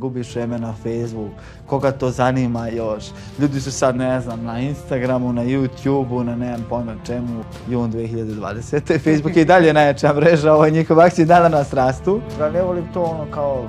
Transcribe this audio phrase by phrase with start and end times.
[0.00, 1.30] gubiš vreme na Facebook,
[1.66, 3.04] koga to zanima još.
[3.38, 8.98] Ljudi su sad, ne znam, na Instagramu, na YouTubeu, na nemam pojma čemu, jun 2020.
[9.04, 12.20] Facebook je i dalje najjača mreža, ovo je njihov akcije da nas rastu.
[12.40, 13.68] Ja ne volim to ono kao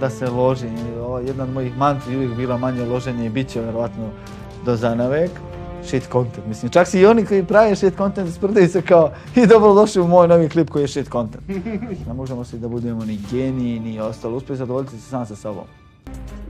[0.00, 0.68] da se loži.
[1.04, 4.08] Ovo, jedna od mojih mantri uvijek bila manje loženje i bit će vjerovatno
[4.64, 5.30] do zanavek
[5.84, 6.46] shit content.
[6.46, 10.02] Mislim, čak si i oni koji prave shit content sprdaju se kao i dobro došli
[10.02, 11.44] u moj novi klip koji je shit content.
[12.08, 14.36] Ne možemo se da budemo ni geniji, ni ostalo.
[14.36, 15.81] Uspije zadovoljiti se sam sa sobom.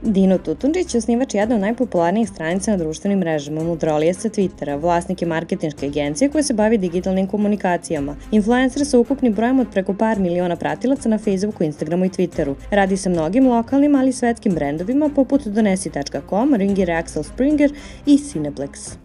[0.02, 5.22] Dino Tutunđić je osnivač jedne od najpopularnijih stranica na društvenim mrežama Mudrolije sa Twittera, vlasnik
[5.22, 8.16] je marketinške agencije koja se bavi digitalnim komunikacijama.
[8.30, 12.54] Influencer sa ukupnim brojem od preko par miliona pratilaca na Facebooku, Instagramu i Twitteru.
[12.70, 17.72] Radi sa mnogim lokalnim, ali i svetskim brendovima poput Donesi.com, Ringer Axel Springer
[18.06, 18.96] i Cineplex.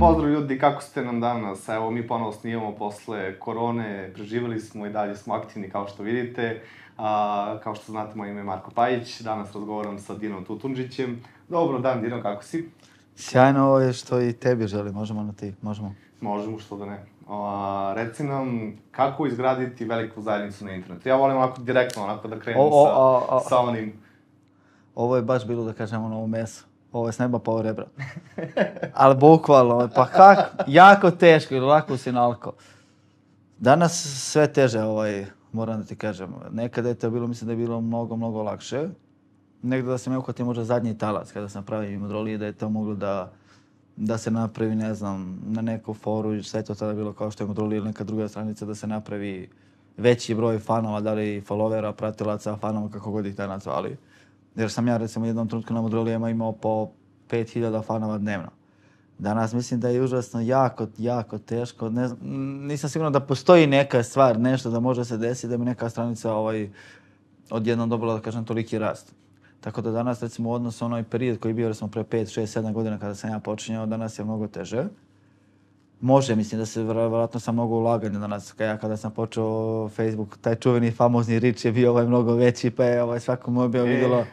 [0.00, 1.68] Pozdrav ljudi, kako ste nam danas?
[1.68, 6.62] Evo, mi ponovo snimamo posle korone, preživali smo i dalje smo aktivni kao što vidite.
[6.98, 11.20] A, kao što znate, moje ime je Marko Pajić, danas razgovaram sa Dinom Tutunđićem.
[11.48, 12.70] Dobro dan, Dino, kako si?
[13.16, 15.94] Sjajno ovo je što i tebi želi, možemo na ti, možemo.
[16.20, 17.04] Možemo, što da ne.
[17.28, 21.08] A, reci nam, kako izgraditi veliku zajednicu na internetu?
[21.08, 23.92] Ja volim onako direktno, onako da krenem o, o, sa, o, o, sa onim...
[24.94, 27.86] Ovo je baš bilo, da kažemo, novo meso ovo je s neba pao rebra.
[28.94, 32.52] Ali bukvalno, pa kako, jako teško ili lako si nalko.
[33.58, 33.92] Danas
[34.32, 36.34] sve teže, ovaj, moram da ti kažem.
[36.50, 38.88] Nekada je to bilo, mislim da je bilo mnogo, mnogo lakše.
[39.62, 42.68] Nekada da sam ja uhvatio možda zadnji talac kada sam pravio imodrolije, da je to
[42.68, 43.32] moglo da,
[43.96, 47.44] da se napravi, ne znam, na neku foru i sve to tada bilo kao što
[47.44, 49.50] je imodrolije ili neka druga stranica, da se napravi
[49.96, 53.96] veći broj fanova, da li followera, pratilaca, fanova, kako god ih tada nazvali.
[54.56, 56.90] Jer sam ja recimo jednom trenutku na Modrolijama imao po
[57.28, 58.48] 5000 fanova dnevno.
[59.18, 61.90] Danas mislim da je užasno jako, jako teško.
[61.90, 62.08] Ne,
[62.66, 66.34] nisam siguran da postoji neka stvar, nešto da može se desiti da mi neka stranica
[66.34, 66.70] ovaj,
[67.50, 69.14] odjednom dobila, da kažem, toliki rast.
[69.60, 72.60] Tako da danas, recimo, u odnosu onoj period koji je bio, recimo, pre 5, 6,
[72.60, 74.84] 7 godina kada sam ja počinjao, danas je mnogo teže
[76.00, 78.54] može, mislim da se vjerojatno sa mnogo ulaganja danas.
[78.58, 82.84] Ja kada sam počeo Facebook, taj čuveni famozni rič je bio ovaj mnogo veći, pa
[82.84, 84.24] je ovaj svako moj bio vidjelo.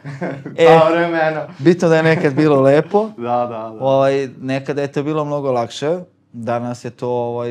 [0.56, 1.40] E, pa vremeno.
[1.58, 3.08] Bitno da je nekad bilo lepo.
[3.16, 3.76] da, da, da.
[3.80, 5.98] Ovaj, nekada je to bilo mnogo lakše.
[6.32, 7.50] Danas je to ovaj,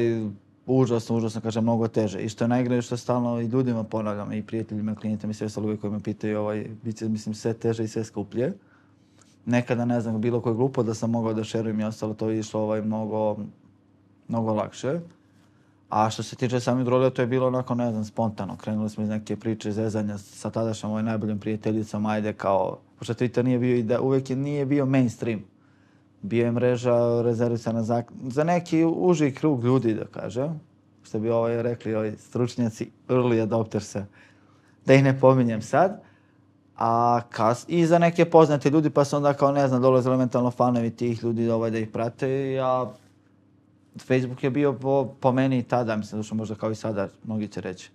[0.66, 2.20] užasno, užasno, kažem, mnogo teže.
[2.20, 5.82] I što je najgore, što stalno i ljudima ponavljam, i prijateljima, klijentima i sve uvijek
[5.82, 8.54] koji me pitaju, ovaj, bit mislim, sve teže i sve skuplje.
[9.46, 12.40] Nekada, ne znam, bilo koje glupo da sam mogao da šerujem i ostalo, to je
[12.40, 13.38] išlo ovaj, mnogo,
[14.28, 15.00] mnogo lakše.
[15.90, 18.58] A što se tiče samih droga, to je bilo onako, ne znam, spontano.
[18.58, 23.44] Krenuli smo iz neke priče zezanja sa tadašnjom mojoj najboljom prijateljicom, ajde kao, pošto Twitter
[23.44, 25.44] nije bio, ide, uvijek je, nije bio mainstream.
[26.22, 30.60] Bio je mreža rezervisana za, za neki uži krug ljudi, da kažem.
[31.04, 34.06] Što bi ovaj rekli, ovaj stručnjaci, early adoptersa,
[34.86, 36.02] da ih ne pominjem sad.
[36.78, 40.52] A kas, i za neke poznate ljudi, pa su onda kao, ne znam, dolaze elementalno
[40.52, 42.52] fanovi tih ljudi ovaj, da ih prate.
[42.52, 42.94] Ja
[44.02, 47.62] Facebook je bio po, po meni tada, mislim da možda kao i sada, mnogi će
[47.62, 47.92] reći,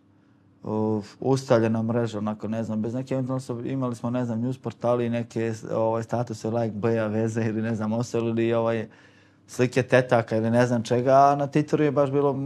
[0.63, 3.23] uh, ustaljena mreža, onako, ne znam, bez neke,
[3.65, 7.75] imali smo, ne znam, news portali i neke ovaj, statuse like boja veze ili ne
[7.75, 8.89] znam, osel ili ovaj,
[9.47, 12.37] slike tetaka ili ne znam čega, a na Twitteru je baš bilo,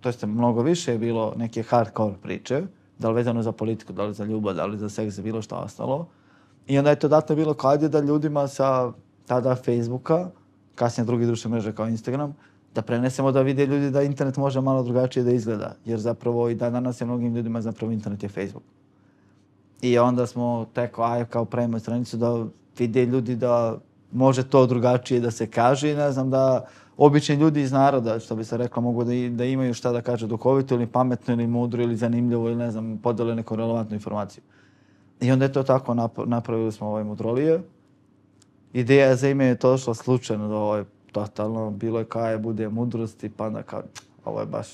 [0.00, 2.62] to jeste mnogo više je bilo neke hardcore priče,
[2.98, 5.56] da li vezano za politiku, da li za ljubav, da li za seks, bilo što
[5.56, 6.08] ostalo.
[6.66, 8.92] I onda je to datno bilo kao da ljudima sa
[9.26, 10.30] tada Facebooka,
[10.74, 12.34] kasnije drugi društvene mreže kao Instagram,
[12.74, 15.74] da prenesemo da vide ljudi da internet može malo drugačije da izgleda.
[15.84, 18.64] Jer zapravo i dan danas je mnogim ljudima zapravo internet je Facebook.
[19.82, 22.44] I onda smo teko, aj kao pravimo stranicu da
[22.78, 23.78] vide ljudi da
[24.12, 28.36] može to drugačije da se kaže i ne znam da obični ljudi iz naroda, što
[28.36, 31.82] bi se rekla, mogu da, da imaju šta da kaže duhovito ili pametno ili mudro
[31.82, 34.42] ili zanimljivo ili ne znam, podele neku relevantnu informaciju.
[35.20, 35.94] I onda je to tako
[36.26, 37.62] napravili smo ovaj mudrolije.
[38.72, 40.84] Ideja za ime je to što slučajno do ovaj
[41.14, 43.82] totalno bilo je kao je bude mudrosti, pa onda kao,
[44.24, 44.68] ovo je baš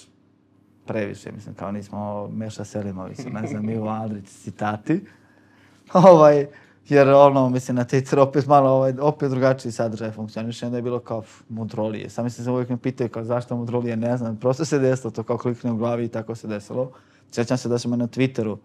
[0.87, 5.04] previše, mislim, kao nismo Meša Selimović, ne znam, Ivo Andrić, citati.
[6.13, 6.47] ovaj,
[6.89, 10.98] jer ono, mislim, na Twitter opet malo, ovaj, opet drugačiji sadržaj funkcioniše, onda je bilo
[10.98, 12.10] kao mudrolije.
[12.10, 15.22] Sam mislim, se uvijek me pitaju kao zašto mudrolije, ne znam, prosto se desilo to
[15.22, 16.91] kao klikne u glavi i tako se desilo.
[17.33, 18.57] Sjećam se da smo na Twitteru,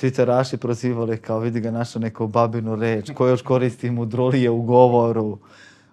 [0.00, 5.38] Twitteraši prozivali kao vidi ga našo neku babinu reč, ko još koristi mudrolije u govoru.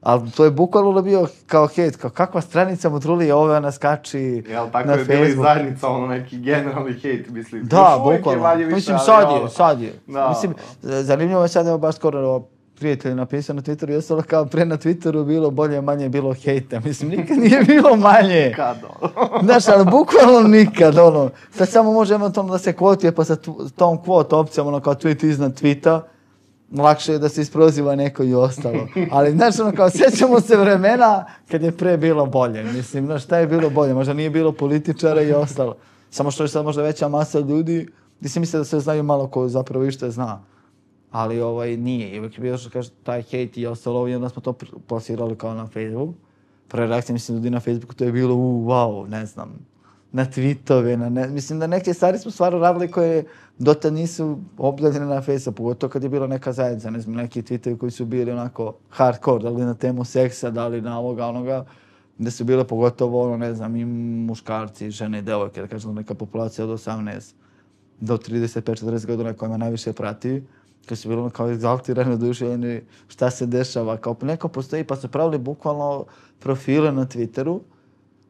[0.02, 4.68] Ali to je bukvalno bio kao hejt, kao kakva stranica Motrulije ove ona skači Jel,
[4.72, 5.20] tako na je Facebook.
[5.20, 7.64] bili zajednica, ono neki generalni hejt, mislim.
[7.66, 8.66] Da, bukvalno.
[8.66, 9.94] Mislim, sad je, sad je.
[10.08, 10.30] Da.
[10.30, 12.44] Mislim, zanimljivo je sad, evo baš skoro,
[12.80, 16.80] prijatelji napisao na Twitteru i ostalo kao pre na Twitteru bilo bolje, manje bilo hejta.
[16.80, 18.54] Mislim, nikad nije bilo manje.
[18.56, 18.88] Kado.
[19.46, 21.30] Znaš, ali bukvalno nikad, ono.
[21.52, 23.36] Sad samo može eventualno da se kvotuje, pa sa
[23.76, 26.02] tom kvot opcijom, ono kao tweet iznad tweeta,
[26.72, 28.88] lakše je da se isproziva neko i ostalo.
[29.12, 32.64] Ali, znaš, ono kao, sjećamo se vremena kad je pre bilo bolje.
[32.64, 33.94] Mislim, znaš, šta je bilo bolje?
[33.94, 35.76] Možda nije bilo političara i ostalo.
[36.10, 37.88] Samo što je sad možda veća masa ljudi,
[38.20, 40.42] gdje se misle da se znaju malo ko zapravo išta zna.
[41.12, 42.16] Ali ovaj nije.
[42.16, 44.54] I uvijek je bilo što kaže taj hejt i ostalo i onda smo to
[44.88, 46.16] plasirali kao na Facebook.
[46.68, 49.56] Prva reakcija mislim ljudi na Facebooku to je bilo u wow, ne znam,
[50.18, 53.26] na tweetove, na ne, mislim da neke stvari smo stvarno radili koje
[53.58, 57.78] dotad nisu objavljene na Facebooku, pogotovo kad je bila neka zajednica, ne znam, neki tweetovi
[57.78, 61.66] koji su bili onako hardcore, da li na temu seksa, da li na ovoga, onoga,
[62.18, 65.94] gde su bile pogotovo, ono, ne znam, i muškarci, i žene, i devojke, da kažem,
[65.96, 67.34] neka populacija od 18
[68.00, 70.44] do 35-40 godina koja me najviše prati,
[70.88, 75.08] koji su bili ono kao egzaltirani, oduševljeni, šta se dešava, kao neko postoji, pa su
[75.08, 76.06] pravili bukvalno
[76.40, 77.60] profile na Twitteru,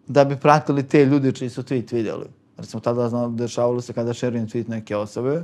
[0.08, 2.26] da bi pratili te ljudi čiji su tweet vidjeli.
[2.58, 5.44] Recimo tada znam, dešavalo se kada šerujem tweet neke osobe,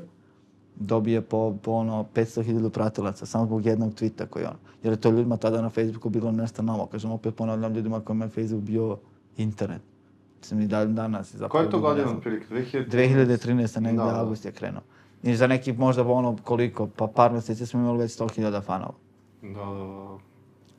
[0.75, 4.55] dobije po, po ono 500.000 pratilaca samo zbog jednog tweeta koji on.
[4.83, 6.85] Jer je to ljudima tada na Facebooku bilo nešto novo.
[6.85, 8.97] Kažem, opet ponavljam ljudima kojima je Facebook bio
[9.37, 9.81] internet.
[10.39, 11.35] Mislim i dan, danas.
[11.49, 12.53] Koja je to godina otprilike?
[12.53, 12.89] 2013?
[12.89, 13.79] 2013.
[13.79, 14.19] negdje da.
[14.19, 14.81] avgust je krenuo.
[15.23, 18.93] I za neki možda ono koliko, pa par mjeseci smo imali već 100.000 fanova.
[19.41, 20.32] Da, da, da.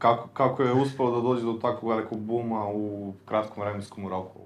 [0.05, 4.39] Kako, kako je uspeo da dođe do takvog velikog buma u kratkom vremenskom roku?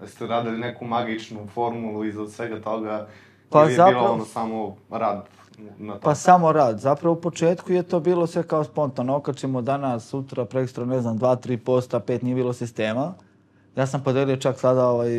[0.00, 3.06] Jeste radili neku magičnu formulu iza svega toga?
[3.50, 5.24] Pa ili je zapravo- bilo ono samo rad
[5.78, 6.00] na to?
[6.00, 6.80] Pa samo rad.
[6.80, 9.16] Zapravo u početku je to bilo sve kao spontano.
[9.16, 13.14] Okačimo danas, sutra, prekstra, ne znam, 2-3 posta, pet nije bilo sistema.
[13.76, 15.10] Ja sam podelio čak sada ovaj,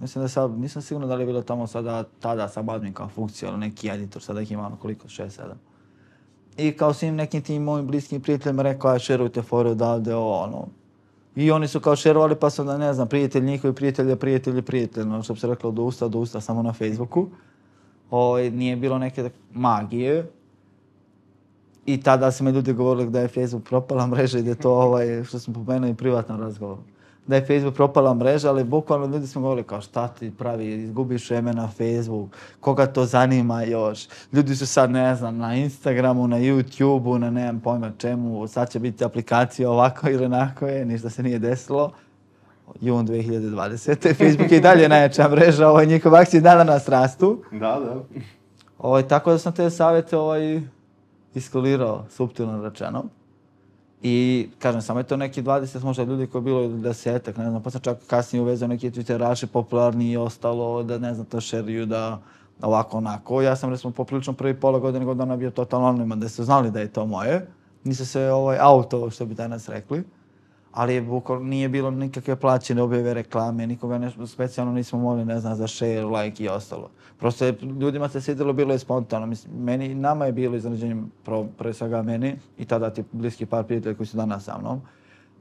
[0.00, 3.08] mislim da sad, nisam sigurno da li je bilo tamo sada, tada sam admin kao
[3.08, 5.42] funkcija, ali neki editor, sada ih ima ono koliko, 6-7.
[6.58, 10.66] I kao svim nekim tim mojim bliskim prijateljima rekao, aj šerujte fore odavde, ovo, ono.
[11.36, 15.06] I oni su kao šerovali, pa sam da ne znam, prijatelj njihovi prijatelja, prijatelji, prijatelje,
[15.06, 17.28] ono što bi se reklo do usta, do usta, samo na Facebooku.
[18.10, 20.30] O, nije bilo neke magije.
[21.86, 24.72] I tada su me ljudi govorili da je Facebook propala mreža i da je to
[24.72, 26.78] ovaj, što smo pomenuli, privatno razgovor.
[27.28, 31.30] Da je Facebook propala mreža, ali bukvalno ljudi smo govorili kao šta ti pravi, izgubiš
[31.30, 34.08] vreme na Facebook, koga to zanima još.
[34.32, 38.78] Ljudi su sad, ne znam, na Instagramu, na YouTubeu, na nemam pojma čemu, sad će
[38.78, 41.92] biti aplikacija ovako ili onako je, ništa se nije desilo.
[42.80, 44.14] Jun 2020.
[44.14, 47.42] Facebook je i dalje najjača mreža, ovaj, njihove akcije dan danas rastu.
[47.52, 48.02] Da, da.
[48.78, 50.60] Ovaj, tako da sam te savjete ovaj,
[51.34, 53.04] iskolirao, suptilno rečeno.
[54.02, 57.50] I, kažem, samo je to neki 20 možda ljudi koji je bilo ili desetak, ne
[57.50, 61.40] znam, pa sam čak kasnije uvezao neke twitteraše popularni i ostalo, da ne znam, to
[61.40, 62.20] šeriju, da
[62.62, 63.42] ovako onako.
[63.42, 66.80] Ja sam, recimo, poprilično prvi pola godine godina bio totalno anoniman, da su znali da
[66.80, 67.46] je to moje.
[67.84, 70.04] Nisam se ovaj, auto, što bi danas rekli.
[70.72, 75.40] Ali je bukvalno nije bilo nikakve plaćene objave reklame, nikoga ne, specijalno nismo mogli, ne
[75.40, 76.90] znam, za share, like i ostalo.
[77.18, 79.26] Prosto je, ljudima se svidjelo, bilo je spontano.
[79.26, 83.64] Mislim, meni, nama je bilo iznenađenje, pro, pre svega meni, i tada ti bliski par
[83.64, 84.80] prijatelja koji su danas sa mnom,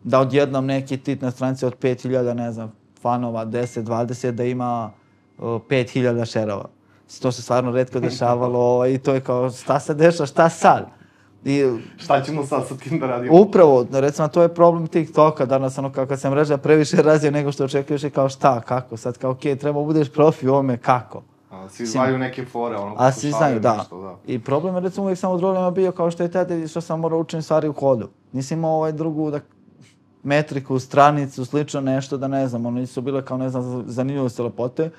[0.04, 2.72] da odjednom neki tit na stranici od 5000, ne znam,
[3.02, 4.92] fanova, 10, 20, da ima
[5.38, 6.70] uh, 5000 šerova.
[7.22, 10.97] To se stvarno redko dešavalo ovaj, i to je kao, šta se dešava, šta sad?
[11.48, 13.42] I Šta ćemo sad sa tim da radimo?
[13.42, 17.66] Upravo, recimo, to je problem TikToka danas, ono, kako se mreža previše razvija nego što
[17.66, 21.24] očekuješ i kao šta, kako, sad kao, okej, treba budeš profi u ovome, kako.
[21.52, 23.78] A, svi znaju neke fore, ono, A svi znaju, da.
[23.78, 24.16] nešto, da.
[24.34, 27.00] I problem je recimo uvijek samo u drugima bio kao što je tada što sam
[27.00, 28.10] morao učiti stvari u hodu.
[28.32, 29.40] Nisam imao ovaj drugu da,
[30.24, 34.90] metriku, stranicu, slično nešto da ne znam, ono nisu bile kao ne znam zanimljivosti lepote,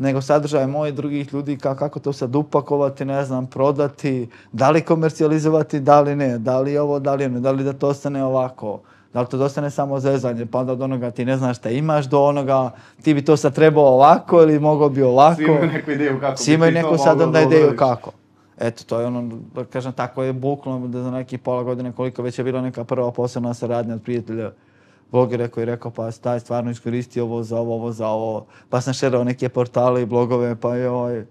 [0.00, 4.80] nego sadržaje moje drugih ljudi kao kako to sad upakovati, ne znam, prodati, da li
[4.80, 8.24] komercijalizovati, da li ne, da li ovo, da li ne, da li da to ostane
[8.24, 8.80] ovako,
[9.12, 12.06] da li to ostane samo zezanje, pa onda od onoga ti ne znaš šta imaš,
[12.06, 12.70] do onoga
[13.02, 15.36] ti bi to sad trebao ovako ili mogao bi ovako.
[15.36, 18.12] Svi imaju neku ideju kako Svi imaju neku sad onda da ideju kako.
[18.58, 22.22] Eto, to je ono, da kažem, tako je bukvalno da za neki pola godine koliko
[22.22, 24.50] već je bila neka prva posebna saradnja od prijatelja
[25.12, 28.46] blogera koji je rekao pa taj stvarno iskoristi ovo za ovo, ovo za ovo.
[28.68, 31.26] Pa sam šerao neke portale i blogove, pa joj,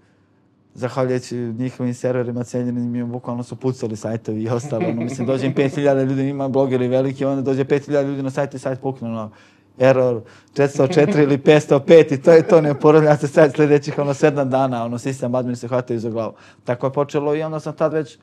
[0.74, 4.88] zahvaljujući njihovim serverima cenjenim mi bukvalno su pucali sajtovi i ostalo.
[4.88, 8.54] Ono, mislim, dođe im 5000 ljudi, ima blogeri veliki, onda dođe 5000 ljudi na sajt
[8.54, 9.32] i sajt pukne, ono,
[9.80, 10.22] error
[10.54, 14.86] 404 ili 505 i to je to, ne poravlja se sajt sljedećih ono 7 dana,
[14.86, 16.34] ono sistem admin se hvataju za glavu.
[16.64, 18.18] Tako je počelo i onda sam tad već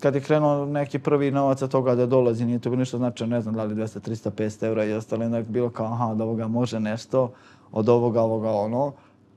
[0.00, 3.36] kad je krenuo neki prvi novac od toga da dolazi, nije to bilo ništa značajno,
[3.36, 6.06] ne znam da li 200, 300, 500 eura i ostalo, onda je bilo kao, aha,
[6.06, 7.32] od ovoga može nešto,
[7.72, 8.92] od ovoga, ovoga, ono.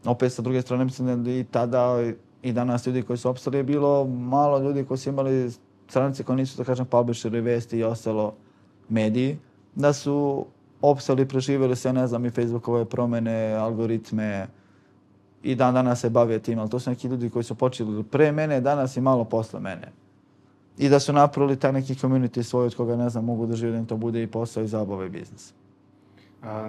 [0.06, 1.96] Opet sa druge strane, mislim da i tada
[2.42, 5.52] i danas ljudi koji su opstali je bilo malo ljudi koji su imali
[5.88, 8.34] stranice koji nisu, da kažem, publisheri, vesti i ostalo
[8.90, 9.38] mediji,
[9.76, 10.46] da su
[10.82, 14.48] opstali, preživjeli se, ne znam, i Facebookove promene, algoritme,
[15.44, 18.32] i dan danas se bave tim, ali to su neki ljudi koji su počeli pre
[18.32, 19.92] mene, danas i malo posle mene.
[20.78, 23.86] I da su napravili taj neki community svoj od koga, ne znam, mogu da živim,
[23.86, 25.54] to bude i posao i zabava i biznis.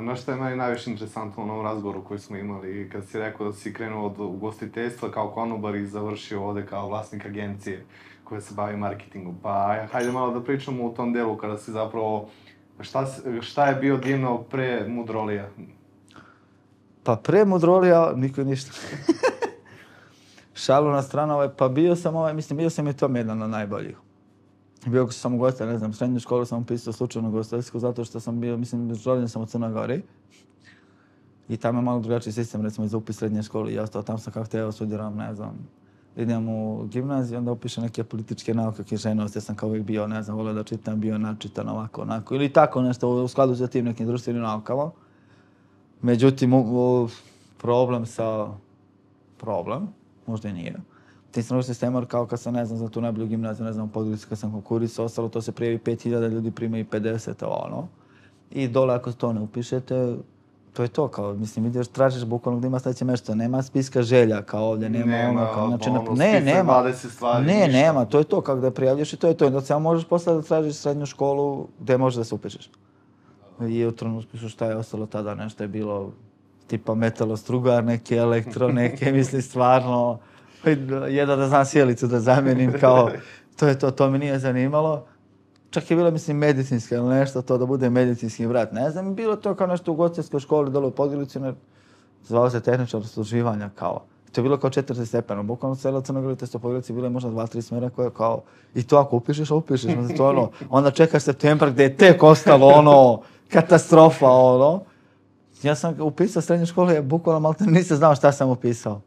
[0.01, 3.47] Na što je meni najviše interesantno u onom razgovoru koji smo imali, kad si rekao
[3.47, 7.85] da si krenuo od ugostiteljstva kao konobar i završio ovde kao vlasnik agencije
[8.25, 9.37] koja se bavi marketingom.
[9.43, 12.29] Pa hajde malo da pričamo u tom delu kada si zapravo,
[12.81, 13.07] šta,
[13.41, 15.49] šta je bio Dino pre Mudrolija?
[17.03, 18.73] Pa pre Mudrolija niko ništa.
[20.59, 23.51] Šalu na stranu, ovaj, pa bio sam, ovaj, mislim, bio sam i tom jedan od
[23.51, 23.97] najboljih.
[24.87, 28.41] Bio sam u gosta, ne znam, srednju školu sam upisao slučajno gostiteljsku, zato što sam
[28.41, 30.03] bio, mislim, rođen sam u Crnoj Gori.
[31.49, 33.73] I tamo je malo drugačiji sistem, recimo, za upis srednje škole.
[33.73, 35.69] I ostao tam sam kao htio, studiram, ne znam,
[36.17, 40.23] idem u gimnaziju, onda upišem neke političke nauke, književnost, ja sam kao uvijek bio, ne
[40.23, 43.85] znam, volio da čitam, bio načitan ovako, onako, ili tako nešto u skladu sa tim
[43.85, 44.91] nekim društvenim naukama.
[46.03, 47.09] Međutim, u, u,
[47.59, 48.49] problem sa...
[49.41, 49.89] Problem,
[50.29, 50.75] možda i nije.
[51.31, 54.27] Ti sam sistema, kao kad sam, ne znam, za tu najbolju gimnaziju, ne znam, području
[54.29, 57.89] kad sam konkurisao, ostalo to se prijavi 5000 ljudi, prima i 50, ono.
[58.51, 60.17] I dole ako to ne upišete,
[60.73, 64.43] to je to, kao, mislim, ideš, tražiš bukvalno gdje ima sledeće mesto, nema spiska želja,
[64.43, 67.73] kao ovdje, nema, nema ono, kao, znači, ono, ne, nema, 20 stvari, ne, ništa.
[67.73, 70.35] nema, to je to, kako da prijavljaš i to je to, onda samo možeš posle
[70.35, 72.71] da tražiš srednju školu gdje možeš da se upišeš.
[73.69, 76.13] I u trenutku šta je ostalo tada, nešto je bilo
[76.69, 80.19] tipa metalostrugar, neke elektro, neke, misli, stvarno,
[81.09, 83.11] jedan da znam sjelicu da zamenim, kao,
[83.57, 85.05] to je to, to me nije zanimalo.
[85.71, 89.37] Čak je bilo, mislim, medicinske ili nešto, to da bude medicinski brat, ne znam, bilo
[89.37, 91.39] to kao nešto u gostinskoj školi dole u Podgorici,
[92.25, 96.59] zvao se tehničar služivanja, kao, to je bilo kao četvrti stepen, bukvalno cijela Crnogora testo
[96.59, 98.43] Podgorici bilo je možda dva, tri smjera koje kao,
[98.75, 102.67] i to ako upišeš, upišeš, znači to ono, onda čekaš septembar gdje je tek ostalo
[102.67, 104.81] ono, katastrofa, ono.
[105.63, 109.01] Ja sam upisao srednju školu, ja bukvalno malo nisam znao šta sam upisao.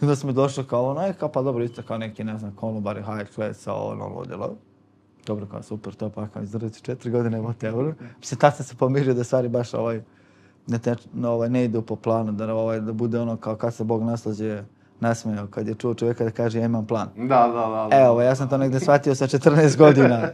[0.00, 2.38] I onda sam mi došao kao ono, e, kao pa dobro, isto kao neki, ne
[2.38, 4.54] znam, konobari, high class, ono, ludilo.
[5.26, 7.92] Dobro, kao super, to pa kao izdržati četiri godine, whatever.
[8.18, 10.02] Mislim, tad sam se pomirio da stvari baš ovaj,
[10.66, 13.74] ne, te, no, ovaj, ne idu po planu, da, ovaj, da bude ono kao kad
[13.74, 14.62] se Bog naslađe
[15.00, 17.08] nasmejao, kad je čuo čovjeka da kaže ja imam plan.
[17.16, 17.88] Da, da, da.
[17.90, 18.04] da.
[18.04, 20.28] Evo, ja sam to negdje shvatio sa 14 godina.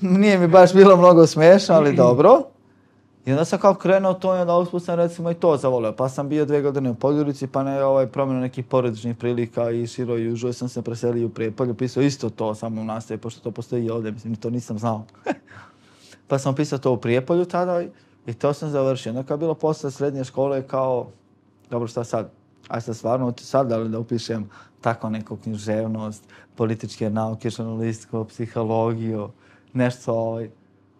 [0.00, 2.42] Nije mi baš bilo mnogo smiješno, ali dobro.
[3.26, 5.92] I onda sam kao krenuo to i onda usput sam recimo i to zavolio.
[5.92, 9.86] Pa sam bio dve godine u Podgorici, pa ne ovaj promjeno nekih porodičnih prilika i
[9.86, 13.40] širo i užoj sam se preselio u Prijepolju, pisao isto to samo u nastavi, pošto
[13.40, 15.04] to postoji i ovdje, mislim, to nisam znao.
[16.28, 17.88] pa sam pisao to u Prijepolju tada i,
[18.26, 19.10] i to sam završio.
[19.10, 21.06] Onda kao bilo posle srednje škole kao,
[21.70, 22.30] dobro šta sad,
[22.68, 26.24] aj sad stvarno sad da li da upišem tako neku književnost,
[26.56, 29.30] političke nauke, žurnalistiko, psihologiju,
[29.72, 30.50] nešto ovaj,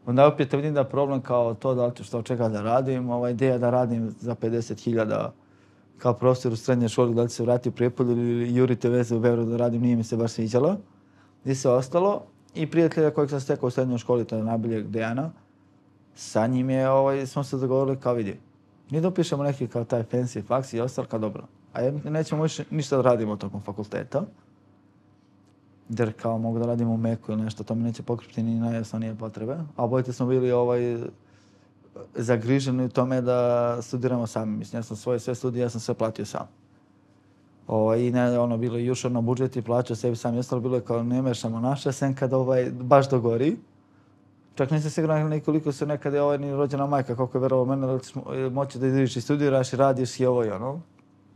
[0.07, 3.71] onda opet vidim da problem kao to da što čega da radim, ova ideja da
[3.71, 5.29] radim za 50.000
[5.99, 9.21] kao profesor u srednjoj školi, da li se vrati u Prijepolju ili jurite veze u
[9.21, 10.77] Beogradu da radim, nije mi se baš sviđalo.
[11.43, 12.23] Gdje se ostalo
[12.55, 15.31] i prijatelja kojeg sam stekao u srednjoj školi, to je najboljeg Dejana,
[16.15, 18.39] sa njim je, ovaj, smo se dogovorili kao vidi,
[18.91, 21.47] mi dopišemo neki kao taj fancy faks i ostalo kao dobro.
[21.73, 24.23] A ja nećemo više ništa da radimo tokom fakulteta
[25.89, 29.15] jer kao mogu da radim u Meku ili nešto, to mi neće pokriti ni najosnovnije
[29.15, 29.57] potrebe.
[29.77, 30.99] A obojte smo bili ovaj,
[32.15, 34.57] zagriženi u tome da studiramo sami.
[34.57, 36.47] Mislim, ja sam svoje sve studije, ja sam sve platio sam.
[37.67, 40.39] Ovaj, I ne, ono, bilo je jušao na budžet i plaćao sebi sam.
[40.39, 43.57] I bilo je kao ne mešamo naše, sem kad ovaj, baš dogori.
[44.55, 47.87] Čak nisam siguran nekoliko se nekad je ovaj, ni rođena majka, koliko je verovo mene,
[47.87, 48.15] da ćeš
[48.53, 50.81] moći da ideš i studiraš i radiš i ovo i ono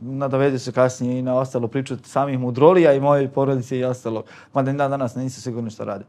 [0.01, 4.25] nadovedi se kasnije i na ostalo priču samih mudrolija i moje porodice i ostalog.
[4.55, 6.05] Mada dan danas nisu sigurni što rade.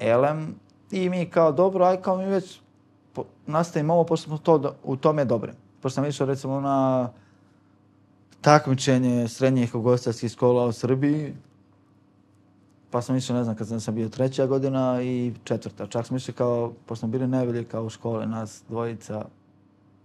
[0.00, 0.54] Elem,
[0.90, 2.60] i mi kao dobro, aj kao mi već
[3.12, 5.52] po, nastavimo ovo, pošto smo to, u tome dobre.
[5.80, 7.10] Pošto sam išao recimo na
[8.40, 11.34] takmičenje srednjih ugostarskih škola u Srbiji,
[12.90, 15.86] pa sam išao, ne znam, kad sam bio treća godina i četvrta.
[15.86, 19.24] Čak smo išli kao, pošto smo bili najbolji kao u škole, nas dvojica,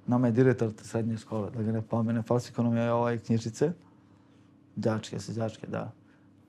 [0.07, 3.71] nama je direktor srednje škole, da ga ne pomene, falsifiko nam je ovaj knjižice.
[4.75, 5.91] Đačke se, đačke, da.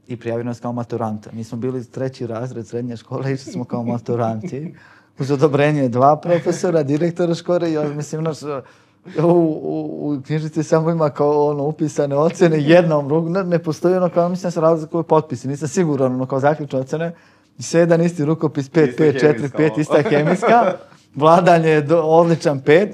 [0.09, 1.31] I prijavio nas kao maturanta.
[1.33, 4.75] Mi smo bili treći razred srednje škole, išli smo kao maturanti.
[5.19, 11.11] Uz odobrenje dva profesora, direktora škole i mislim, naš, u, u, u knjižici samo ima
[11.11, 15.49] kao ono upisane ocene jednom ruk, ne, ne postoji ono kao, mislim, se razlikuju potpisi,
[15.49, 17.15] nisam siguran, ono kao zaključne ocene.
[17.59, 20.73] I sve jedan isti rukopis, 5, 5, 4, 5, ista hemijska.
[21.15, 22.93] Vladanje je do, odličan 5.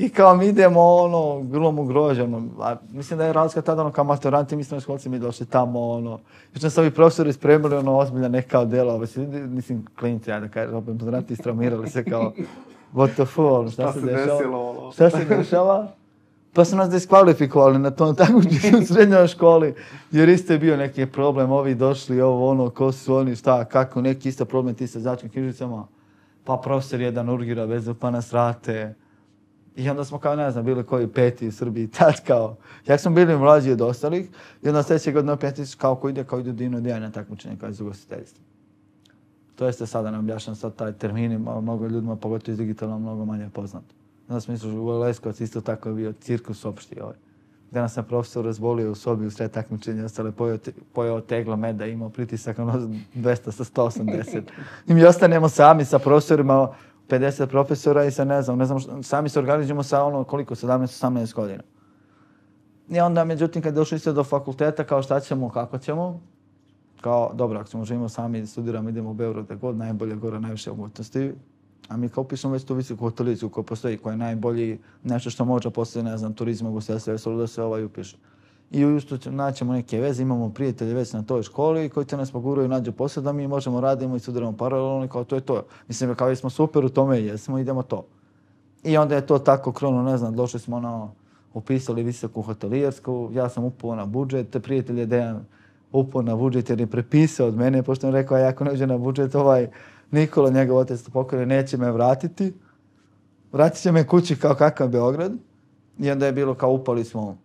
[0.00, 2.42] I kao mi idemo ono, grlom ugroženo.
[2.60, 5.90] A mislim da je razlika tada ono kao maturanti, mi smo školci, mi došli tamo
[5.90, 6.18] ono.
[6.54, 8.98] Još nam se ovi profesori spremili ono ozbiljna neka dela,
[9.48, 12.32] mislim klinci, ja da kažem, opet maturanti istraumirali se kao
[12.94, 14.38] what the fuck, ono, šta, šta se, dešava?
[14.38, 14.92] Desilo, ono?
[14.92, 15.88] Šta se dešava?
[16.52, 19.74] Pa su nas diskvalifikovali na tom takmičenju u srednjoj školi,
[20.10, 24.00] jer isto je bio neki problem, ovi došli, ovo ono, ko su oni, šta, kako,
[24.00, 25.86] neki isto problem ti sa začnim knjižicama.
[26.44, 28.94] Pa profesor jedan urgira vezu, pa nas rate.
[29.80, 32.56] I onda smo kao, ne znam, bili koji peti u Srbiji, tad kao,
[32.86, 34.28] jak smo bili mlađi od ostalih,
[34.62, 37.80] i onda sljedeće godine peti kao ko ide, kao ide Dino Dijana takmičenje, kao iz
[37.80, 38.44] ugostiteljstva.
[39.56, 43.50] To jeste sada nam objašnjam sad taj termin, mnogo ljudima, pogotovo iz digitalno, mnogo manje
[43.52, 43.94] poznato.
[44.28, 47.16] Onda smo išli u Leskovac, isto tako je bio cirkus opšti ovaj.
[47.70, 51.86] Danas sam profesor razbolio u sobi u sred takmičenja, ostale pojao, te, pojao teglo meda,
[51.86, 54.42] imao pritisak na 200 sa 180.
[54.88, 56.68] I mi ostanemo sami sa profesorima,
[57.10, 61.34] 50 profesora i sa ne znam, ne znam, sami se organizujemo sa ono koliko, 17-18
[61.34, 61.62] godina.
[62.88, 66.20] I onda, međutim, kad došli ste do fakulteta, kao šta ćemo, kako ćemo,
[67.00, 70.70] kao, dobro, ako ćemo živimo sami, studiramo, idemo u Beograd, da god, najbolje gore, najviše
[70.70, 71.32] mogućnosti,
[71.90, 75.44] A mi kao pišemo već tu visoku hotelicu koja postoji, koja je najbolji nešto što
[75.44, 78.16] može postoji, ne znam, turizma, gostelstva, sve da se ovaj upiše.
[78.70, 82.68] I usto naćemo neke veze, imamo prijatelje već na toj školi koji će nas poguraju
[82.68, 85.62] nađu posao da mi možemo radimo i sudaramo paralelno i kao to je to.
[85.88, 88.06] Mislim, kao smo super u tome jesmo, idemo to.
[88.82, 91.08] I onda je to tako krono, ne znam, došli smo na,
[91.54, 95.44] upisali visoku hotelijersku, ja sam upao na budžet, prijatelj je Dejan
[95.92, 98.86] upao na budžet jer je prepisao od mene, pošto je rekao, ja ako ne uđe
[98.86, 99.68] na budžet, ovaj,
[100.10, 102.52] Nikola, njegov otec pokore, neće me vratiti.
[103.52, 105.32] Vratit će me kući kao kakav Beograd.
[105.98, 107.36] I onda je bilo kao upali smo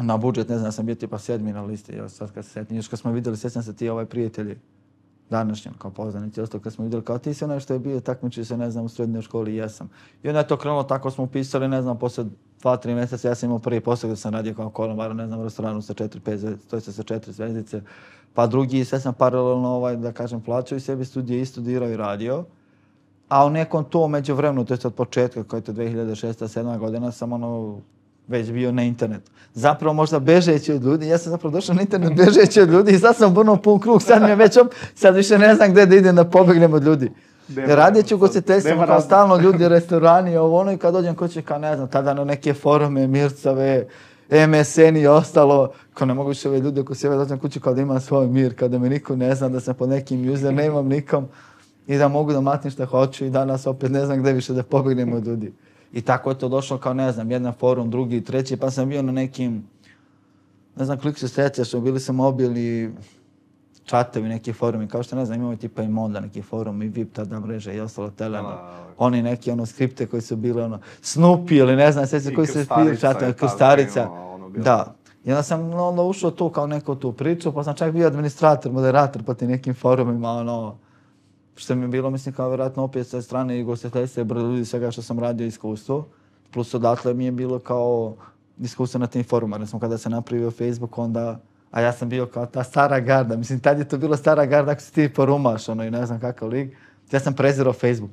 [0.00, 2.76] na budžet, ne znam, sam bio tipa sedmi na listi, još sad kad se sjetim,
[2.76, 4.56] još kad smo videli, sjećam se ti ovaj prijatelji
[5.30, 8.44] današnjem, kao poznanici, ostalo kad smo videli, kao ti si onaj što je bio, takmiči
[8.44, 9.90] se, ne znam, u srednjoj školi, jesam.
[10.22, 12.24] I onda je to krenulo, tako smo upisali, ne znam, posle
[12.60, 15.40] dva, tri mjeseca, ja sam imao prvi posao gdje sam radio kao kolobar, ne znam,
[15.40, 17.82] u restoranu sa četiri, pet zvezdice, to je sa četiri zvezdice
[18.34, 21.96] pa drugi sve sam paralelno, ovaj, da kažem, plaćao i sebi studije i studirao i
[21.96, 22.44] radio.
[23.28, 27.12] A u nekom to među vremenu, to je od početka, koja je to 2006-2007 godina,
[27.12, 27.80] sam ono,
[28.30, 29.30] već bio na internetu.
[29.54, 32.98] Zapravo možda bežeći od ljudi, ja sam zapravo došao na internet bežeći od ljudi i
[32.98, 35.86] sad sam burno pun krug, sad mi je već op, sad više ne znam gde
[35.86, 37.10] da idem da pobegnem od ljudi.
[37.56, 41.76] Radit ću gostiteljstvo kao stalno ljudi, restorani, ovo ono i kad dođem kući kao ne
[41.76, 43.86] znam, tada na neke forume, Mircave,
[44.30, 47.80] MSN i ostalo, kao ne mogu više ove ljude koji sjeve dođem kući kao da
[47.80, 50.88] imam svoj mir, kada me niko ne zna da sam pod nekim user, ne imam
[50.88, 51.26] nikom
[51.86, 54.62] i da mogu da matim što hoću i danas opet ne znam gde više da
[54.62, 55.52] pobegnem od ljudi.
[55.92, 59.02] I tako je to došlo kao ne znam, jedan forum, drugi, treći, pa sam bio
[59.02, 59.64] na nekim,
[60.76, 62.94] ne znam koliko se sjeća, što bili sam mobili,
[63.84, 67.12] čatovi, neki forumi, kao što ne znam, imamo tipa i Monda, neki forum, i VIP
[67.12, 68.58] tada mreže i ostalo teleno.
[68.98, 72.46] Oni neki ono skripte koji su bile ono, Snoopy ili ne znam, sve se koji
[72.46, 74.10] su spili čatovi, Krstarica.
[74.10, 74.94] Ono, da.
[75.24, 78.72] I onda sam onda ušao tu kao neko tu priču, pa sam čak bio administrator,
[78.72, 80.76] moderator po tim nekim forumima, ono,
[81.60, 84.90] što mi je bilo, mislim, kao vjerojatno opet sa strane i gostiteljstva, brdo ljudi svega
[84.90, 86.06] što sam radio iskustvo.
[86.50, 88.14] Plus odatle mi je bilo kao
[88.60, 89.56] iskustvo na tim forumima.
[89.56, 93.36] Recimo, kada se napravio Facebook, onda A ja sam bio kao ta stara garda.
[93.36, 96.20] Mislim, tad je to bilo stara garda ako si ti porumaš, ono, i ne znam
[96.20, 96.76] kakav lig.
[97.12, 98.10] Ja sam prezirao Facebook.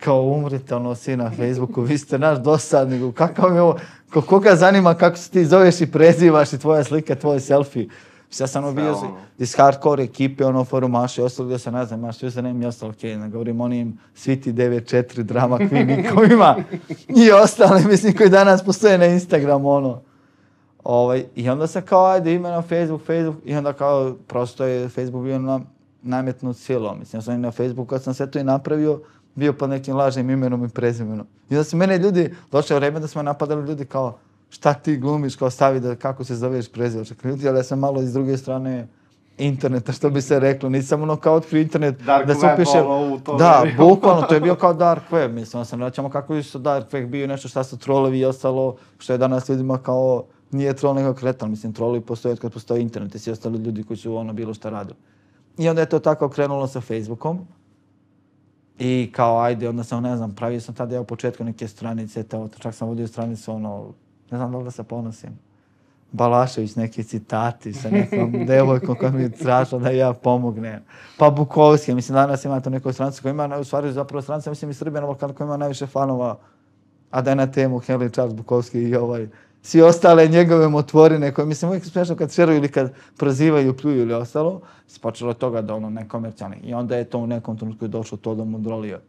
[0.00, 3.14] Kao umrite, ono, svi na Facebooku, vi ste naš dosadnik.
[3.14, 3.78] Kakav je ovo?
[4.26, 7.88] Koga zanima kako se ti zoveš i prezivaš i tvoja slika, tvoj selfie.
[8.40, 9.16] Ja sam ono bio ono.
[9.38, 12.68] iz hardcore ekipe, ono, forumaša i ostalo gdje se ne znam, imaš sve zanimljivo i
[12.68, 15.90] ostalo, okej, okay, ne govorim onim Sviti 94, Drama Queen
[16.28, 16.56] i ima
[17.42, 20.00] ostale, mislim, koji danas postoje na Instagramu, ono.
[20.84, 24.88] Ovaj, I onda se kao, ajde, ime na Facebook, Facebook, i onda kao, prosto je
[24.88, 25.60] Facebook bio na,
[26.02, 26.98] nametnut silom.
[26.98, 29.00] Mislim, ja sam na Facebooku, kad sam sve to i napravio,
[29.34, 31.26] bio pod nekim lažnim imenom i prezimenom.
[31.50, 34.18] I onda su mene ljudi, došlo je vreme da smo napadali ljudi kao,
[34.50, 37.08] šta ti glumiš, kao stavi da, kako se zoveš prezivaš.
[37.08, 38.88] Čekaj, ljudi, ali ja sam malo iz druge strane
[39.38, 40.68] interneta, što bi se reklo.
[40.68, 42.80] Nisam ono kao otkrio internet dark da se upiše...
[42.80, 45.34] Ono, to da, bukvalno, to je bio kao dark web.
[45.34, 48.76] Mislim, sam vraćamo kako je što dark web bio nešto šta su trolovi i ostalo,
[48.98, 52.82] što je danas ljudima kao nije troll nego kretan, mislim, trollovi postoje od kad postoji
[52.82, 54.96] internet i svi ostali ljudi koji su ono bilo što radili.
[55.58, 57.46] I onda je to tako krenulo sa Facebookom.
[58.78, 62.22] I kao, ajde, onda sam, ne znam, pravio sam tada ja u početku neke stranice,
[62.22, 63.92] to, čak sam vodio stranicu, ono,
[64.30, 65.38] ne znam da li da se ponosim.
[66.12, 70.80] Balašević, neki citati sa nekom devojkom koja mi je tražila da ja pomognem.
[71.18, 74.70] Pa Bukovski, mislim, danas ima to neku stranicu koja ima, u stvari, zapravo stranica, mislim,
[74.70, 76.38] i Srbija na Balkanu koja ima najviše fanova,
[77.10, 79.28] a da je na temu Henry Charles Bukovski i ovaj,
[79.62, 84.14] svi ostale njegove motvorine koje mislim uvijek smiješno kad šeruju ili kad prozivaju, pljuju ili
[84.14, 86.56] ostalo, se počelo od toga da ono nekomercijalni.
[86.64, 89.00] I onda je to u nekom trenutku došlo to da mu drolio.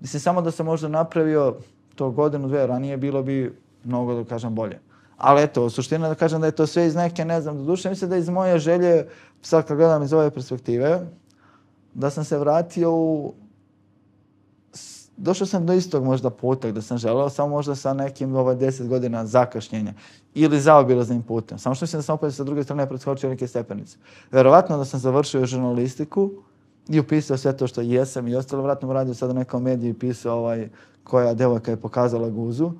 [0.00, 1.56] Mislim samo da se možda napravio,
[1.94, 4.80] to godinu, dve ranije, bilo bi mnogo, da kažem, bolje.
[5.20, 7.90] Ali eto, suština da kažem da je to sve iz neke, ne znam, do duše
[7.90, 9.06] mislim da iz moje želje,
[9.42, 11.06] sad kad gledam iz ove perspektive,
[11.94, 13.34] da sam se vratio u...
[15.16, 18.88] Došao sam do istog možda puta gde sam želeo, samo možda sa nekim ovaj, deset
[18.88, 19.92] godina zakašnjenja.
[20.34, 21.58] Ili zaobilaznim putem.
[21.58, 23.96] Samo što mislim da sam opet sa druge strane preskočio neke stepenice.
[24.30, 26.30] Verovatno da sam završio žurnalistiku
[26.88, 29.98] i upisao sve to što jesam i ostalo, vratno radio sad u nekom mediju i
[29.98, 30.68] pisao ovaj,
[31.04, 32.72] koja devojka je pokazala guzu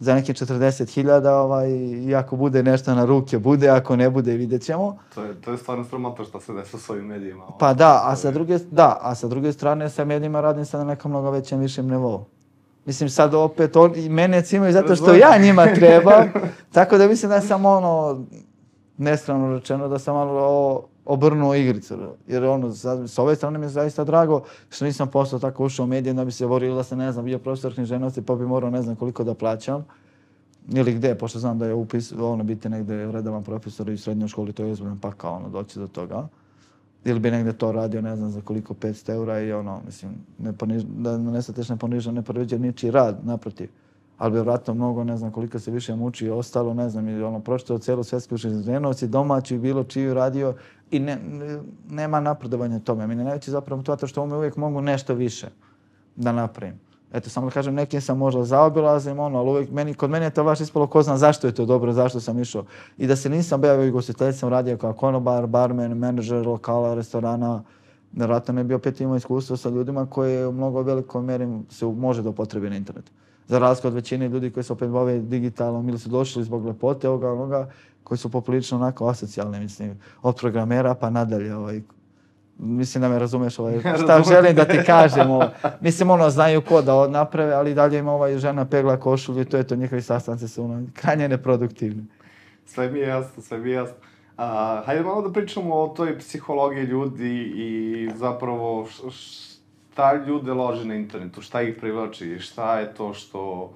[0.00, 1.70] za neke 40.000, ovaj,
[2.08, 4.96] i ako bude nešto na ruke, bude, ako ne bude, vidjet ćemo.
[5.14, 7.44] To je, to je stvarno sramota što se desa s ovim medijima.
[7.44, 7.58] Ovaj.
[7.58, 10.86] Pa da, a sa druge, da, a sa druge strane sa medijima radim sad na
[10.86, 12.24] nekom mnogo većem, višem nivou.
[12.84, 16.24] Mislim, sad opet, on, i mene cimaju zato što ja njima treba,
[16.72, 18.24] tako da mislim da sam ono,
[18.96, 21.96] nestrano rečeno, da sam malo obrnuo igricu.
[22.26, 25.84] Jer ono, sa, s ove strane mi je zaista drago što nisam postao tako ušao
[25.84, 28.46] u medije da bi se borio da se ne znam, bio profesor književnosti pa bi
[28.46, 29.84] morao ne znam koliko da plaćam.
[30.68, 34.28] Ili gde, pošto znam da je upis, ono, biti negde redovan profesor i u srednjoj
[34.28, 36.28] školi, to je izbran, pa kao ono, doći do toga.
[37.04, 40.52] Ili bi negde to radio, ne znam, za koliko 500 eura i ono, mislim, ne
[40.52, 43.68] poniž, da ne sateš ne poniža, ne povređa ničiji rad, naprotiv
[44.18, 47.22] ali bi vratno mnogo, ne znam koliko se više muči i ostalo, ne znam, ili
[47.24, 48.34] ono, pročitao cijelu svetsku
[48.68, 50.54] domaću domaći, bilo čiju radio
[50.90, 53.06] i ne, ne, nema napredovanja tome.
[53.06, 55.46] Meni najveći zapravo to što ume uvijek mogu nešto više
[56.16, 56.80] da napravim.
[57.12, 60.30] Eto, samo da kažem, nekim sam možda zaobilazim, ono, ali uvijek, meni, kod mene je
[60.30, 62.64] to baš ispalo ko zna zašto je to dobro, zašto sam išao.
[62.98, 67.62] I da se nisam bavio i gostiteljicom, radio kao konobar, barmen, menadžer lokala, restorana,
[68.12, 72.22] vjerojatno ne bi opet imao iskustvo sa ljudima koje u mnogo velikoj meri se može
[72.22, 73.12] da upotrebi na internetu
[73.48, 77.08] za razliku od većine ljudi koji se opet bave digitalnom ili su došli zbog lepote
[77.08, 77.70] ovoga onoga,
[78.04, 81.80] koji su poprilično onako asocijalni, mislim, od programera pa nadalje, ovaj,
[82.58, 85.48] mislim da me razumeš, ovaj, šta želim da ti kažem, ovaj,
[85.80, 89.56] mislim, ono, znaju ko da naprave, ali dalje ima ovaj žena pegla košulju i to
[89.56, 92.04] je to, njihovi sastanci su ono, krajnje neproduktivni.
[92.66, 93.96] Sve mi je jasno, sve mi je jasno.
[94.36, 99.57] A, hajde malo da pričamo o toj psihologiji ljudi i zapravo š, š,
[99.98, 103.72] šta ljude lože na internetu, šta ih privlači, šta je to što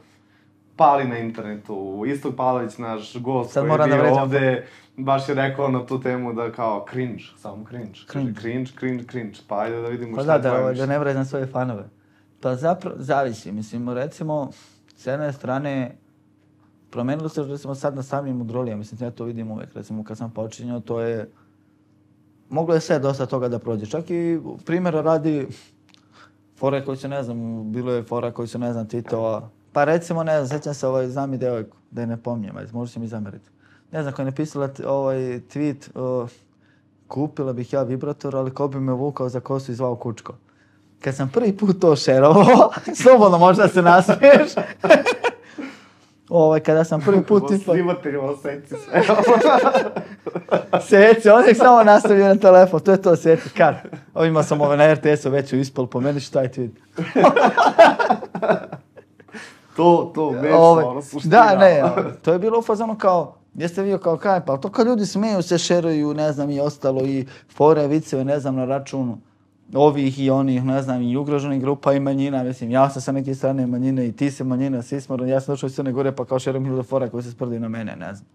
[0.77, 2.05] pali na internetu.
[2.07, 6.01] Isto Palović, naš gost Sad koji je bio da ovde, baš je rekao na tu
[6.01, 7.99] temu da kao cringe, samo cringe.
[8.11, 9.39] Cringe, cringe, cringe, cringe.
[9.49, 11.85] Pa ajde da vidimo pa šta da, da, da ne vređam svoje fanove.
[12.41, 13.53] Pa zapravo, zavisi.
[13.53, 14.51] Mislim, recimo,
[14.97, 15.97] s jedne strane,
[16.91, 18.79] promenilo se, recimo, sad na samim udrolijama.
[18.79, 19.75] Mislim, ja to vidim uvek.
[19.75, 21.31] Recimo, kad sam počinjao, to je...
[22.49, 23.87] Moglo je sve dosta toga da prođe.
[23.87, 25.47] Čak i primjera radi,
[26.63, 29.49] fore koji su, ne znam, bilo je fora koji su, ne znam, Titova.
[29.73, 32.73] Pa recimo, ne znam, sećam se, ovaj, znam i devojku, da je ne pominjem, ajde,
[32.73, 33.49] možda će mi zameriti.
[33.93, 36.27] Ne znam, koja je napisala ovaj tweet, o,
[37.09, 40.35] kupila bih ja vibrator, ali ko bi me vukao za kosu i zvao kučko.
[41.01, 42.71] Kad sam prvi put to šerovao,
[43.03, 44.53] slobodno možda se nasmiješ,
[46.33, 47.49] ovaj, kada sam prvi put...
[47.49, 47.73] tipa...
[47.73, 49.03] Snimatelj, ovo seci sve.
[50.89, 53.75] seci, on je samo nastavio na telefon, to je to, seci, kad?
[54.15, 56.71] Ovima sam ove na RTS-u već u ispol, po meni šta je tweet.
[59.77, 61.37] to, to, već, ovaj, ono, suština.
[61.37, 61.83] Da, ne,
[62.23, 65.43] to je bilo u fazonu kao, jeste vidio kao kaj, pa to kad ljudi smeju
[65.43, 69.19] se, šeruju, ne znam, i ostalo, i fore, viceve, ne znam, na računu
[69.75, 73.35] ovih i onih, ne znam, i ugroženih grupa i manjina, mislim, ja sam sa neke
[73.35, 76.25] strane manjine i ti se manjina, svi smo, ja sam došao iz Crne Gore pa
[76.25, 78.29] kao šerom hiljada fora koji se sprdi na mene, ne znam.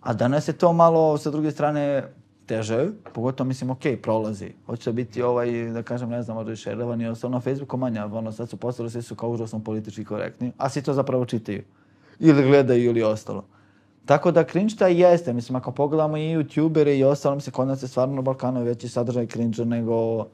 [0.00, 2.08] A danas je to malo, sa druge strane,
[2.46, 4.52] teže, pogotovo mislim, ok, prolazi.
[4.66, 8.06] Hoće biti ovaj, da kažem, ne znam, možda i šerovan i ostalo na Facebooku manja,
[8.06, 11.62] ono, sad su postali, svi su kao užasno politički korektni, a svi to zapravo čitaju.
[12.18, 13.44] Ili gledaju ili ostalo.
[14.06, 17.82] Tako da cringe taj jeste, mislim, ako pogledamo i youtubere i ostalo, mislim, kod nas
[17.82, 20.26] je stvarno na Balkanu veći sadržaj cringe nego,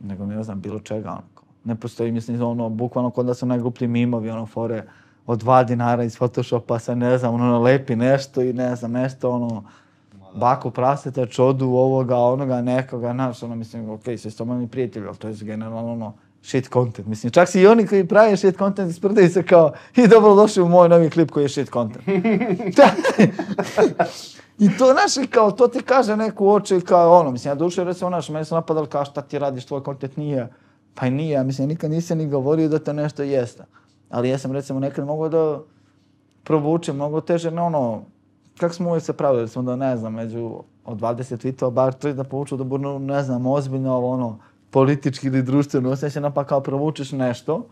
[0.00, 1.22] nego ne znam, bilo čega, ono.
[1.64, 4.84] Ne postoji, mislim, ono, bukvalno kod da su najgluplji mimovi, ono, fore
[5.26, 9.30] od dva dinara iz Photoshopa se, ne znam, ono, lepi nešto i ne znam, nešto,
[9.30, 9.64] ono,
[10.34, 15.06] baku praseta, čodu ovoga, onoga, nekoga, znaš, ono, mislim, okej, okay, sve sto mali prijatelji,
[15.06, 16.12] ali to je generalno, ono,
[16.42, 17.08] shit content.
[17.08, 20.62] Mislim, čak si i oni koji prave shit content sprdaju se kao i dobro došli
[20.62, 22.04] u moj novi klip koji je shit content.
[24.58, 28.10] I to, znaš, kao, to ti kaže neku oči kao ono, mislim, ja duše, recimo,
[28.10, 30.48] znaš, meni su napadali kao šta ti radiš, tvoj content nije.
[30.94, 33.64] Pa i nije, ja mislim, nikad nisam ni govorio da to nešto jeste.
[34.10, 35.60] Ali ja sam, recimo, nekad mogao da
[36.44, 38.04] provučem mnogo teže na ono,
[38.58, 42.14] kako smo uvijek se pravili, recimo, da ne znam, među od 20 tweetova, bar tri
[42.14, 44.38] da povuču da budu, ne znam, ozbiljno ovo, ono,
[44.72, 47.68] politički ili društveno osjećana, pa kao provučeš nešto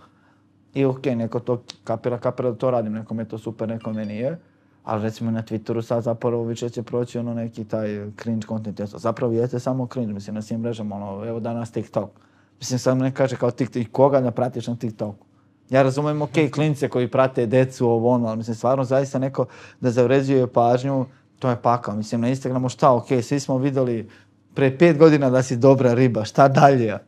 [0.75, 3.99] i ok, okay, neko to kapira, kapira da to radim, nekom je to super, nekom
[3.99, 4.39] je nije.
[4.85, 8.81] Ali recimo na Twitteru sad zapravo više će proći ono neki taj cringe content.
[8.81, 8.99] Jesu.
[8.99, 12.11] Zapravo jeste samo cringe, mislim na svim mrežama, ono, evo danas TikTok.
[12.59, 15.27] Mislim, sam ne kaže kao TikTok, koga da pratiš na TikToku?
[15.71, 19.47] Ja razumem, ok, klince koji prate decu, ovo ono, ali mislim, stvarno zaista neko
[19.81, 21.07] da zavređuje pažnju,
[21.39, 21.97] to je pakao.
[21.97, 24.09] Mislim, na Instagramu šta, ok, svi smo videli
[24.55, 26.99] pre pet godina da si dobra riba, šta dalje?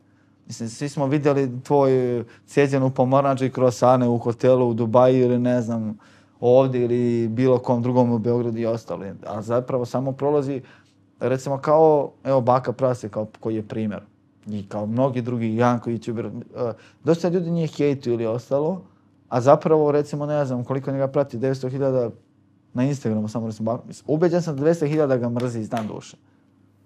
[0.47, 5.39] Mislim, svi smo vidjeli tvoj e, cijeđenu pomoranđu i krosane u hotelu u Dubaju ili
[5.39, 5.97] ne znam,
[6.39, 9.05] ovdje ili bilo kom drugom u Beogradu i ostalo.
[9.27, 10.61] A zapravo samo prolazi,
[11.19, 14.01] recimo kao, evo Baka Prase kao, koji je primjer.
[14.47, 16.41] I kao mnogi drugi Janko youtuber.
[16.55, 18.81] E, dosta ljudi nije hejtu ili ostalo,
[19.29, 22.09] a zapravo recimo ne znam koliko njega prati, 900.000
[22.73, 26.17] na Instagramu samo recimo Ubeđen sam da 200.000 ga mrzi iz dan duše.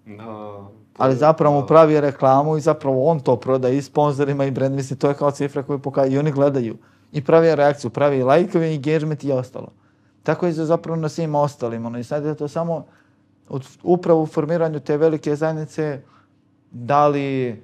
[0.08, 4.74] No, Ali zapravo mu pravi reklamu i zapravo on to prodaje i sponsorima i brand,
[4.74, 6.76] mislim, to je kao cifra koju pokazuje i oni gledaju.
[7.12, 9.68] I pravi reakciju, pravi lajkovi, engagement i ostalo.
[10.22, 11.86] Tako je zapravo na svim ostalim.
[11.86, 12.86] Ono, I sad je to samo
[13.48, 16.00] od, upravo u formiranju te velike zajednice
[16.70, 17.62] da li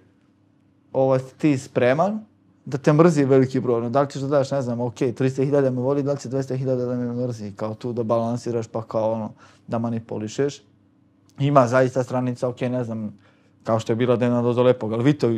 [0.92, 2.20] ovo, ti spreman
[2.64, 3.78] da te mrzi veliki broj.
[3.78, 6.28] Ono, da li ćeš da daš, ne znam, ok, 300.000 me voli, da li će
[6.28, 9.32] 200.000 da me mrzi, kao tu da balansiraš pa kao ono,
[9.66, 10.62] da manipulišeš.
[11.38, 13.18] Ima zaista stranica, ok, ne znam,
[13.62, 15.30] kao što je bila Dena Dozo Lepog, ali vi to,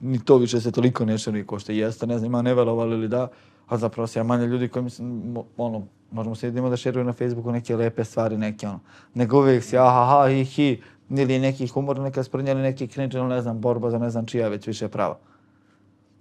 [0.00, 3.08] ni to više se toliko ne širi ko što jeste, ne znam, ima nevelovali ili
[3.08, 3.28] da,
[3.66, 7.12] a zapravo se ja manje ljudi koji mislim, ono, možemo se idemo da šeruju na
[7.12, 8.80] Facebooku neke lepe stvari, neke ono,
[9.14, 13.18] nego uvijek si aha, ha, hi, hi, ili neki humor, neka sprnja, ili neki cringe,
[13.18, 15.18] ili ne znam, borba za ne znam čija već više prava.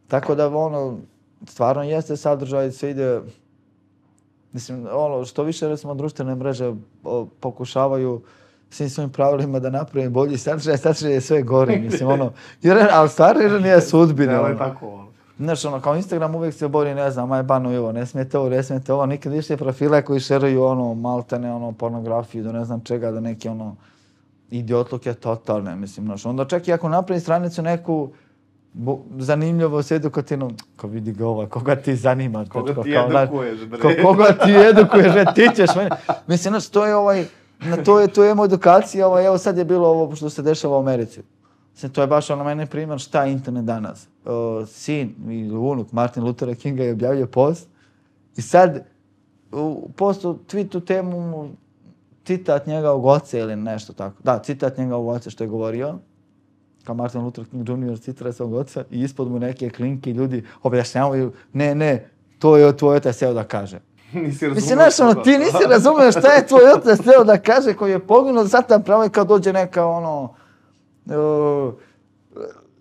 [0.08, 0.98] Tako da, ono,
[1.48, 3.22] stvarno jeste sadržaj, sve ide,
[4.52, 8.22] mislim, ono, što više, recimo, društvene mreže o, pokušavaju
[8.74, 12.32] svim svojim pravilima da napravi bolji sadržaj, sadržaj je sve gori, mislim, ono,
[12.62, 14.60] jer, ali stvarno jer nije sudbine, Evo je ono.
[14.60, 15.08] tako, ono.
[15.40, 18.50] Znaš, ono, kao Instagram uvijek se bori, ne znam, aj banu ovo, ne smijete ovo,
[18.50, 22.82] ne smijete ovo, nikad više profile koji šeruju, ono, maltene, ono, pornografiju, do ne znam
[22.82, 23.76] čega, da neke, ono,
[24.52, 28.10] idiotluke totalne, mislim, znaš, onda čak i ako napravi stranicu neku,
[28.74, 33.22] bo, zanimljivo se edukatinu, ko vidi ga ova, koga ti zanima, Koga dečko, ti kao,
[33.22, 33.80] edukuješ, bre.
[33.80, 35.90] Ko, koga ti edukuješ, ti ćeš meni.
[36.28, 37.26] Mislim, znaš, to je ovaj,
[37.70, 40.78] na to je, to je edukacija, ovo, evo sad je bilo ovo što se dešava
[40.78, 41.22] u Americi.
[41.74, 44.08] Mislim, to je baš ono meni primjer šta je internet danas.
[44.26, 47.68] O, sin i unuk Martin Luther Kinga je objavio post
[48.36, 48.86] i sad
[49.52, 51.50] u postu, tweetu temu
[52.26, 54.16] citat njega u goce ili nešto tako.
[54.24, 56.00] Da, citat njega u goce što je govorio
[56.84, 58.00] kao Martin Luther King Jr.
[58.00, 62.98] citira svog oca i ispod mu neke klinke ljudi objašnjavaju, ne, ne, to je tvoj
[62.98, 63.80] otac seo da kaže.
[64.14, 67.74] Nisi razumio Mislim, znaš, ono, ti nisi razumio šta je tvoj otac teo da kaže
[67.74, 70.34] koji je poginuo, sad tam pravo kad dođe neka, ono,
[71.06, 71.74] uh,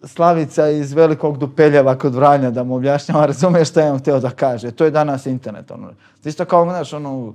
[0.05, 4.31] Slavica iz velikog dupeljeva kod Vranja da mu objašnjava, razumiješ šta je on htio da
[4.31, 4.71] kaže.
[4.71, 5.91] To je danas internet, ono.
[6.25, 7.35] Isto kao, znaš, ono,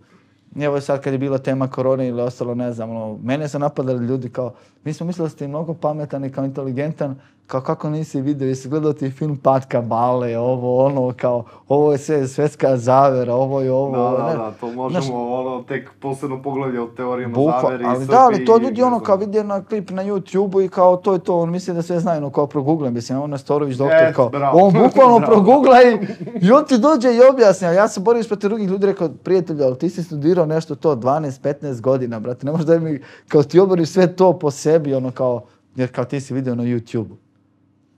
[0.59, 4.05] evo sad kad je bila tema korone ili ostalo, ne znam, ono, mene su napadali
[4.05, 7.15] ljudi kao, mi smo mislili da ste mnogo pametan i kao inteligentan,
[7.47, 11.97] kao kako nisi vidio, jesi gledao ti film Patka Bale, ovo, ono, kao, ovo je
[11.97, 14.35] sve svetska zavera, ovo je ovo, Da, da, ne.
[14.35, 18.07] da, to možemo, Znaš, ono, tek posebno poglavlje o teorijama Bukva, zavere i ali Srbiji.
[18.07, 21.13] da, ali to ljudi ne ono kao vidi na klip na YouTube-u i kao to
[21.13, 24.13] je to, on misli da sve znaju, ono kao proguglam, mislim, on Nestorović doktor, Yes,
[24.13, 24.59] kao, bravo.
[24.59, 25.97] on bukvalno progugla i,
[26.41, 29.63] i on ti dođe i objasni, a ja se borim protiv drugih ljudi, rekao, prijatelju,
[29.63, 33.59] ali ti si studirao nešto to 12-15 godina, brate, ne možeš da mi, kao ti
[33.59, 35.41] oboriš sve to po sebi, ono kao,
[35.75, 37.26] jer kao ti si video na YouTube-u.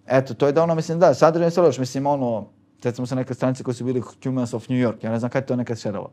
[0.10, 2.48] Eto, to je da ono, mislim, da, sadržaj se loš, mislim, ono,
[2.84, 5.44] recimo se neke stranice koje su bili Humans of New York, ja ne znam kada
[5.44, 6.12] je to nekad šeralo.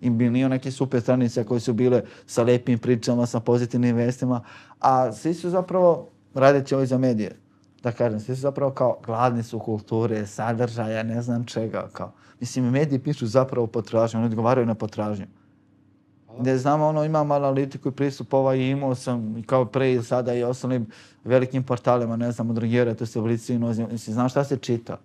[0.00, 4.44] I bili neke super stranice koje su bile sa lepim pričama, sa pozitivnim vestima,
[4.80, 7.36] a svi su zapravo, radeći ovo za medije,
[7.82, 12.12] da kažem, svi su zapravo kao gladni su kulture, sadržaja, ne znam čega, kao.
[12.40, 15.26] Mislim, mediji pišu zapravo potražnju, oni odgovaraju na potražnju.
[16.40, 20.02] Ne znam, ono, imam analitiku i pristup ovaj i imao sam i kao pre i
[20.02, 20.86] sada i ostalim
[21.24, 22.58] velikim portalima, ne znam, od
[22.98, 24.98] to se u Blicu i Nozim, mislim, znam šta se čita.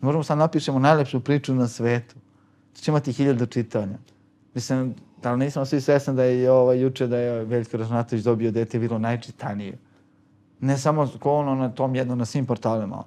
[0.00, 2.14] Možemo sad napišemo najlepšu priču na svetu.
[2.72, 3.98] To će imati hiljadu čitanja.
[4.54, 8.50] Mislim, da nisam svi svesni da je i ovaj, juče da je Veljko Ražnatović dobio
[8.50, 9.78] dete bilo najčitanije.
[10.60, 13.04] Ne samo ko ono na tom jednom, na svim portalima.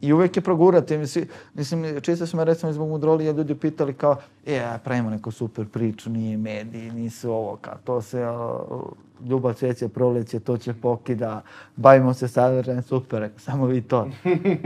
[0.00, 0.98] I uvek je progurati.
[0.98, 6.10] Mislim, mislim čisto smo recimo zbog mudrolija ljudi pitali kao, e, pravimo neku super priču,
[6.10, 11.42] nije mediji, nisu ovo, kao to se, uh, ljubav cveće, proleće, to će pokida,
[11.76, 14.08] bavimo se sadržajem, super, samo vi to.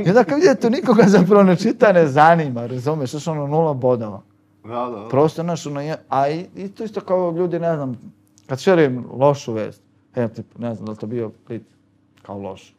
[0.05, 3.75] I onda kad vidite, to nikoga zapravo ne čita, ne zanima, razumeš, što ono nula
[3.75, 4.23] bodova.
[4.65, 5.09] Da, da, da.
[5.09, 8.13] Prosto, znaš, ono, je, a i, i to isto kao ljudi, ne znam,
[8.47, 9.83] kad šerujem lošu vest,
[10.15, 11.63] evo, tipu, ne znam da to bio plit,
[12.23, 12.75] kao loš,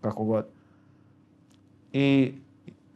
[0.00, 0.57] kako god.
[1.92, 2.34] I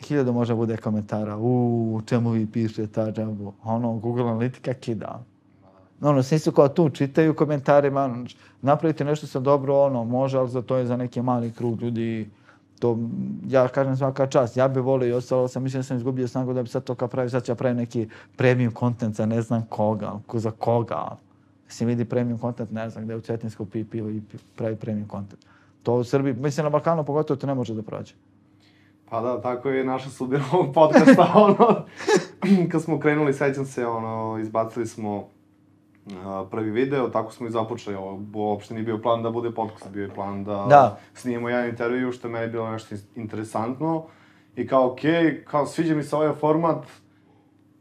[0.07, 5.23] hiljadu može bude komentara, u čemu vi pišete ta džambu, ono, Google Analitika kida.
[6.01, 8.27] Ono, svi su kao tu, čitaju komentarima, ono,
[8.63, 12.31] napravite nešto sa dobro, ono, može, ali za to je za neki mali krug ljudi
[12.83, 12.99] To,
[13.47, 16.53] ja kažem svaka čast, ja bih volio i ostalo sam, mislim da sam izgubio snagu
[16.53, 19.43] da bi sad to kao pravi, sad ću ja pravim neki premium content za ne
[19.43, 21.17] znam koga, ko za koga.
[21.67, 24.23] Mislim, vidi premium content, ne znam, gde u Cetinsku pi pivo i
[24.57, 25.47] pravi premium content.
[25.83, 28.15] To u Srbiji, mislim na Balkanu pogotovo to ne može da prođe.
[29.13, 31.85] Pa da, tako je naša sudbina ovog podcasta, ono,
[32.71, 35.29] kad smo krenuli, sećam se, ono, izbacili smo
[36.51, 40.03] prvi video, tako smo i započeli, ovo, uopšte nije bio plan da bude podcast, bio
[40.03, 40.99] je plan da, Da.
[41.15, 44.05] snimimo jedan intervju, što je meni bilo nešto interesantno,
[44.57, 46.85] i kao, okej, kao, sviđa mi se ovaj format,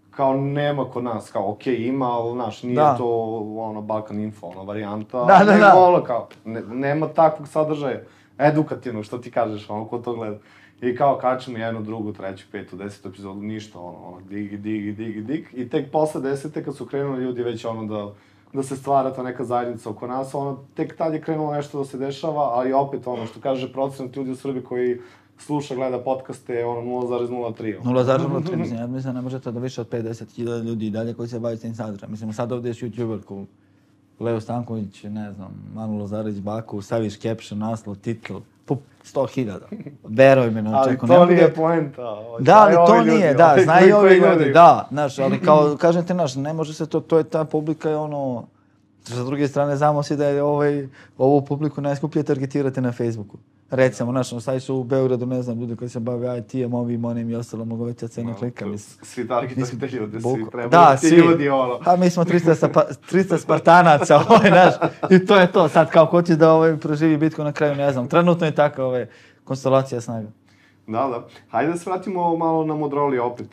[0.10, 2.98] kao, nema kod nas, kao, okej, ima, ali, znaš, nije Da.
[2.98, 3.08] to,
[3.58, 5.80] ono, Balkan Info, ono, varijanta, Da, da, nego, da.
[5.80, 8.00] ono, kao, ne, nema takvog sadržaja,
[8.38, 10.38] edukativnog, što ti kažeš, ono, ko to gleda.
[10.82, 15.22] I kao kačemo jednu, drugu, treću, petu, desetu epizodu, ništa, ono, ono, digi, digi, digi,
[15.22, 15.46] dig.
[15.54, 18.14] I tek posle desete, kad su krenuli ljudi već ono da,
[18.54, 21.86] da se stvara ta neka zajednica oko nas, ono, tek tad je krenulo nešto da
[21.86, 25.00] se dešava, ali opet ono što kaže procenat ljudi u Srbiji koji
[25.38, 27.82] sluša, gleda podcaste, ono 0,03.
[27.84, 28.40] 0,03, ono.
[28.58, 31.40] mislim, ja mislim da ne možete da više od 50.000 ljudi i dalje koji se
[31.40, 32.12] bave s tim sadržajem.
[32.12, 33.46] Mislim, sad ovdje je youtuber ko
[34.20, 38.34] Leo Stanković, ne znam, Manu Lazarić Baku, staviš caption, naslov, titl,
[39.06, 39.60] 100.000.
[40.06, 41.08] Veruj me, na Ali očeku.
[41.08, 42.16] to nije poenta.
[42.40, 46.06] Da, ali to ljudi, nije, da, znaju koji- ovi ljudi, da, znaš, ali kao, kažem
[46.06, 48.44] ti, znaš, ne može se to, to je ta publika je ono,
[49.04, 50.88] sa druge strane, znamo si da je ovaj,
[51.18, 53.38] ovu publiku najskuplje targetirati na Facebooku.
[53.72, 57.30] Recimo, znaš, ono, staviš u Beogradu, ne znam, ljudi koji se bave IT-em, ovim, onim
[57.30, 59.06] i ostalo, mogu veća cena klika, mislim.
[59.06, 61.18] Svi targetujete ljudi, svi Buku- trebaju Da, ti svi.
[61.18, 61.80] ljudi, ono.
[61.86, 64.74] A mi smo 300, sapa, 300 Spartanaca, ovaj, znaš,
[65.10, 65.68] i to je to.
[65.68, 68.08] Sad kao ko će da ovaj, proživi bitku na kraju, ne znam.
[68.08, 69.06] Trenutno je taka ovaj,
[69.44, 70.28] konstelacija snaga.
[70.88, 71.28] Da, da.
[71.50, 73.48] Hajde da se vratimo malo na Modroli opet.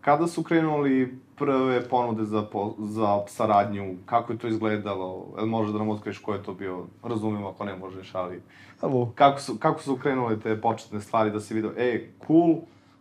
[0.00, 5.26] Kada su krenuli prve ponude za, po, za saradnju, kako je to izgledalo?
[5.36, 6.84] Jel možeš da nam otkriješ ko je to bio?
[7.02, 8.42] Razumem ako ne možeš, ali...
[8.80, 9.12] Alo.
[9.14, 12.56] Kako su, kako su krenule te početne stvari da se vidio, ej, cool,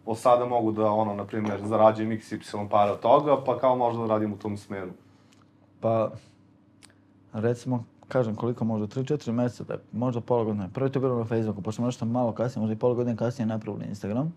[0.06, 4.02] od sada mogu da, ono, na primjer, zarađujem XY para od toga, pa kao možda
[4.02, 4.92] da radim u tom smeru.
[5.80, 6.12] Pa,
[7.34, 10.70] recimo, kažem koliko možda, 3-4 mjeseca, da, možda pola godine.
[10.74, 13.18] Prvo je to bilo na Facebooku, pošto smo nešto malo kasnije, možda i pola godine
[13.18, 14.34] kasnije napravili Instagram.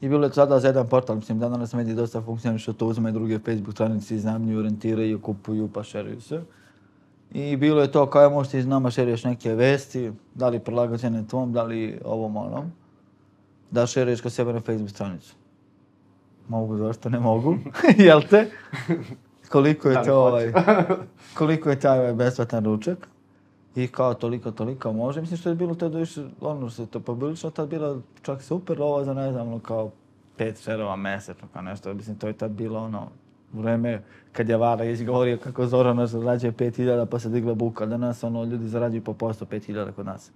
[0.00, 3.12] I bilo je sada za jedan portal, mislim, da danas mediji dosta funkcionišu, to uzme
[3.12, 6.42] druge Facebook stranice, iznajmljuju, orientiraju, kupuju, pa šeruju se.
[7.34, 11.26] I bilo je to kao ja možete iz nama šeruješ neke vesti, da li prilagođene
[11.26, 12.72] tvom, da li ovom onom,
[13.70, 15.34] da šeruješ kod sebe na Facebook stranicu.
[16.48, 17.56] Mogu, zašto ne mogu,
[17.98, 18.50] jel te?
[19.48, 20.52] Koliko je to ovaj,
[21.38, 23.08] koliko je taj ovaj besplatan ručak.
[23.74, 25.20] I kao toliko, toliko može.
[25.20, 29.04] Mislim što je bilo tada više, ono se to poprilično tad bilo čak super, ovo
[29.04, 29.90] za ne znam, ono kao
[30.36, 31.94] pet šerova mesečno, kao nešto.
[31.94, 33.08] Mislim, to je tad bilo ono,
[33.52, 37.86] vreme kad je Vara izgovorio kako Zorana zarađuje 5000 pa se digla buka.
[37.86, 40.30] Danas ono, ljudi zarađuju po posto 5000 kod nas.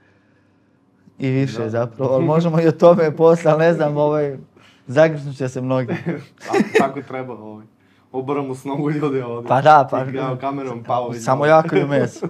[1.18, 1.68] I više Da.
[1.70, 4.38] zapravo, ali možemo i o tome posle, ali ne znam, ovaj,
[4.87, 5.94] zagrišnut će se mnogi.
[6.79, 7.64] Tako, treba, ovaj.
[8.12, 9.48] Obaramo s nogu ljude ovdje.
[9.48, 11.22] Pa da, pa- I kamerom Pavović.
[11.22, 12.26] Samo jako i meso.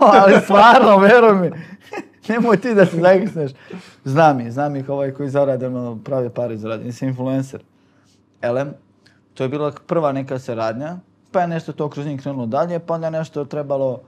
[0.00, 1.50] Ali stvarno, veruj mi,
[2.28, 3.50] nemoj ti da se zagrisneš.
[4.04, 7.62] Znam ih, znam ih ovaj koji zarade, ono, prave pare zarade, nisam influencer.
[8.42, 8.74] Elem,
[9.34, 10.96] to je bila prva neka saradnja,
[11.32, 14.00] pa je nešto to kroz njih krenulo dalje, pa onda je nešto trebalo,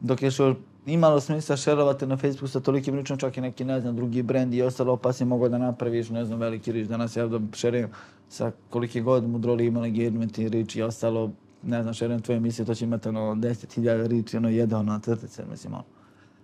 [0.00, 0.54] dok je što
[0.86, 4.54] imalo smisla šerovati na Facebooku sa tolikim ričom, čak i neki, ne znam, drugi brend
[4.54, 6.88] i ostalo, pa si mogao da napraviš, ne znam, veliki rič.
[6.88, 7.90] Danas ja da šerujem
[8.28, 11.30] sa koliki god mudroli imali engagement i rič i ostalo,
[11.62, 15.00] ne znam, šerujem tvoje emisije, to će imati ono 10.000 rič, ono jedan na ono,
[15.00, 15.84] crtice, mislim, ono.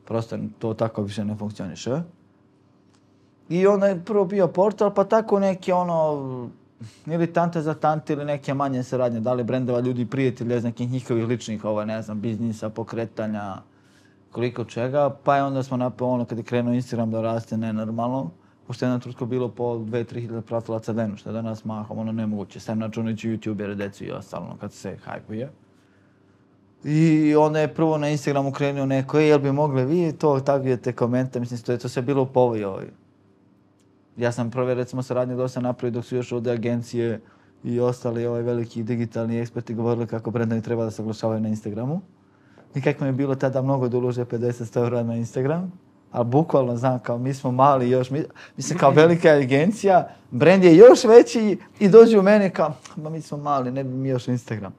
[0.05, 2.03] Prosto to tako više ne funkcioniše.
[3.49, 6.51] I onda je prvo bio portal, pa tako neke ono,
[7.07, 10.91] ili tante za tante ili neke manje saradnje, da li brendova ljudi, prijatelja iz nekih
[10.91, 13.57] njihovih ličnih, ovaj, ne znam, biznisa, pokretanja,
[14.33, 18.31] koliko čega, pa je onda smo napao ono kad je krenuo Instagram da raste nenormalno,
[18.67, 22.13] pošto je na trutku bilo po 2-3 hiljada pratilaca dnevno, što je danas mahom ono
[22.13, 25.51] nemoguće, sam načunajući youtubere, decu i ostalo, kad se hajpuje.
[26.85, 30.93] I onda je prvo na Instagramu krenuo neko, e, jel bi mogli vi to tagujete
[30.93, 32.87] komente, mislim, to je to sve bilo po ovoj ovoj.
[34.19, 37.21] Ja sam prve, recimo, saradnje dosta napravio dok su još ovdje agencije
[37.65, 42.01] i ostali ovaj veliki digitalni eksperti govorili kako brendovi treba da se oglašavaju na Instagramu.
[42.75, 45.73] I kako mi je bilo tada mnogo da ulože 50 eura na Instagram,
[46.13, 48.25] ali bukvalno znam kao mi smo mali još, mi,
[48.57, 53.21] mislim kao velika agencija, brend je još veći i dođu u mene kao, ma mi
[53.21, 54.75] smo mali, ne bi mi još Instagram.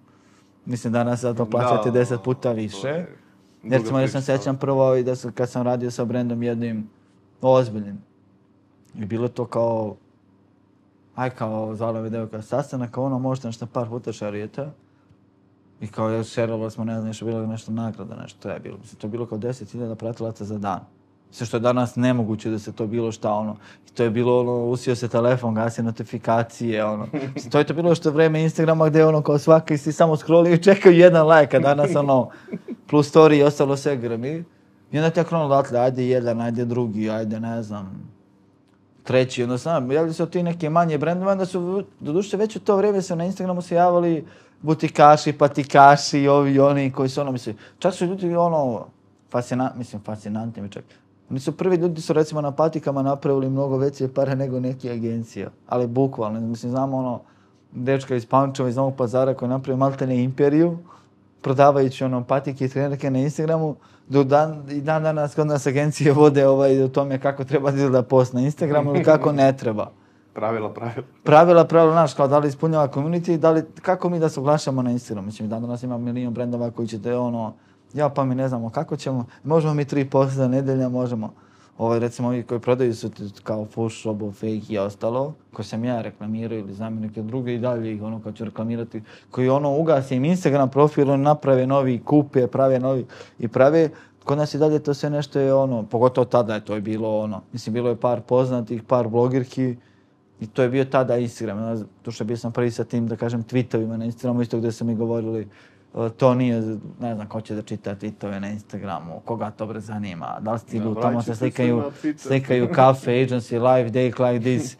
[0.65, 2.87] Mislim danas zato plaćate Da, 10 puta to više.
[2.87, 3.07] je
[3.63, 6.89] druga Recimo, ja sam sećam prvo i da sam, kad sam radio sa brendom jednim
[7.41, 8.08] ozbiljnim.
[8.95, 9.95] I bilo to kao,
[11.15, 14.67] aj kao zvala video kao sastanak, kao ono možete nešto par puta šarujete.
[15.81, 18.77] I kao ja šerovali smo, ne znam, nešto bilo nešto nagrada, nešto to je bilo.
[18.77, 20.79] Mislim, to je bilo kao 10.000 pratilaca za dan.
[21.31, 23.55] Sve što je danas nemoguće da se to bilo šta, ono.
[23.87, 27.07] I to je bilo, ono, usio se telefon, gasio notifikacije, ono.
[27.33, 30.53] Mislim, to je to bilo što vreme Instagrama gde, ono, kao svaki si samo scrollio
[30.53, 32.29] i čekaju jedan like, a danas, ono,
[32.87, 34.43] plus story i ostalo sve grmi.
[34.91, 38.11] I onda te je krenulo odatle, ajde jedan, ajde drugi, ajde, ne znam,
[39.09, 42.55] treći, onda sam, javljaju se od ti neke manje brendove, onda su, do duše, već
[42.55, 44.25] u to vrijeme se na Instagramu se javili
[44.61, 48.85] butikaši, patikaši, ovi oni koji su ono, mislim, čak su ljudi ono,
[49.31, 50.83] fascinant, mislim, fascinantni mi čak.
[51.29, 55.49] Oni su prvi ljudi su recimo na patikama napravili mnogo veće pare nego neke agencije,
[55.67, 57.21] ali bukvalno, mislim, znamo ono,
[57.71, 60.77] dečka iz Pančeva iz Novog pazara koji napravio maltene imperiju,
[61.41, 63.75] prodavajući ono patike i trenerke na Instagramu,
[64.07, 68.03] do dan, i dan danas kod nas agencije vode ovaj, o tome kako treba da
[68.03, 69.91] post na Instagramu ili kako ne treba.
[70.33, 71.03] Pravila, pravila.
[71.23, 74.81] Pravila, pravila, znaš, kao da li ispunjava community, da li, kako mi da se oglašamo
[74.81, 75.25] na Instagramu.
[75.25, 77.53] Mislim, dan danas ima milijon brendova koji će te ono,
[77.93, 81.33] ja pa mi ne znamo kako ćemo, možemo mi tri posta nedelja, možemo.
[81.79, 83.09] Ovaj, recimo, ovi koji prodaju su
[83.43, 87.59] kao full Obo, fake i ostalo, koje sam ja reklamirao ili znam neke druge i
[87.59, 89.01] dalje ih ono kad ću reklamirati,
[89.31, 93.05] koji ono ugasi im Instagram profil, oni naprave novi, kupe, prave novi
[93.39, 93.89] i prave,
[94.23, 97.19] kod nas i dalje to sve nešto je ono, pogotovo tada je to je bilo
[97.19, 99.75] ono, mislim, bilo je par poznatih, par blogirki,
[100.39, 103.43] i to je bio tada Instagram, to što bio sam prvi sa tim, da kažem,
[103.43, 105.47] tweetovima na Instagramu, isto gdje sam i govorili,
[106.17, 106.61] to nije,
[106.99, 110.59] ne znam, ko će da čita tweetove na Instagramu, koga to bre zanima, da li
[110.59, 111.83] stigu, ja, tamo se slikaju,
[112.17, 114.77] slikaju kafe, agency, live, day like this,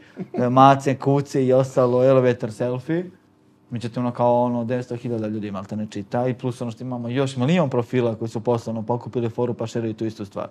[0.50, 3.10] mace, kuce i ostalo, elevator selfie.
[3.70, 7.10] Međutim, ono kao ono, 900.000 ljudi malo te ne čita i plus ono što imamo
[7.10, 10.48] još milion profila koji su poslovno pokupili foru pa šerili tu istu stvar.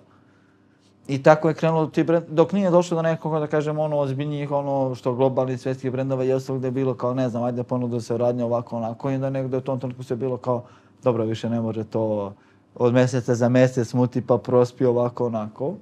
[1.09, 4.51] I tako je krenulo ti brend, dok nije došlo do nekog, da kažem, ono, ozbiljnijih,
[4.51, 8.01] ono, što globalni svjetskih brendova i ostalo gdje je bilo kao, ne znam, ajde ponudu
[8.01, 10.63] se radnje ovako, onako, i da negdje u tom trenutku se bilo kao,
[11.03, 12.33] dobro, više ne može to
[12.75, 15.73] od mjeseca za mjesec smuti pa prospi ovako, onako.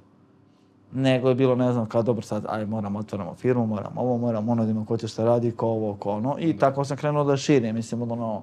[0.92, 4.52] Nego je bilo, ne znam, kao, dobro, sad, aj, moramo, otvoramo firmu, moramo ovo, moramo
[4.52, 6.36] ono, da ko će šta radi, ko ovo, ko ono.
[6.38, 8.42] I tako sam krenuo da širim, mislim, ono,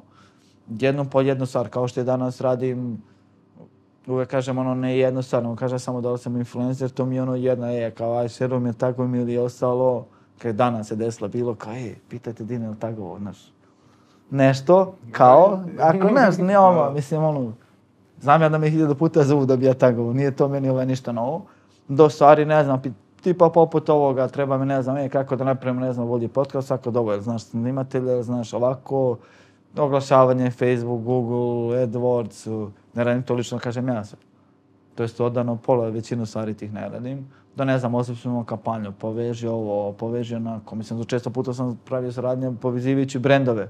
[0.70, 3.02] jednu po jednu stvar, kao što je danas radim,
[4.08, 7.70] uvek kažem ono ne jednostavno, kažem samo da sam influencer, to mi je ono jedna
[7.70, 10.06] je, kao aj šerom je tako mi ili ostalo,
[10.38, 13.52] kad danas se desilo bilo, kao je, pitajte Dine ili tako, znaš,
[14.30, 17.54] nešto, kao, ako znaš, ne ono, mislim ono,
[18.22, 20.86] znam ja da me hiljada puta zovu da bi ja tako, nije to meni ovaj
[20.86, 21.46] ništa novo,
[21.88, 22.82] do stvari, ne znam,
[23.22, 26.72] tipa poput ovoga, treba mi, ne znam, je, kako da napravim, ne znam, vodi podcast,
[26.72, 29.18] ako dobro, znaš, snimatelja, znaš, ovako,
[29.78, 34.16] oglašavanje, Facebook, Google, AdWords, ne radim to lično, kažem ja se.
[34.96, 37.28] To je odano pola, većinu stvari tih ne radim.
[37.56, 40.76] Da ne znam, osjećamo kampanju, poveži ovo, poveži onako.
[40.76, 43.70] Mislim, često puta sam pravio saradnje povezivajući brendove.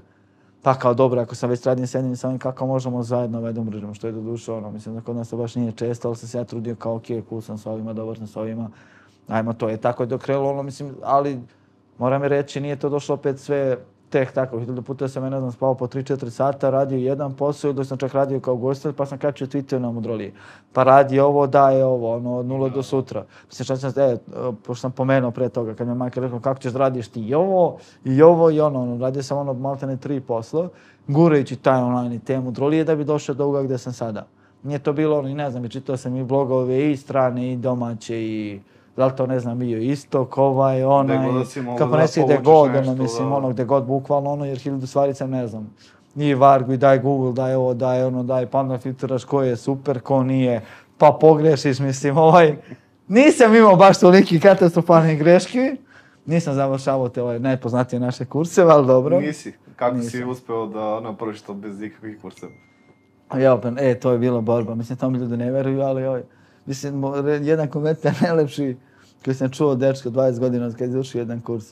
[0.62, 3.52] Pa kao dobro, ako sam već radim s jednim sa ovim, kako možemo zajedno ovaj
[3.52, 4.70] da umrežimo, što je do duše ono.
[4.70, 7.06] Mislim da kod nas to baš nije često, ali sam se ja trudio kao, ok,
[7.28, 8.70] cool sam s ovima, dobar sam s ovima.
[9.28, 11.40] Ajmo to, je tako je dok ono, mislim, ali
[11.98, 13.78] moram reći, nije to došlo opet sve
[14.10, 17.72] tek tako, hiljada puta sam, ja ne znam, spao po 3-4 sata, radio jedan posao,
[17.72, 20.32] dok sam čak radio kao gostelj, pa sam kačio Twitter na Mudroliji.
[20.72, 23.24] Pa radi ovo, daje ovo, ono, od nula do sutra.
[23.46, 24.16] Mislim, šta sam, e,
[24.66, 27.20] pošto sam pomenuo pre toga, kad mi je majka rekla, kako ćeš da radiš ti
[27.20, 30.68] i ovo, i ovo, i ono, ono radio sam ono, maltene tri posla,
[31.08, 34.26] gurajući taj online i te Mudrolije da bi došao do ovoga gde sam sada.
[34.62, 38.60] Nije to bilo ono, ne znam, čitao sam i blogove i strane, i domaće, i
[38.96, 41.18] da li to ne znam bio istok, ovaj, onaj,
[41.78, 45.14] kako ne si gde god, ono, mislim, ono, gde god, bukvalno, ono, jer hiljadu stvari
[45.14, 45.74] sam ne znam.
[46.14, 49.56] Nije Vargu i daj Google, daj ovo, daj ono, daj, pa onda filtraš ko je
[49.56, 50.62] super, ko nije,
[50.98, 52.56] pa pogrešiš, mislim, ovaj,
[53.08, 55.76] nisam imao baš toliki katastrofalni greški,
[56.26, 59.20] nisam završavao te ovaj, najpoznatije naše kurseve, ali dobro.
[59.20, 60.10] Nisi, kako nisam.
[60.10, 62.52] si uspeo da ono, prviš to bez ikakvih kurseva?
[63.38, 66.22] Ja, pa, e, to je bila borba, mislim, to mi ljudi ne veruju, ali, ovaj,
[66.66, 67.04] mislim,
[67.42, 68.76] jedan komentar najlepši,
[69.26, 71.64] koji sam čuo od dečka 20 godina kad je završio jedan kurs,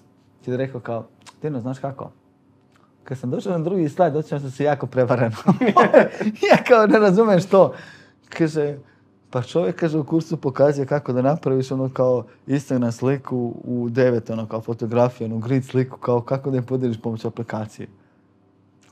[0.45, 1.07] ti je rekao kao,
[1.41, 2.11] Tino, znaš kako?
[3.05, 5.37] Kad sam došao na drugi slajd, osjećam sam se jako prevareno.
[6.51, 7.75] ja kao ne razumem što.
[8.29, 8.77] Kaže,
[9.31, 13.89] pa čovjek kaže u kursu pokazuje kako da napraviš ono kao istog na sliku u
[13.91, 17.89] devet, ono kao fotografiju, ono grid sliku, kao kako da je podeliš pomoću aplikacije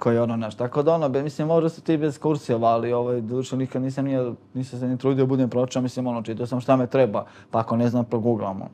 [0.02, 0.54] koji ono naš.
[0.54, 4.04] Tako da ono, be, mislim, možda se ti bez kurseva, ali ovaj, dušo nikad nisam,
[4.04, 7.58] nije, nisam se ni trudio budem pročao, mislim, ono, čitao sam šta me treba, pa
[7.58, 8.68] ako ne znam, proguglamo.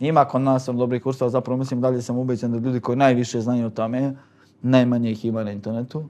[0.00, 3.40] Ima kod nas on dobrih kurseva, zapravo mislim, dalje sam ubeđen da ljudi koji najviše
[3.40, 4.16] znaju o tome,
[4.62, 6.04] najmanje ih ima na internetu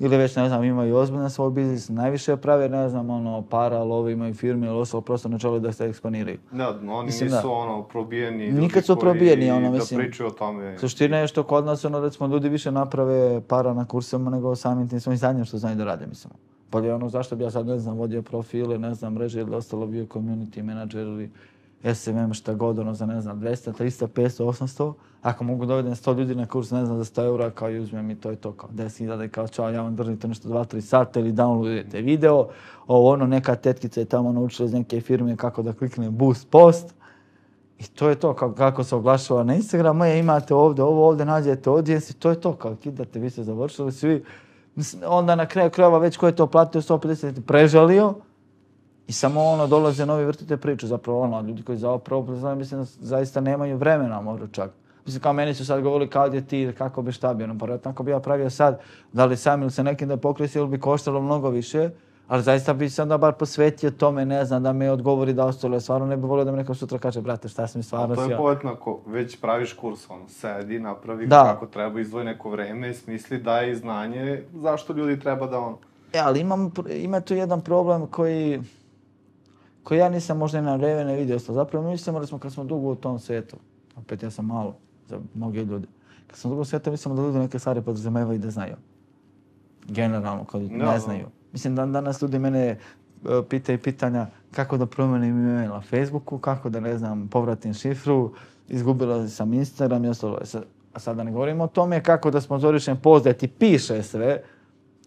[0.00, 4.12] ili već, ne znam, imaju ozbiljno svoj biznis, najviše prave, ne znam, ono, para, love,
[4.12, 6.38] imaju firme ili ostalo, prosto ne žele da se eksponiraju.
[6.52, 7.52] Ne, oni mislim, nisu, da.
[7.52, 9.98] ono, probijeni Nikad su probijeni, ono, mislim.
[9.98, 10.78] Da pričaju o tome.
[10.78, 14.88] Suština je što kod nas, ono, recimo, ljudi više naprave para na kursama nego samim
[14.88, 16.32] tim svojim znanjem što znaju da rade, mislim.
[16.70, 19.54] Pa je ono, zašto bi ja sad, ne znam, vodio profile, ne znam, mreže ili
[19.54, 21.30] ostalo bio community manager ili
[21.84, 24.92] SMM, šta god, ono, za, ne znam, 200, 300, 500, 800.
[25.22, 28.10] Ako mogu dovedem 100 ljudi na kurs, ne znam, za 100 eura, kao i uzmem
[28.10, 31.20] i to je to, kao 10.000 i kao čao, ja vam držite nešto 2-3 sata
[31.20, 32.48] ili downloadujete video.
[32.86, 36.94] Ovo, ono, neka tetkica je tamo naučila iz neke firme kako da klikne boost post.
[37.78, 41.26] I to je to, kako, kako se oglašava na Instagramu, je, imate ovdje, ovo ovdje,
[41.26, 44.24] nađete audience i to je to, kao kidate, vi ste završili svi.
[45.06, 48.14] Onda na kraju krajeva već ko je to platio 150 prežalio
[49.10, 53.40] i samo ono dolaze novi vrtite priču, zapravo ono, ljudi koji zapravo, znam, mislim, zaista
[53.40, 54.70] nemaju vremena možda čak.
[55.06, 57.78] Mislim, kao meni su sad govorili kao je ti, kako bi šta bi, ono, pa
[57.78, 58.80] tako bi ja pravio sad,
[59.12, 61.90] da li sam ili se nekim da pokresi ili bi koštalo mnogo više,
[62.28, 65.80] Ali zaista bi se onda bar posvetio tome, ne znam, da me odgovori da ostalo.
[65.80, 68.24] Stvarno ne bih volio da mi neko sutra kaže, brate, šta sam mi stvarno To
[68.24, 71.42] je poetno ako već praviš kurs, ono, sedi, napravi da.
[71.42, 75.74] kako treba, izdvoji neko vreme, smisli, daj znanje, zašto ljudi treba da on...
[76.12, 78.60] E, ali imam, ima tu jedan problem koji,
[79.82, 81.38] koji ja nisam možda na vreme ne vidio.
[81.38, 83.56] Zapravo mi mislimo da smo kad smo dugo u tom svijetu,
[83.96, 84.76] opet ja sam malo
[85.08, 85.86] za mnoge ljude,
[86.26, 88.76] kad smo dugo u svijetu mislimo da ljudi neke stvari podrazumevaju da znaju.
[89.88, 91.26] Generalno, kad no, ne znaju.
[91.52, 92.78] Mislim, da danas ljudi mene e,
[93.48, 98.32] pitaju pitanja kako da promenim ime na Facebooku, kako da, ne znam, povratim šifru,
[98.68, 100.38] izgubila sam Instagram i ostalo.
[100.92, 104.42] A sad da ne govorimo o tome kako da sponzorišem post da ti piše sve,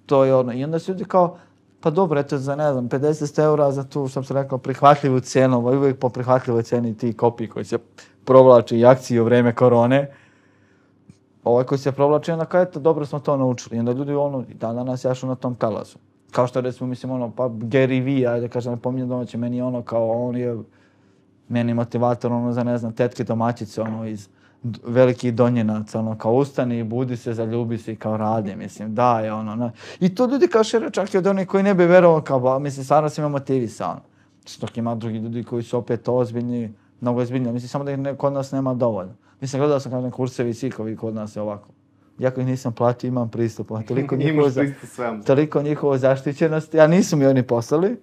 [0.06, 0.54] to je ono.
[0.54, 1.38] I onda su ljudi kao,
[1.84, 5.58] pa dobro, eto za, ne znam, 50 eura za tu, što sam rekao, prihvatljivu cijenu,
[5.58, 7.78] ovaj uvijek po prihvatljivoj cijeni ti kopiji koji se
[8.26, 10.12] provlači i akcije u vreme korone,
[11.44, 13.76] ovaj koji se provlači, onda kao, eto, dobro smo to naučili.
[13.78, 15.98] I onda ljudi, ono, dan danas jašu na tom talazu.
[16.32, 19.82] kao što recimo, mislim, ono, pa Gary Vee, ajde kažem, ne pominjem domaće, meni ono
[19.82, 20.58] kao, on je
[21.50, 24.30] meni motivator, ono, za ne znam, tetke domaćice, ono, iz
[24.86, 29.34] velikih donjenaca, ono, kao ustani, budi se, zaljubi se i kao radi, mislim, da je
[29.34, 29.72] ono, na.
[30.00, 32.60] I to ljudi kao šere, čak i od onih koji ne bi verovao, kao, ba,
[32.60, 34.02] mislim, stvarno se ima motivisa, ono.
[34.60, 38.16] Dok ima drugi ljudi koji su opet ozbiljni, mnogo ozbiljni, mislim, samo da ih ne,
[38.16, 39.14] kod nas nema dovoljno.
[39.42, 41.68] Mislim, gledao sam kažem kursevi svi koji kod nas je ovako
[42.20, 43.72] jako ih nisam platio, imam pristup.
[43.72, 44.66] A toliko njihovo, za,
[45.26, 46.74] toliko njihovo zaštićenost.
[46.74, 47.98] Ja nisu mi oni poslali.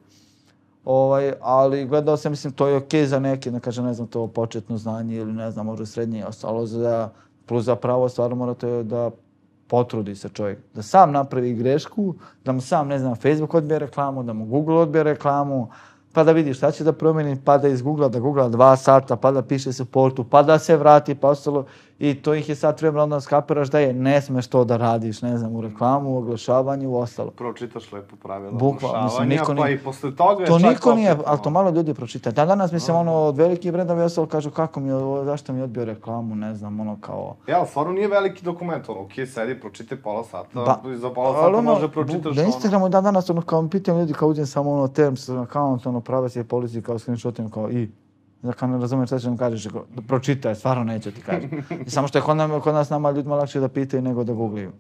[0.85, 4.09] Ovaj, ali gledao sam, mislim, to je okej okay za neke, ne kažem, ne znam,
[4.09, 7.09] to početno znanje ili ne znam, možda srednje ostalo za,
[7.47, 9.11] plus za pravo stvarno mora to da
[9.67, 10.59] potrudi se čovjek.
[10.75, 12.15] Da sam napravi grešku,
[12.45, 15.69] da mu sam, ne znam, Facebook odbije reklamu, da mu Google odbije reklamu,
[16.13, 19.17] pa da vidi šta će da promeni, pa da iz Google, da Google dva sata,
[19.17, 21.65] pa da piše supportu, pa da se vrati, pa ostalo.
[22.01, 25.23] I to ih je sad treba onda skapiraš da je ne smeš to da radiš,
[25.23, 27.31] ne znam, u reklamu, u oglašavanju, u ostalo.
[27.31, 31.39] Pročitaš lepo pravila Bukva, mislim, niko nije, pa i posle toga to niko nije, ali
[31.43, 32.31] to malo ljudi pročita.
[32.31, 34.91] Da danas mislim, ono, od veliki brendova ostalo kažu kako mi,
[35.25, 37.37] zašto mi odbio reklamu, ne znam, ono kao...
[37.47, 41.47] Ja, stvarno nije veliki dokument, ono, okej, sedi, pročite pola sata, ba, za pola sata
[41.47, 42.43] ono, može pročitaš ono...
[42.43, 46.01] Na Instagramu da danas, ono, kao pitam ljudi, kao uđem samo ono, terms, account, ono,
[46.01, 47.89] prave se policiji, kao screenshotim, kao i
[48.43, 51.49] da kao ne razumeš šta će nam kažeš, da pročitaj, stvarno neće ti kaži.
[51.87, 54.33] I samo što je kod, nam, kod nas nama ljudima lakše da pitaju nego da
[54.33, 54.73] googliju.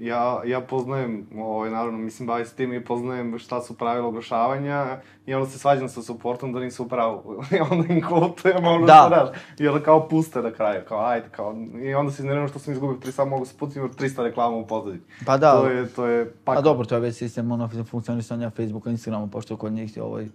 [0.00, 5.00] Ja, ja poznajem, ovaj, naravno, mislim, bavi se tim i poznajem šta su pravila oglašavanja
[5.26, 7.22] i onda se svađam sa supportom da nisu pravu.
[7.56, 8.94] I onda im kvotujem, ono da.
[8.94, 9.28] što daš.
[9.58, 12.72] I onda kao puste na kraju, kao ajde, kao, i onda se iznervim što sam
[12.72, 15.00] izgubio tri, samo mogu se putim 300 reklama u pozadnji.
[15.26, 15.52] Pa da.
[15.52, 16.54] To je, to je pak...
[16.54, 20.28] Pa dobro, to je već sistem ono, funkcionisanja Facebooka, Instagrama, pošto kod njih je ovaj,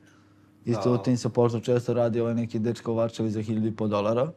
[0.65, 4.31] Isto u tim supportu često radi ovaj neki dečko Varčevi za 1000 dolara.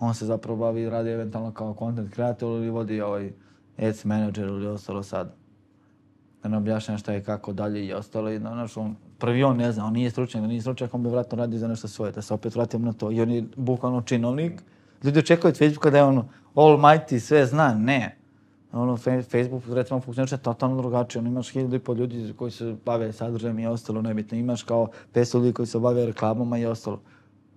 [0.00, 3.32] On se zapravo bavi, radi eventualno kao content creator ili vodi ovaj
[3.78, 5.34] ads manager ili ostalo sad.
[6.42, 8.30] Da ne objašnjam šta je kako dalje i ostalo.
[8.30, 11.38] I, znaš, on, prvi on ne zna, on nije stručnjak, nije stručnjak, on bi vratno
[11.38, 13.10] radi za nešto svoje, da se opet vratim na to.
[13.10, 14.62] I on je bukvalno činovnik.
[15.04, 17.74] Ljudi očekuju od Facebooka da je on almighty, sve zna.
[17.74, 18.18] Ne
[18.72, 21.20] ono, Facebook, recimo, funkcioniše totalno drugačije.
[21.20, 24.38] Ono, imaš hiljadu i pol ljudi koji se bave sadržajem i ostalo, nebitno.
[24.38, 27.00] Imaš kao 500 ljudi koji se bave reklamama i ostalo.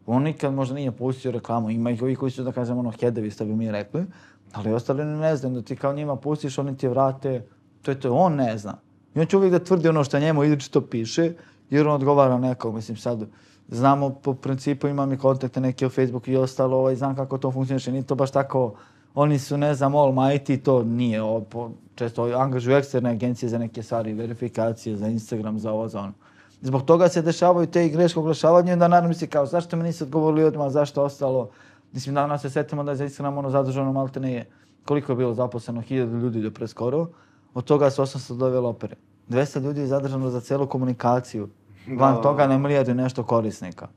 [0.05, 1.69] On nikad možda nije pustio reklamu.
[1.69, 4.05] Ima ih ovi koji su, da kažem, ono, hedevi, što bi mi rekli.
[4.51, 7.45] Ali ostali ne znam, da ti kao njima pustiš, oni ti vrate.
[7.81, 8.77] To je to, on ne zna.
[9.15, 11.33] I on će uvijek da tvrdi ono što njemu izričito piše,
[11.69, 13.27] jer on odgovara nekom, mislim, sad,
[13.67, 17.51] znamo po principu, imam i kontakte neke u Facebooku i ostalo, ovaj, znam kako to
[17.51, 18.73] funkcioniše, nije to baš tako,
[19.15, 23.57] oni su, ne znam, all mighty, to nije, o, po, često angažuju eksterne agencije za
[23.57, 26.13] neke stvari, verifikacije, za Instagram, za ovo, za ono.
[26.61, 30.03] Zbog toga se dešavaju te greške oglašavanja i onda naravno misli kao, zašto mi nisi
[30.03, 31.49] odgovorili odmah, zašto ostalo?
[31.93, 34.45] Mislim, danas se setimo da je za Instagram ono zadržano malte ne je.
[34.85, 35.81] Koliko je bilo zaposleno?
[35.81, 37.07] Hiljada ljudi do preskoro.
[37.53, 38.95] Od toga su 800 developere.
[39.29, 41.49] 200 ljudi je zadržano za celu komunikaciju.
[41.87, 43.87] Van da, toga ne mlijedi nešto korisnika.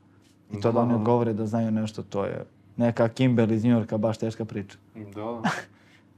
[0.51, 2.45] I to da, da oni odgovore da znaju nešto, to je
[2.77, 4.77] neka Kimberly iz Njorka, baš teška priča.
[5.15, 5.41] Da.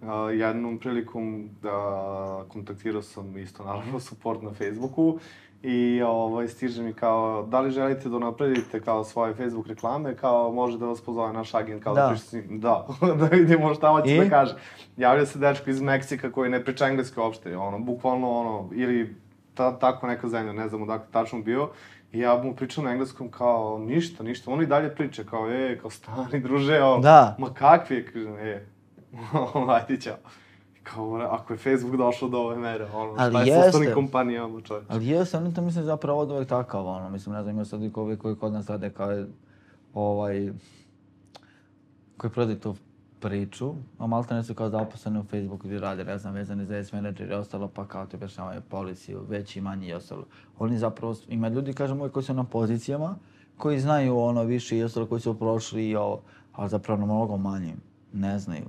[0.01, 5.19] Uh, jednom prilikom da kontaktirao sam isto naravno support na Facebooku
[5.63, 10.51] i ovaj, stiže mi kao, da li želite da napredite kao svoje Facebook reklame, kao
[10.51, 12.59] može da vas pozove naš agent, kao da, da s njim.
[12.59, 12.87] Da,
[13.19, 14.55] da vidimo šta hoće da kaže.
[14.97, 19.15] Javlja se dečko iz Meksika koji ne priča engleski uopšte, ono, bukvalno ono, ili
[19.53, 21.69] ta, tako neka zemlja, ne znam odakle tačno bio.
[22.17, 24.51] I ja mu pričam na engleskom kao ništa, ništa.
[24.51, 27.35] On i dalje priča kao, e, kao stani druže, o, da.
[27.39, 28.65] ma kakvi, kažem, e,
[29.75, 30.15] ajde ćao
[30.83, 33.93] kao, ako je Facebook došao do ove mere, ono, ali šta je jeste, sa ostalim
[33.93, 34.85] kompanijama, čovječ.
[34.89, 37.91] Ali jeste, oni to mislim zapravo od uvek takav, ono, mislim, ne znam, ima sad
[37.91, 39.25] koji, koji kod nas rade kao,
[39.93, 40.51] ovaj,
[42.17, 42.75] koji prodaju tu
[43.19, 46.75] priču, a malo ne su kao zaposleni u Facebooku gdje rade, ne znam, vezani za
[46.75, 50.25] S manager i ostalo, pa kao ti objašnjavaju policiju, veći, manji i ostalo.
[50.59, 53.15] Oni zapravo, ima ljudi, kažemo, koji su na pozicijama,
[53.57, 56.21] koji znaju ono više i ostalo, koji su prošli i ovo,
[56.53, 57.75] ali zapravo na mnogo manje,
[58.13, 58.65] ne znaju.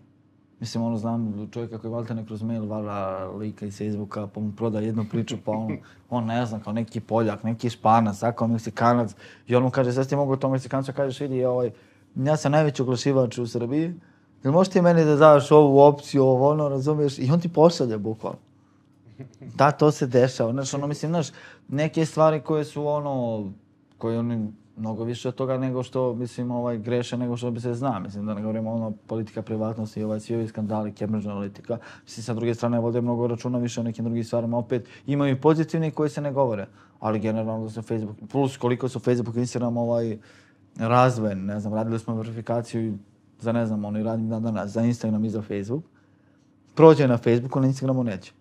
[0.61, 4.81] Mislim, ono, znam čovjeka koji valte kroz mail vara lika iz Facebooka, pa mu proda
[4.81, 5.79] jednu priču, pa on,
[6.11, 9.15] on ne znam, kao neki Poljak, neki Španac, tako Meksikanac,
[9.47, 11.71] i on mu kaže, sve ti mogu to Meksikancu, kažeš, vidi, ovaj,
[12.17, 13.95] ja sam najveći oglašivač u Srbiji,
[14.45, 17.99] jel možeš ti meni da daš ovu opciju, ovo, ono, razumiješ, i on ti pošalje,
[17.99, 18.39] bukvalno.
[19.55, 21.29] Da, to se dešava, znaš, ono, mislim, znaš,
[21.69, 23.45] neke stvari koje su, ono,
[23.99, 27.75] koje oni mnogo više od toga nego što, mislim, ovaj, greše nego što bi se
[27.75, 27.99] zna.
[27.99, 31.79] Mislim, da ne govorimo ono politika privatnosti i ovaj, svi ovi skandali, Cambridge analitika.
[32.05, 34.59] Mislim, sa druge strane, vode mnogo računa više o nekim drugim stvarima.
[34.59, 36.67] Opet, imaju i pozitivni koji se ne govore.
[37.01, 40.19] Ali generalno da su Facebook, plus koliko su Facebook i Instagram ovaj,
[40.77, 42.99] razvojen, ne znam, radili smo verifikaciju
[43.41, 45.85] za, ne znam, oni radim dan danas, za Instagram i za Facebook.
[46.75, 48.33] Prođe na Facebooku, na Instagramu neće.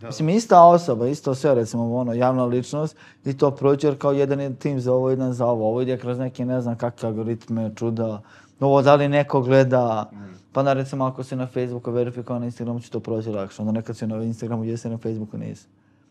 [0.00, 0.06] Da.
[0.06, 4.54] Mislim, ista osoba, isto sve, recimo, ono, javna ličnost i to prođe kao jedan je
[4.54, 5.68] tim za ovo, jedan za ovo.
[5.68, 8.22] Ovo ide kroz neke, ne znam, kakve algoritme, čuda.
[8.60, 10.16] Ovo, da li neko gleda, mm.
[10.52, 13.62] pa da, recimo, ako se na Facebooku verifikao na Instagramu, će to proći lakše.
[13.62, 15.66] Onda nekad se na Instagramu, jesi na Facebooku, nisi.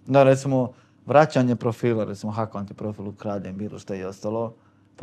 [0.07, 0.72] Da, recimo,
[1.05, 4.53] vraćanje profila, recimo, hakovan ti profil, ukradem, bilo što je ostalo,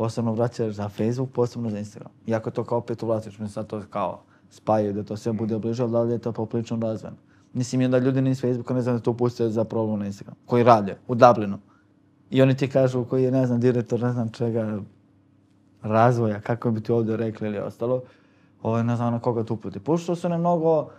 [0.01, 2.11] posebno vraćaš za Facebook, posebno za Instagram.
[2.27, 5.87] Iako to kao opet uvlačiš, mislim sad to kao spajaju, da to sve bude obližao,
[5.87, 7.17] da li je to poprično razvojeno.
[7.53, 10.63] Mislim, da ljudi iz Facebooka ne znam da to puste za problem na Instagram, koji
[10.63, 11.57] rade u Dublinu.
[12.29, 14.79] I oni ti kažu koji je, ne znam, direktor, ne znam čega,
[15.81, 18.01] razvoja, kako bi ti ovdje rekli ili ostalo,
[18.63, 19.79] ovo ne znam na koga tu puti.
[19.79, 20.89] Pošto su ne mnogo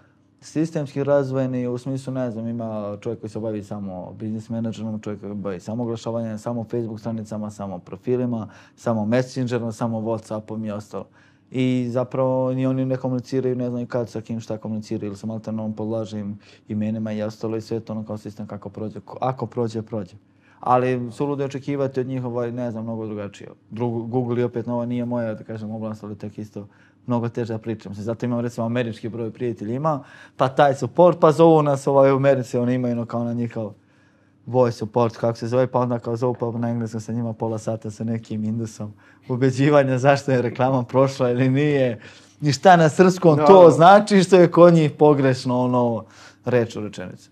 [0.43, 5.21] sistemski razvojeni, u smislu, ne znam, ima čovjek koji se bavi samo biznis menadžerom, čovjek
[5.21, 11.07] koji bavi samo oglašavanjem, samo Facebook stranicama, samo profilima, samo Messengerom, samo Whatsappom i ostalo
[11.55, 15.31] i zapravo ni oni ne komuniciraju, ne znaju kad sa kim šta komuniciraju ili sam
[15.31, 16.25] alternom podlaže
[16.69, 19.01] imenima i ostalo i sve to ono kao sistem kako prođe.
[19.21, 20.17] Ako prođe, prođe.
[20.61, 23.51] Ali su ljudi očekivati od njih, ovaj, ne znam, mnogo drugačije.
[23.71, 26.67] Drugo, Google je opet nova, nije moja, da kažem, oblast, ali tek isto
[27.07, 27.95] mnogo teže da pričam.
[27.95, 30.05] Se zato imam, recimo, američki broj prijatelji ima,
[30.37, 33.53] pa taj support, pa zovu nas ovaj, u Americi, oni imaju no, kao na njih
[33.53, 33.75] kao
[34.47, 37.59] voice support, kako se zove, pa onda kao zovu pa na engleskom sa njima pola
[37.59, 38.93] sata sa nekim indusom
[39.29, 42.01] ubeđivanja zašto je reklama prošla ili nije.
[42.41, 46.05] I šta na srpskom da, to znači što je kod njih pogrešno ono
[46.45, 47.31] reč u rečenici.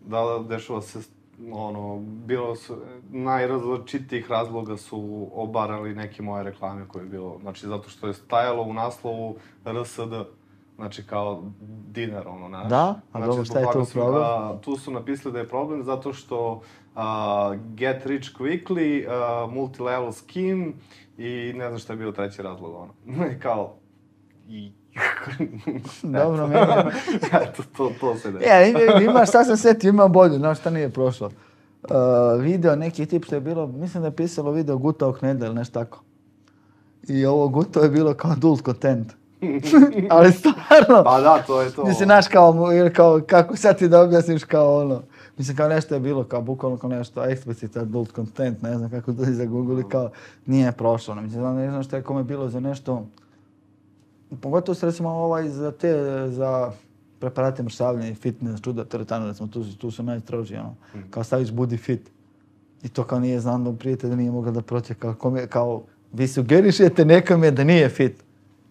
[0.00, 0.98] Da, da, dešava se
[1.52, 2.76] ono, bilo su,
[3.10, 8.62] najrazličitijih razloga su obarali neke moje reklame koje je bilo, znači zato što je stajalo
[8.62, 10.12] u naslovu RSD,
[10.76, 11.42] znači kao
[11.88, 12.68] dinar, ono, znaš.
[12.68, 13.00] Da?
[13.12, 14.22] A znači, dobro, šta je to problem?
[14.22, 17.02] A, tu su napisali da je problem zato što uh,
[17.74, 20.72] get rich quickly, uh, multi-level scheme
[21.18, 22.92] i ne znam šta je bio treći razlog, ono.
[23.42, 23.74] kao,
[24.48, 24.72] i
[26.02, 26.84] Dobro, meni je.
[27.42, 28.46] Eto, to, to se ne.
[28.46, 31.30] Ja, ima, ima, šta sam setio, ima bolje, znaš šta nije prošlo.
[31.82, 35.54] Uh, video, neki tip što je bilo, mislim da je pisalo video Gutao Knedel, ili
[35.54, 36.02] nešto tako.
[37.08, 39.12] I ovo Gutao je bilo kao adult content.
[40.10, 41.04] ali stvarno...
[41.04, 41.84] Pa da, to je to.
[41.84, 42.54] Mislim, znaš, kao,
[42.94, 45.02] kao, kako sad ti da objasniš kao ono...
[45.38, 49.12] Mislim, kao nešto je bilo, kao bukvalno kao nešto explicit adult content, ne znam kako
[49.12, 50.10] to Google, kao
[50.46, 51.14] nije prošlo.
[51.14, 53.06] Mislim, ne znam što je kome bilo za nešto...
[54.40, 55.94] Pogotovo se recimo ovaj za te,
[56.28, 56.72] za
[57.18, 61.10] preparate mršavljanja i fitness, čuda, teretano, recimo, tu, tu su najstroži, ono, mm.
[61.10, 62.10] kao staviš budi fit.
[62.82, 65.82] I to kao nije znam da prijatelj da nije mogao da proće, kao, kome, kao
[66.12, 68.24] vi sugerišete nekome da nije fit.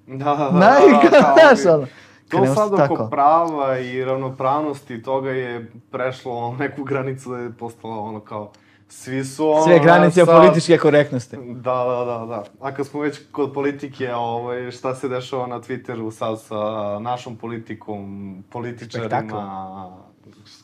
[0.08, 0.60] Da, da, da.
[0.60, 1.88] Najgledaš, ono.
[2.30, 8.20] To sad oko prava i ravnopravnosti toga je prešlo neku granicu da je postalo ono
[8.20, 8.52] kao
[8.92, 9.64] svi su ono...
[9.64, 10.38] Sve granice sa...
[10.38, 11.38] političke korektnosti.
[11.38, 12.44] Da, da, da, da.
[12.60, 17.36] A kad smo već kod politike, ovaj, šta se dešava na Twitteru sad sa našom
[17.36, 19.98] politikom, političarima,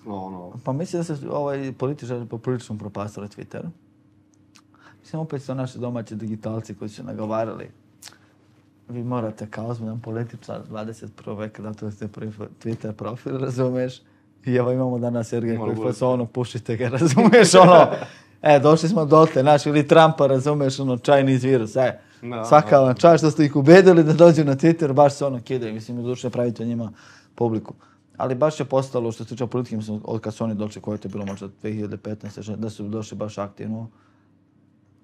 [0.05, 0.51] ono...
[0.63, 3.63] Pa mislim da se ovaj političari po prilično propastali Twitter.
[4.99, 7.69] Mislim, opet su naši domaći digitalci koji su nagovarali
[8.89, 11.37] vi morate kao ozbiljan političar 21.
[11.37, 14.01] veka da to ste Twitter profil, razumeš?
[14.47, 17.87] I evo imamo danas Sergej koji fasonu, pušite ga, razumeš, ono,
[18.41, 22.95] e, došli smo dotle, znaš, ili Trumpa, razumeš, ono, Chinese virus, e, no, svaka vam
[22.95, 26.29] čast što ste ih ubedili da dođu na Twitter, baš se ono kidaju, mislim, duše
[26.29, 26.91] pravite njima
[27.35, 27.73] publiku.
[28.17, 30.99] Ali baš je postalo, što se tiče politike, mislim, od kad su oni došli, koje
[31.03, 32.55] je bilo možda 2015.
[32.55, 33.89] da su došli baš aktivno,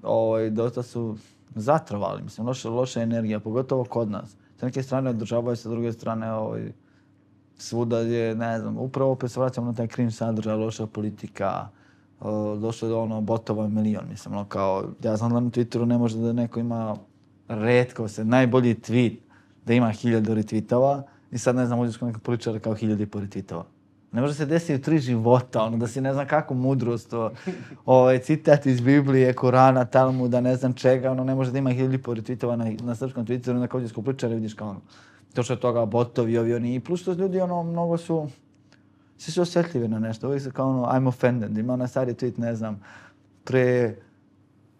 [0.04, 1.18] ovaj, dosta su
[1.56, 4.36] zatrovali, mislim, loša, loša energija, pogotovo kod nas.
[4.60, 6.72] Sa neke strane održavaju, sa druge strane, ovaj,
[7.58, 11.68] svuda je, ne znam, upravo opet se vraćamo na taj krim sadržaj, loša politika,
[12.60, 16.18] došlo do ono botova milion, mislim, ono kao, ja znam da na Twitteru ne može
[16.18, 16.98] da neko ima
[17.48, 19.16] redko se, najbolji tweet,
[19.66, 21.02] da ima hiljadu retweetova
[21.32, 23.64] i sad ne znam, uđeš kod nekog političara kao hiljadu i po retweetova.
[24.12, 27.32] Ne može se desiti u tri života, ono, da si ne znam kakvu mudrost, o,
[27.86, 31.94] ovaj, citat iz Biblije, Korana, Talmuda, ne znam čega, ono, ne može da ima hiljadu
[31.94, 34.82] i po retweetova na, na srpskom Twitteru, onda kao uđeš kod političara vidiš kao ono,
[35.34, 38.28] to je toga botovi, ovi, oni, i plus što ljudi, ono, mnogo su,
[39.18, 42.40] svi su osjetljivi na nešto, uvijek se kao ono, I'm offended, ima onaj stari tweet,
[42.40, 42.82] ne znam,
[43.44, 43.96] pre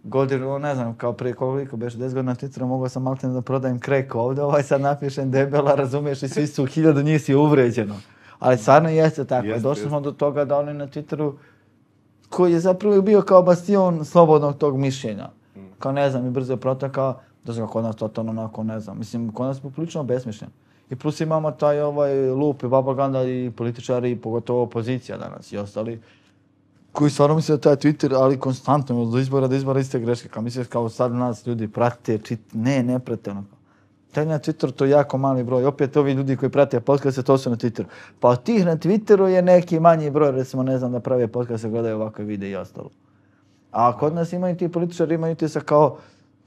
[0.04, 3.42] godinu, ne znam, kao pre koliko, beš 10 godina na Twitteru, mogao sam malo da
[3.42, 7.96] prodajem krek ovde, ovaj sad napišem debela, razumiješ, i svi su, hiljadu njih si uvređeno.
[8.40, 11.34] Ali stvarno jeste tako, jeste, došli smo do toga da oni na Twitteru,
[12.30, 15.60] koji je zapravo bio kao bastion slobodnog tog mišljenja, mm.
[15.80, 18.98] kao ne znam, i brzo je protekao, da se kod nas totalno onako, ne znam,
[18.98, 20.50] mislim, kod nas je poprilično besmišljen.
[20.90, 25.58] I plus imamo taj ovaj lup i babaganda i političari i pogotovo opozicija danas i
[25.58, 26.02] ostali
[26.94, 30.30] koji stvarno misle da taj Twitter, ali konstantno, od izbora do izbora iste greške.
[30.30, 33.44] Kao misliš kao sad nas ljudi prate, čit, ne, ne prate ono.
[34.12, 35.66] Taj na Twitteru to je jako mali broj.
[35.66, 37.86] Opet ovi ljudi koji prate podcaste, to su na Twitteru.
[38.20, 41.70] Pa od tih na Twitteru je neki manji broj, recimo, ne znam, da prave podcaste,
[41.70, 42.90] gledaju ovakve videe i ostalo.
[43.72, 45.98] A kod nas imaju ti političari, imaju ti sa kao,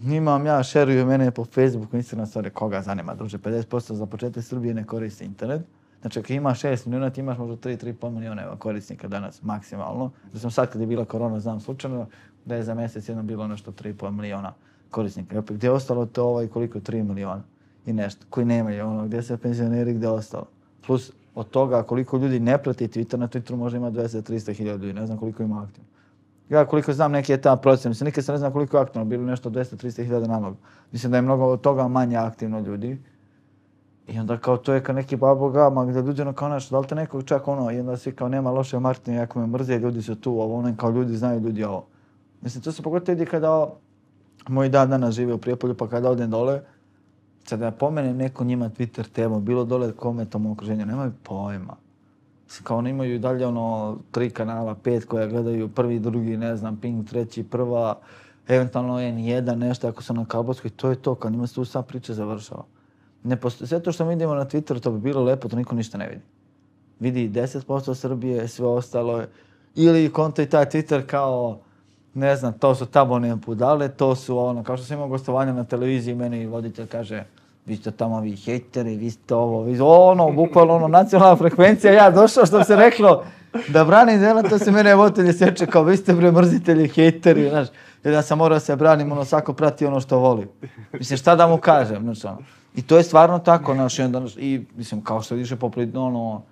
[0.01, 4.75] Nimam ja, šeruju mene po Facebooku, Instagram, stvari, koga zanima, druže, 50% za početak Srbije
[4.75, 5.63] ne koristi internet.
[6.01, 10.11] Znači, ako ima 6 milijuna, ti imaš možda 3-3,5 milijuna korisnika danas, maksimalno.
[10.33, 12.07] Da sam sad kad je bila korona, znam slučajno,
[12.45, 14.53] da je za mjesec jedno bilo nešto 3,5 milijuna
[14.91, 15.35] korisnika.
[15.35, 16.79] I opet, gdje je ostalo to ovaj, koliko?
[16.79, 17.43] 3 milijuna
[17.87, 20.47] i nešto, koji nemaju, ono, gdje se penzioneri, gdje je ostalo.
[20.87, 25.01] Plus, od toga, koliko ljudi ne prati Twitter, na Twitteru može ima 200-300 hiljada ljudi,
[25.01, 25.89] ne znam koliko ima aktivno.
[26.49, 29.05] Ja koliko znam neki je ta procena, mislim nikad se ne znam koliko je aktivno,
[29.05, 30.57] bilo nešto 200-300 hiljada nalog.
[30.93, 32.99] Mislim da je mnogo od toga manje aktivno ljudi.
[34.07, 36.81] I onda kao to je kao neki babo gama gdje ljudi ono kao nešto, da
[36.81, 39.79] li te nekog čak ono, i onda svi kao nema loše Martina, jako me mrze,
[39.79, 41.87] ljudi su tu, ovo ono, kao ljudi znaju ljudi ovo.
[42.41, 43.67] Mislim, to se pogotovo vidi kada
[44.49, 46.61] moj dan danas žive u Prijepolju, pa kada odem dole,
[47.45, 51.77] sad da pomenem neko njima Twitter temu, bilo dole kome to okruženju, nemaju pojma
[52.63, 57.09] kao oni imaju dalje ono tri kanala, pet koja gledaju, prvi, drugi, ne znam, ping,
[57.09, 57.99] treći, prva,
[58.49, 61.83] eventualno N1, nešto ako su na kablovskoj, to je to, kad njima se tu sva
[61.83, 62.65] priča završava.
[63.25, 63.67] Ne posto...
[63.67, 66.09] Sve to što mi vidimo na Twitteru, to bi bilo lepo, to niko ništa ne
[66.09, 66.23] vidi.
[67.01, 69.29] Vidi 10% Srbije, sve ostalo je.
[69.75, 71.59] Ili konto i taj Twitter kao,
[72.15, 75.65] ne znam, to su tabone budale, to su ono, kao što sam imao gostovanje na
[75.65, 77.25] televiziji, meni voditelj kaže,
[77.67, 82.11] vi ste tamo vi hejteri, vi ste ovo, vi ono, bukvalno ono, nacionalna frekvencija, ja
[82.11, 83.25] došao što se reklo,
[83.69, 87.69] da branim zela, to se mene votelje seče kao, vi ste bre mrzitelji, hejteri, znaš,
[88.05, 90.49] jer ja sam morao se branim, ono, svako prati ono što voli.
[90.93, 92.39] Mislim, šta da mu kažem, znaš, ono.
[92.77, 96.43] I to je stvarno tako, znaš, i onda, i, mislim, kao što vidiš po, ono,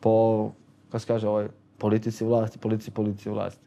[0.00, 0.50] po,
[0.88, 1.48] kako se kaže, ovaj,
[1.78, 3.60] politici vlasti, politici, politici vlasti.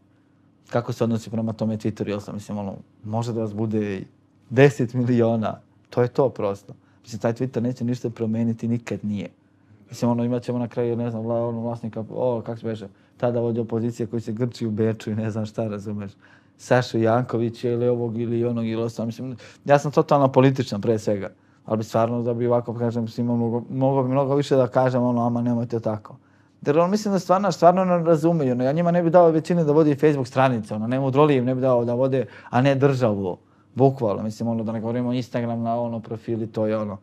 [0.69, 4.03] Kako se odnosi prema tome Twitteru, jel sam, mislim, ono, može da vas bude
[4.51, 6.73] 10 miliona, To je to prosto.
[7.03, 9.29] Mislim, taj Twitter neće ništa promeniti, nikad nije.
[9.89, 12.87] Mislim, ono, imat ćemo na kraju, ne znam, vla, ono, vlasnika, o, kako se beže,
[13.17, 16.11] tada vodi opozicije koji se grči u Beču i ne znam šta, razumeš.
[16.57, 19.05] Sašu Janković ili ovog ili onog ili ostalo.
[19.05, 21.29] Mislim, ja sam totalno političan pre svega.
[21.65, 25.25] Ali bi stvarno da bi ovako, kažem, svima mnogo, mnogo, mnogo više da kažem, ono,
[25.25, 26.15] ama nemojte tako.
[26.65, 28.51] Jer on mislim da stvarno, stvarno ne razumeju.
[28.51, 31.45] Ono, ja njima ne bi dao većine da vodi Facebook stranice, ono, ne mudroli im
[31.45, 33.37] ne bi dao da vode, a ne državu.
[33.75, 36.97] Bukvalno, mislim, ono, da ne govorimo Instagram na ono profili, to je ono.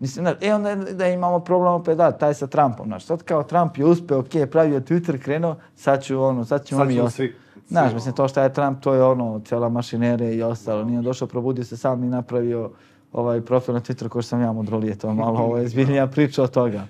[0.00, 3.42] Mislim, da, e onda da imamo problem opet, da, taj sa Trumpom, znaš, sad kao
[3.42, 7.34] Trump je uspeo, okay, pravio Twitter, krenuo, sad ću ono, sad ćemo sad mi ostati.
[7.68, 10.84] Znaš, mislim, to što je Trump, to je ono, cijela mašinere i ostalo.
[10.84, 12.70] Nije došao, probudio se sam i napravio
[13.12, 16.50] ovaj profil na Twitteru koji sam ja mudrolije, to malo, ovo je zbiljnija priča od
[16.50, 16.86] toga.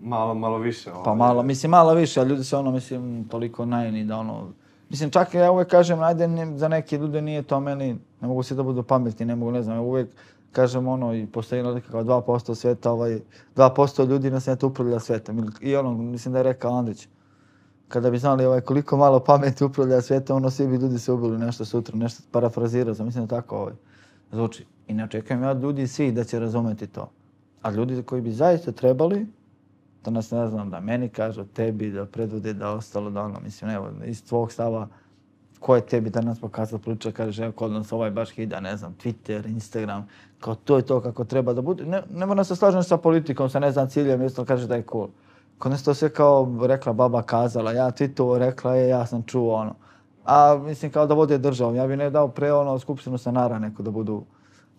[0.00, 0.92] Malo, malo više.
[0.92, 1.04] Ovaj.
[1.04, 4.48] Pa malo, mislim, malo više, a ljudi se ono, mislim, toliko najni da ono,
[4.94, 8.42] Mislim, čak ja uvek kažem, ajde, ne, za neke ljude nije to meni, ne mogu
[8.42, 10.08] se da budu pametni, ne mogu, ne znam, uvek
[10.52, 13.20] kažem ono, i postoji nalika kao 2% sveta, ovaj,
[13.56, 15.50] 2% ljudi na svijetu upravlja svetom.
[15.60, 17.08] I ono, mislim da je rekao Andrić,
[17.88, 21.38] kada bi znali ovaj, koliko malo pameti upravlja sveta, ono, svi bi ljudi se ubili
[21.38, 23.74] nešto sutra, nešto parafrazirao, sam, mislim da tako, ovaj.
[24.32, 24.66] zvuči.
[24.86, 27.10] I ne očekujem ja od ljudi svi da će razumeti to.
[27.62, 29.26] A ljudi koji bi zaista trebali,
[30.04, 33.70] to nas ne znam, da meni kažu, tebi, da predvode, da ostalo, da ono, mislim,
[33.70, 34.88] evo, iz tvog stava,
[35.60, 38.94] ko je tebi danas pokazao priča, kaže, evo, kod nas ovaj baš hida, ne znam,
[39.02, 40.08] Twitter, Instagram,
[40.40, 41.84] kao to je to kako treba da bude.
[41.86, 44.84] Ne, ne moram se slažem sa politikom, sa ne znam ciljem, isto kaže da je
[44.92, 45.08] cool.
[45.58, 49.54] Kod nas to sve kao rekla baba kazala, ja Titovo rekla je, ja sam čuo
[49.54, 49.74] ono.
[50.24, 53.82] A mislim kao da vode državom, ja bih ne dao pre ono skupštinu stanara neko
[53.82, 54.24] da budu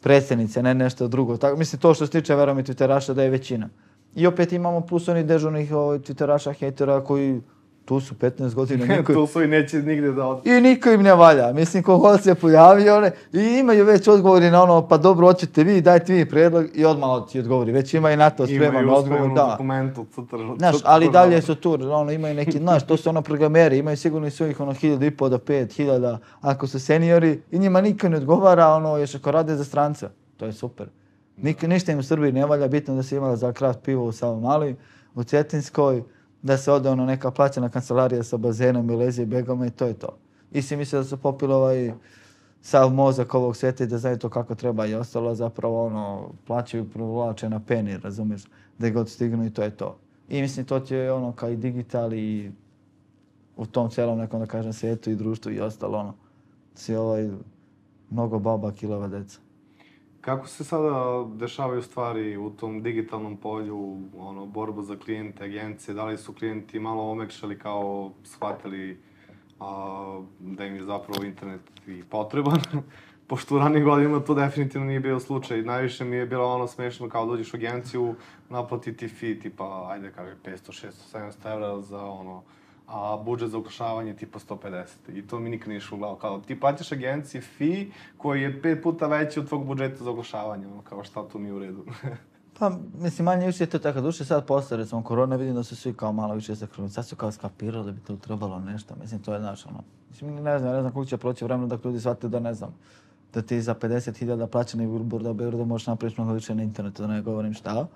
[0.01, 1.37] predsjednice, ne nešto drugo.
[1.37, 3.69] Tako, mislim to što se tiče verujem i Twitteraša da je većina.
[4.15, 7.41] I opet imamo plus oni dežurnih ovaj, Twitteraša, hejtera koji
[7.85, 8.85] tu su 15 godina.
[8.95, 9.13] Niko...
[9.13, 10.47] tu su i neće nigde da od...
[10.47, 11.53] I niko im ne valja.
[11.53, 15.63] Mislim, ko god se pojavio, one, i imaju već odgovori na ono, pa dobro, hoćete
[15.63, 17.71] vi, dajte vi predlog i odmah ti odgovori.
[17.71, 19.19] Već ima i na to spreman odgovor.
[19.19, 19.47] Imaju da.
[19.51, 23.77] dokumentu, cutr, Znaš, ali dalje su tu, ono, imaju neki, znaš, to su ono programeri,
[23.77, 27.59] imaju sigurno i svojih ono hiljada i po do pet hiljada, ako su seniori, i
[27.59, 30.09] njima niko ne odgovara, ono, još ako rade za stranca.
[30.37, 30.87] To je super.
[31.37, 34.11] Nik, ništa im u Srbiji ne valja, bitno da se imala za kraft pivo u
[34.11, 34.75] Savomali,
[35.15, 36.03] u Cetinskoj,
[36.41, 39.85] da se ode ono neka plaćena kancelarija sa bazenom i lezi i begama i to
[39.85, 40.17] je to.
[40.51, 41.93] I si mislio da su popili ovaj
[42.61, 46.89] sav mozak ovog sveta i da znaju to kako treba i ostalo zapravo ono plaćaju
[46.89, 48.43] provlače na peni, razumiješ,
[48.79, 49.97] da god stignu i to je to.
[50.29, 52.51] I mislim to je ono kao i digital i
[53.57, 56.13] u tom celom nekom da kažem svijetu i društvu i ostalo ono.
[56.75, 57.29] Si ovaj
[58.09, 59.44] mnogo baba, kilova deca.
[60.25, 66.05] Kako se sada dešavaju stvari u tom digitalnom polju, ono, borba za klijente, agencije, da
[66.05, 69.01] li su klijenti malo omekšali kao shvatili
[69.59, 72.59] a, da im je zapravo internet i potreban?
[73.27, 75.61] Pošto u ranim godinama to definitivno nije bio slučaj.
[75.61, 78.15] Najviše mi je bilo ono smešno kao dođeš u agenciju,
[78.49, 82.43] naplatiti fee tipa, ajde kaže, 500, 600, 700 evra za ono,
[82.87, 84.85] a budžet za oglašavanje tipa 150.
[85.13, 86.15] I to mi nikad nije išlo u glavu.
[86.15, 87.85] Kao, ti plaćaš agenciji fee
[88.17, 90.67] koji je pet puta veći od tvog budžeta za oglašavanje.
[90.67, 91.85] Ono, kao, šta tu nije u redu?
[92.59, 92.71] pa,
[93.01, 94.01] mislim, manje više je to tako.
[94.01, 96.91] Duše sad posle, recimo, korona, vidim da su svi kao malo više zakrenuli.
[96.91, 98.95] Sad su kao skapirali da bi to trebalo nešto.
[99.01, 101.77] Mislim, to je, znaš, ono, mislim, ne znam, ne znam koliko će proći vremena da
[101.83, 102.75] ljudi shvate da, ne znam,
[103.33, 107.07] da ti za 50.000 plaćeni billboard u Beogradu možeš napraviti mnogo više na internetu, da
[107.07, 107.87] ne govorim šta.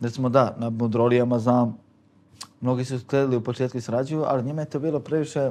[0.00, 1.78] Recimo, da, na Mudrolijama znam,
[2.60, 5.50] mnogi su skledili u početku i srađuju, ali njima je to bilo previše,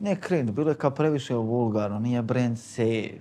[0.00, 3.20] ne cringe, bilo je kao previše vulgarno, nije brand safe,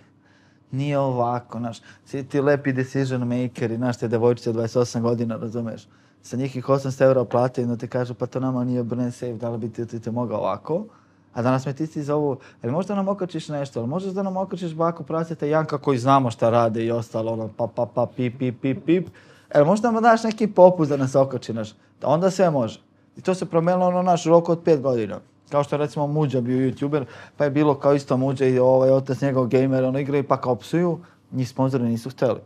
[0.71, 5.87] nije ovako, znaš, svi ti lepi decision makeri, znaš, te devojčice 28 godina, razumeš,
[6.21, 9.49] sa njihih 800 eura plate i te kažu, pa to nama nije brand safe, da
[9.49, 10.85] li bi ti, ti te mogao ovako,
[11.33, 14.37] a danas me ti si zovu, ali možda nam okačiš nešto, ali možeš da nam
[14.37, 18.39] okačiš baku prasite Janka koji znamo šta rade i ostalo, ono, pa, pa, pa, pip,
[18.39, 19.07] pip, pip, pip,
[19.53, 21.73] Evo, možda nam daš neki popust da nas okači, naš.
[22.03, 22.79] Onda sve može.
[23.17, 25.19] I to se promenilo ono naš rok od pet godina.
[25.49, 27.05] Kao što recimo Muđa bio youtuber,
[27.37, 30.55] pa je bilo kao isto Muđa i ovaj otac njegov gamer, ono igraju pa kao
[30.55, 30.99] psuju,
[31.31, 32.39] njih sponzori nisu hteli.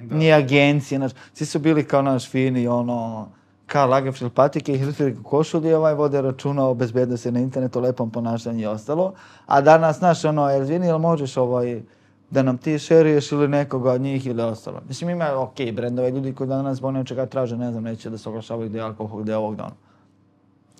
[0.00, 0.14] Da.
[0.16, 1.12] Ni agencije, naš.
[1.34, 3.28] Svi su bili kao naš fini, ono,
[3.66, 8.60] kao Lagerfeld patike i Hilfiger košulje, ovaj vode računa o bezbednosti na internetu, lepom ponašanju
[8.60, 9.12] i ostalo.
[9.46, 11.82] A danas, znaš, ono, Elvini, jel možeš ovaj,
[12.30, 14.80] da nam ti šeriješ ili nekoga od njih ili ostalo.
[14.88, 18.28] Mislim, ima, ok, brendove, ljudi koji danas bone čega traže, ne znam, neće da se
[18.28, 19.74] oglašavaju gdje je alkohol, gdje je ovog dana.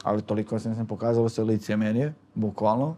[0.03, 2.95] Ali toliko se mislim pokazalo se lice menije, bukvalno.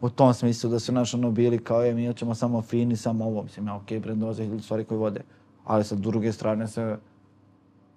[0.00, 3.24] U tom smislu da su naš ono bili kao je, mi ćemo samo fini, samo
[3.24, 3.42] ovo.
[3.42, 5.20] Mislim, ja, ok, brendove za hiljadu stvari koji vode.
[5.64, 6.96] Ali sa druge strane se,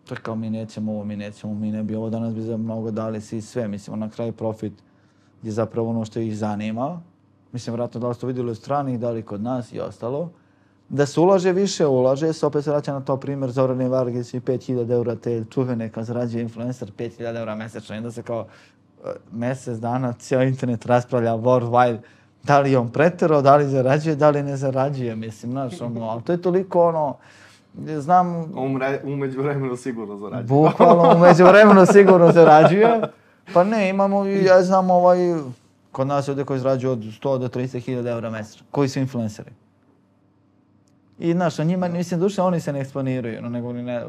[0.06, 2.58] to je kao mi nećemo ovo, mi nećemo, mi ne bi ovo danas bi za
[2.58, 3.68] mnogo dali si sve.
[3.68, 4.74] Mislim, ono, na kraju profit
[5.43, 7.01] je zapravo ono što ih zanima,
[7.56, 10.30] mislim, vratno da li ste vidjeli u strani, da li kod nas i ostalo,
[10.89, 14.39] da se ulaže više, ulaže se, opet se vraća na to primjer Zorane Vargis i
[14.39, 18.45] 5000 eura te čuvene kad zarađuje influencer, 5000 eura mjesečno, i da se kao
[19.06, 21.97] e, mjesec dana cijel internet raspravlja worldwide,
[22.43, 26.24] da li on pretero, da li zarađuje, da li ne zarađuje, mislim, znaš, ono, ali
[26.24, 27.18] to je toliko ono,
[27.99, 28.58] znam...
[28.58, 30.47] Umre, umeđu vremenu sigurno zarađuje.
[30.47, 33.01] Bukvalno, umeđu vremenu sigurno zarađuje.
[33.53, 35.18] Pa ne, imamo, ja znam, ovaj,
[35.96, 38.66] Kod nas ljudi koji izrađuju od 100 do 300 hiljada eura mjesečno.
[38.72, 39.52] Koji su influenceri?
[41.20, 44.06] I znaš, njima, mislim, duše, oni se ne eksponiraju, no, nego ni ne,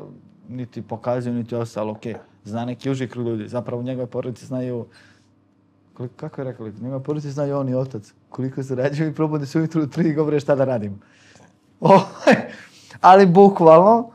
[0.49, 2.13] niti pokazuju, niti ostalo, okej.
[2.13, 2.19] Okay.
[2.45, 3.49] Zna neki uži krug ljudi.
[3.49, 4.87] Zapravo, njegove porodice znaju,
[5.95, 8.13] koliko, kako je rekao, njegove porodice znaju oni otac.
[8.29, 11.01] Koliko se rađuju i probudi se ujutru tri i govore šta da radim.
[11.81, 12.37] Ovaj,
[13.01, 14.11] ali bukvalno,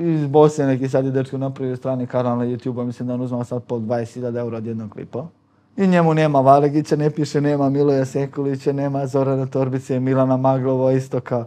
[0.00, 3.44] iz Bosne neki sad je dečko napravio strani kanal na YouTube-a, mislim da on uzmao
[3.44, 5.28] sad po 20.000 eura od jednog klipa.
[5.76, 11.20] I njemu nema Valegića, ne piše, nema Miloja Sekulića, nema Zorana Torbice, Milana Maglovo, isto
[11.20, 11.46] kao...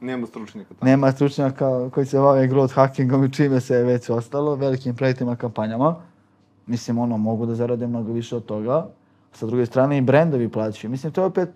[0.00, 0.90] Nema stručnjaka tamo.
[0.90, 5.36] Nema stručnjaka koji se bave growth hackingom i čime se je već ostalo, velikim projektima,
[5.36, 5.96] kampanjama.
[6.66, 8.86] Mislim, ono, mogu da zarade mnogo više od toga.
[9.32, 10.90] Sa druge strane, i brendovi plaćaju.
[10.90, 11.48] Mislim, to je opet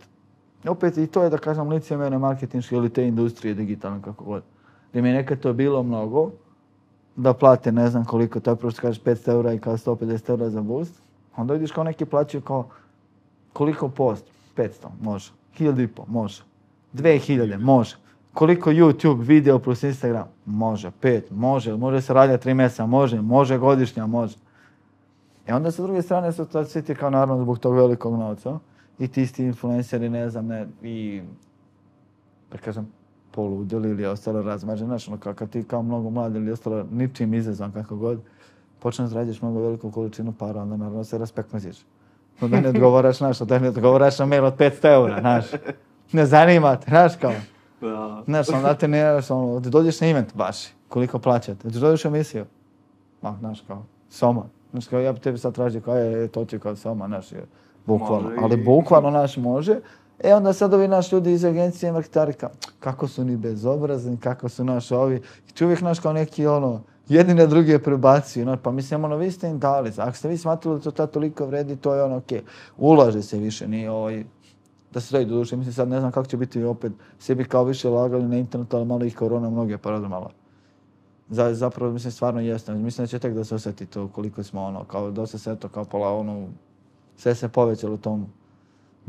[0.69, 4.43] opet i to je da kažem lice mene marketinške ili te industrije digitalne kako god.
[4.91, 6.31] Gdje mi je nekad to bilo mnogo,
[7.17, 10.31] da plate ne znam koliko, to je prvo što kažeš 500 eura i kao 150
[10.31, 11.03] eura za boost.
[11.41, 12.69] Onda vidiš kao neki plaćaju kao
[13.53, 14.25] koliko post?
[14.57, 14.71] 500,
[15.03, 15.33] može.
[15.59, 16.43] 1000 i po, može.
[16.95, 17.97] 2000, može.
[18.35, 20.27] Koliko YouTube video plus Instagram?
[20.47, 20.91] Može.
[21.03, 21.77] 5, može.
[21.77, 22.87] Može se raditi 3 mjeseca?
[22.87, 23.21] Može.
[23.21, 24.07] Može godišnja?
[24.07, 24.37] Može.
[25.47, 28.59] E onda sa druge strane su to svi ti kao naravno zbog tog velikog novca
[28.99, 31.23] i ti isti influenceri, ne znam, ne, i
[32.53, 32.89] da kažem,
[33.31, 37.73] poludili ili ostalo razmažen, znaš, ono, kakav ti kao mnogo mladi ili ostalo ničim izazvan
[37.73, 38.21] kako god,
[38.81, 41.77] počneš da radiš mnogo veliku količinu para, onda naravno se respektmaziš.
[42.41, 45.45] Onda ne odgovaraš, znaš, onda ne odgovaraš na mail od 500 eura, znaš.
[46.13, 47.33] Ne zanima te, znaš, kao.
[47.81, 48.23] Da.
[48.25, 50.57] Znaš, onda te ne, ono, da dođeš na event baš,
[50.89, 52.45] koliko plaćate, da dođeš u emisiju.
[53.23, 54.43] Ma, znaš, kao, soma.
[54.71, 57.45] Znaš, kao, ja bi tebi sad tražio, kao, je, to ti kao soma, znaš, je,
[57.87, 58.29] bukvalno.
[58.29, 59.81] Može Ali bukvalno, znaš, može.
[60.19, 62.51] E onda sad ovi naš ljudi iz agencije marketari kao,
[62.81, 65.23] kako su ni bezobrazni, kako su naš ovi.
[65.49, 68.47] I ti uvijek naš kao neki ono, jedni na druge prebacuju.
[68.47, 69.93] No, pa mislim, ono, vi ste im dali.
[69.97, 72.43] Ako ste vi smatrali da to ta toliko vredi, to je ono, okej.
[72.79, 74.25] Ulaže se više, nije ovaj,
[74.93, 75.57] da se to i doduše.
[75.57, 78.87] Mislim, sad ne znam kako će biti opet, sebi kao više lagali na internetu, ali
[78.87, 80.31] malo ih korona mnoge paradumala.
[81.29, 82.75] Za, zapravo, mislim, stvarno jeste.
[82.75, 85.69] Mislim da će tek da se osjeti to koliko smo ono, kao dosta se to
[85.69, 86.49] kao pola ono,
[87.17, 88.27] sve se povećalo u tom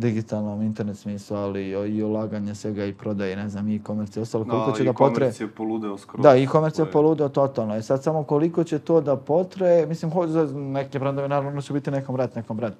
[0.01, 4.23] digitalnom internet smislu, ali i, i ulaganje svega i prodaje, ne znam, i e-commerce i
[4.23, 5.25] ostalo, koliko će da potre...
[5.25, 6.23] e-commerce je poludeo skoro.
[6.23, 7.77] Da, e-commerce je poludeo totalno.
[7.77, 11.73] I sad samo koliko će to da potre, mislim, hoće za neke brandove naravno će
[11.73, 12.73] biti nekom brat, nekom brat.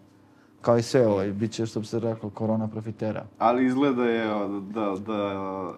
[0.62, 3.24] Kao i sve ovaj, bit će, što bi se rekao, korona profitera.
[3.38, 4.28] Ali izgleda je
[4.74, 5.18] da, da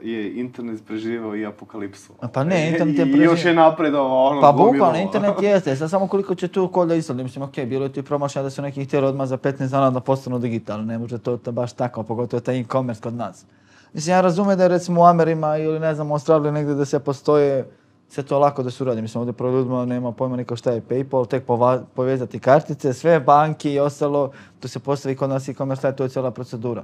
[0.02, 2.14] je internet preživao i apokalipsu.
[2.34, 6.08] Pa ne, internet je I još je napredovao ono Pa bukvalno, internet jeste, sad samo
[6.08, 7.24] koliko će tu kod da isladi.
[7.24, 10.00] Mislim, okej, bilo je ti promašaja da su neki htjeli odmah za 15 dana da
[10.00, 13.46] postanu digitalni, ne može to, to baš tako, pogotovo taj e-commerce kod nas.
[13.94, 16.86] Mislim, ja razumijem da je recimo u Amerima ili ne znam u Australiji negdje da
[16.86, 17.66] se postoje
[18.14, 19.02] sve to lako da se uradi.
[19.02, 23.20] Mislim, ovdje pro ljudima nema pojma niko šta je PayPal, tek pova- povezati kartice, sve
[23.20, 26.84] banki i ostalo, to se postavi kod nas kome šta je, to je cijela procedura.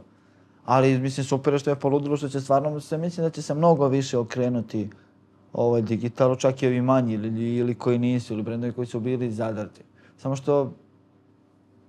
[0.66, 3.54] Ali, mislim, super je što je poludilo, što će stvarno, se, mislim da će se
[3.54, 4.90] mnogo više okrenuti
[5.54, 9.32] ovaj, digitalu, čak i ovi manji ili, ili koji nisu, ili brendovi koji su bili
[9.32, 9.82] zadrti.
[10.18, 10.74] Samo što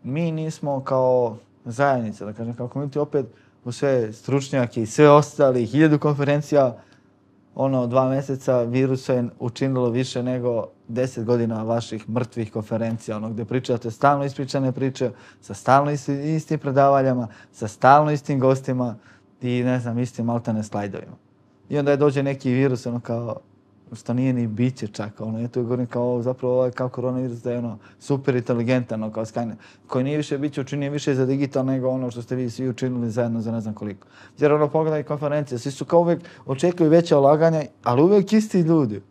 [0.03, 3.27] mi nismo kao zajednica, da kažem, kao community opet
[3.65, 6.77] u sve stručnjake i sve ostali, hiljadu konferencija,
[7.55, 13.45] ono, dva mjeseca virusa je učinilo više nego deset godina vaših mrtvih konferencija, ono, gdje
[13.45, 18.97] pričate stalno ispričane priče, sa stalno isti, istim predavaljama, sa stalno istim gostima
[19.43, 21.17] i, ne znam, istim altane slajdovima.
[21.69, 23.37] I onda je dođe neki virus, ono, kao,
[23.93, 27.53] što nije ni biće čak, ono, ja tu govorim kao, zapravo ovaj kao koronavirus da
[27.53, 29.55] je ono super inteligentan, ono, kao Skynet,
[29.87, 33.11] koji nije više biće učinio više za digital nego ono što ste vi svi učinili
[33.11, 34.07] zajedno za ne znam koliko.
[34.39, 39.03] Jer ono, pogledaj konferencije, svi su kao uvijek očekuju veće ulaganja, ali uvijek isti ljudi.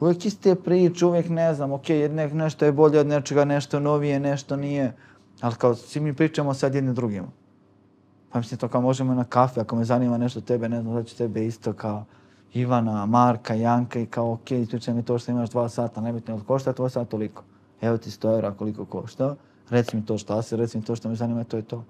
[0.00, 4.20] Uvijek iste priče, uvijek ne znam, ok, jedne, nešto je bolje od nečega, nešto novije,
[4.20, 4.92] nešto nije,
[5.40, 7.28] ali kao svi mi pričamo sad jedni drugima.
[8.30, 11.02] Pa mislim to kao možemo na kafe, ako me zanima nešto tebe, ne znam, da
[11.02, 12.04] ću tebe isto kao
[12.54, 16.44] Ivana, Marka, Janka i kao ok, ispričaj mi to što imaš dva sata, nebitno, jel
[16.44, 17.42] košta tvoj sat toliko?
[17.80, 19.34] Evo ti 100 eura koliko košta,
[19.70, 21.84] reci mi to šta si, reci mi to što me zanima, to je to.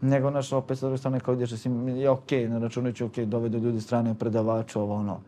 [0.00, 3.58] Nego, znaš, opet sa druge strane kao ideš, si, je okej, na računajući, okej, dovedu
[3.58, 5.20] ljudi strane predavača, ovo ono.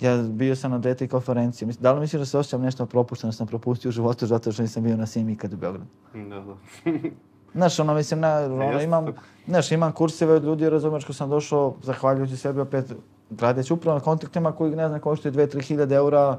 [0.00, 3.28] Ja bio sam na dete konferenciji, mislim, da li misliš da se osjećam nešto propušteno,
[3.28, 5.86] da sam propustio u životu zato što nisam bio na svim ikad u Beogradu?
[6.14, 6.54] Da, da.
[7.58, 9.06] Znaš, ono, mislim, na, ono, imam,
[9.46, 12.92] znaš, imam kurseve od ljudi, razumeš, ko sam došao, zahvaljujući sebi opet,
[13.40, 16.38] radeći upravo na kontaktima koji, ne znam, koštaju 2-3 hiljade eura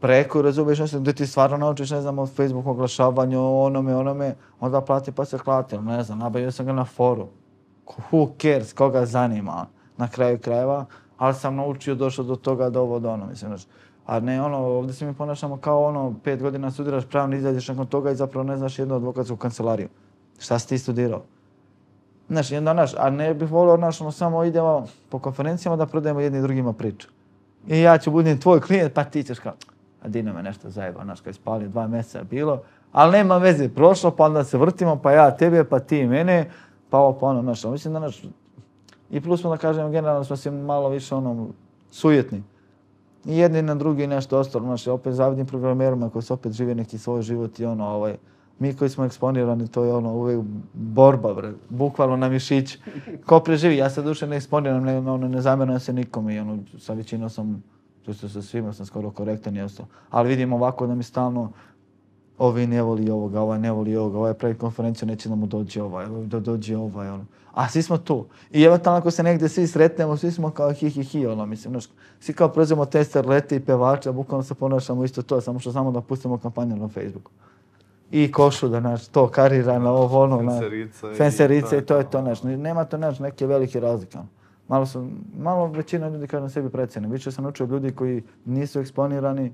[0.00, 4.80] preko, razumiješ, nešto gdje ti stvarno naučiš, ne znam, od Facebook oglašavanju, onome, onome, onda
[4.80, 7.28] plati pa se klati, ne znam, nabavio sam ga na foru.
[7.86, 9.66] Who cares, koga zanima,
[9.96, 10.84] na kraju krajeva,
[11.18, 13.66] ali sam naučio, došao do toga, do ovo, do ono, mislim, znači.
[14.06, 17.86] A ne ono, ovdje se mi ponašamo kao ono, pet godina studiraš pravno, izađeš nakon
[17.86, 19.88] toga i zapravo ne znaš jednu advokatsku kancelariju.
[20.38, 21.22] Šta si ti studirao?
[22.32, 25.86] Znaš, i onda, naš, a ne bih volio, naš, ono, samo idemo po konferencijama da
[25.86, 27.08] prodajemo jedni drugima priču.
[27.68, 29.52] I ja ću budem tvoj klijent, pa ti ćeš kao,
[30.02, 32.62] a Dino me nešto zajeba, znaš, kad je spalio dva mjeseca bilo,
[32.92, 36.50] ali nema veze, prošlo, pa onda se vrtimo, pa ja tebe, pa ti mene,
[36.90, 38.22] pa ovo, pa ono, znaš, ono, mislim da, naš,
[39.10, 41.48] i plus smo da kažemo, generalno smo svi malo više, ono,
[41.90, 42.42] sujetni.
[43.24, 46.98] I jedni na drugi nešto ostalo, znaš, opet zavidim programerima koji se opet žive neki
[46.98, 48.16] svoj život i ono, ovaj,
[48.58, 50.40] mi koji smo eksponirani, to je ono, uvijek
[50.72, 52.78] borba, bre, bukvalno na mišić.
[53.26, 56.58] Ko preživi, ja se duše ne eksponiram, ne, ono, ne zamjeram se nikome i ono,
[56.78, 57.62] sa većinom sam,
[58.06, 59.88] to sa svima sam skoro korektan i ostalo.
[60.10, 61.52] Ali vidim ovako da mi stalno
[62.38, 65.82] ovi ne voli ovoga, ovaj ne voli ovoga, ovaj pravi konferenciju, neće da mu dođe
[65.82, 67.24] ovaj, ovaj da dođe ovaj, ono.
[67.52, 68.26] A svi smo tu.
[68.50, 71.46] I evo tamo ako se negde svi sretnemo, svi smo kao hi hi hi, ono,
[71.46, 71.84] mislim, znaš,
[72.20, 75.92] svi kao prozimo tester, lete i pevače, bukvalno se ponašamo isto to, samo što znamo
[75.92, 77.30] da pustimo kampanju na Facebooku.
[78.12, 80.60] I košu da, naš, to karira na ovo, ono, na...
[81.16, 84.18] Fenserice i to je to, to, znaš, nema to, znaš, neke velike razlike.
[84.18, 84.28] ono.
[84.68, 85.08] Malo su,
[85.38, 87.08] malo većina ljudi kaže na sebi precene.
[87.08, 89.52] Više sam naučio ljudi koji nisu eksponirani,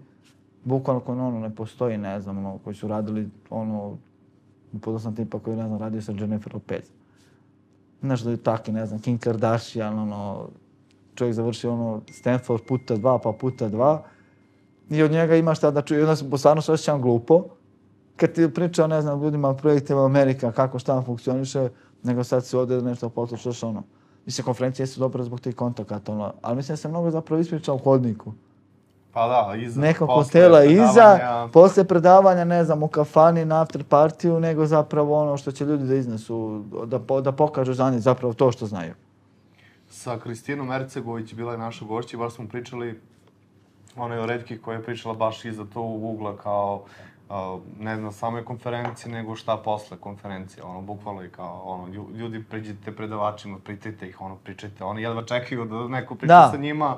[0.64, 3.96] bukvalno koji ono ne postoji, ne znam, ono, koji su radili ono,
[4.72, 6.90] upoznao sam tipa koji, ne znam, radio sa Jennifer Lopez.
[8.00, 10.48] Znaš da je taki, ne znam, Kim Kardashian, ono,
[11.14, 14.02] čovjek završio ono Stanford puta dva, pa puta dva.
[14.90, 16.00] I od njega ima šta da čuje.
[16.00, 17.44] I onda sam- stvarno se osjećam glupo.
[18.18, 21.68] Kad ti pričao, ne znam, ljudima projektima Amerika, kako šta funkcioniše,
[22.02, 23.82] nego sad si ovdje nešto poslušaš, ono.
[24.26, 26.32] Mislim, konferencije su dobre zbog tih kontakata, ono.
[26.42, 28.32] Ali mislim da sam mnogo zapravo ispričao u hodniku.
[29.12, 29.80] Pa da, iza.
[29.80, 31.18] nekog hotela iza,
[31.52, 35.84] posle predavanja, ne znam, u kafani na after partiju, nego zapravo ono što će ljudi
[35.84, 38.94] da iznesu, da, po, da pokažu za njih zapravo to što znaju.
[39.90, 43.00] Sa Kristinom Ercegović bila je naša gošća i baš smo pričali,
[43.96, 46.82] ona je o redki koja je pričala baš iza to u ugla kao
[47.30, 47.36] uh,
[47.78, 52.44] ne na samoj konferenciji, nego šta posle konferencije, ono, bukvalno i kao, ono, lju- ljudi
[52.44, 56.48] priđite predavačima, pitajte ih, ono, pričajte, oni jedva čekaju da neko priča Da.
[56.50, 56.96] sa njima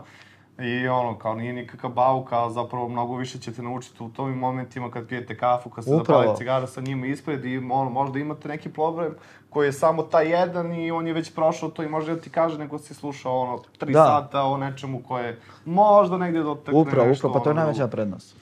[0.61, 4.91] i ono, kao nije nikakav bauk, a zapravo mnogo više ćete naučiti u tom momentima
[4.91, 6.21] kad pijete kafu, kad se Upravo.
[6.21, 9.15] zapali cigara sa njima ispred i ono, možda imate neki problem
[9.51, 12.31] koji je samo taj jedan i on je već prošao to i može da ti
[12.31, 14.05] kaže nego si slušao ono tri Da.
[14.05, 17.29] sata o nečemu koje možda negdje dotakne Upravo, nešto.
[17.29, 18.37] upravo, pa to je ono, najveća prednost.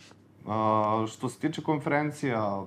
[0.48, 2.66] A, što se tiče konferencija, uh,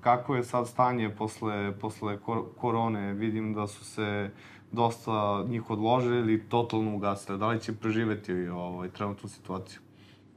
[0.00, 3.12] kako je sad stanje posle, posle kor korone?
[3.12, 4.30] Vidim da su se
[4.72, 7.38] dosta njih odložili ili totalno ugasili.
[7.38, 9.80] Da li će preživeti ovaj, trenutnu situaciju?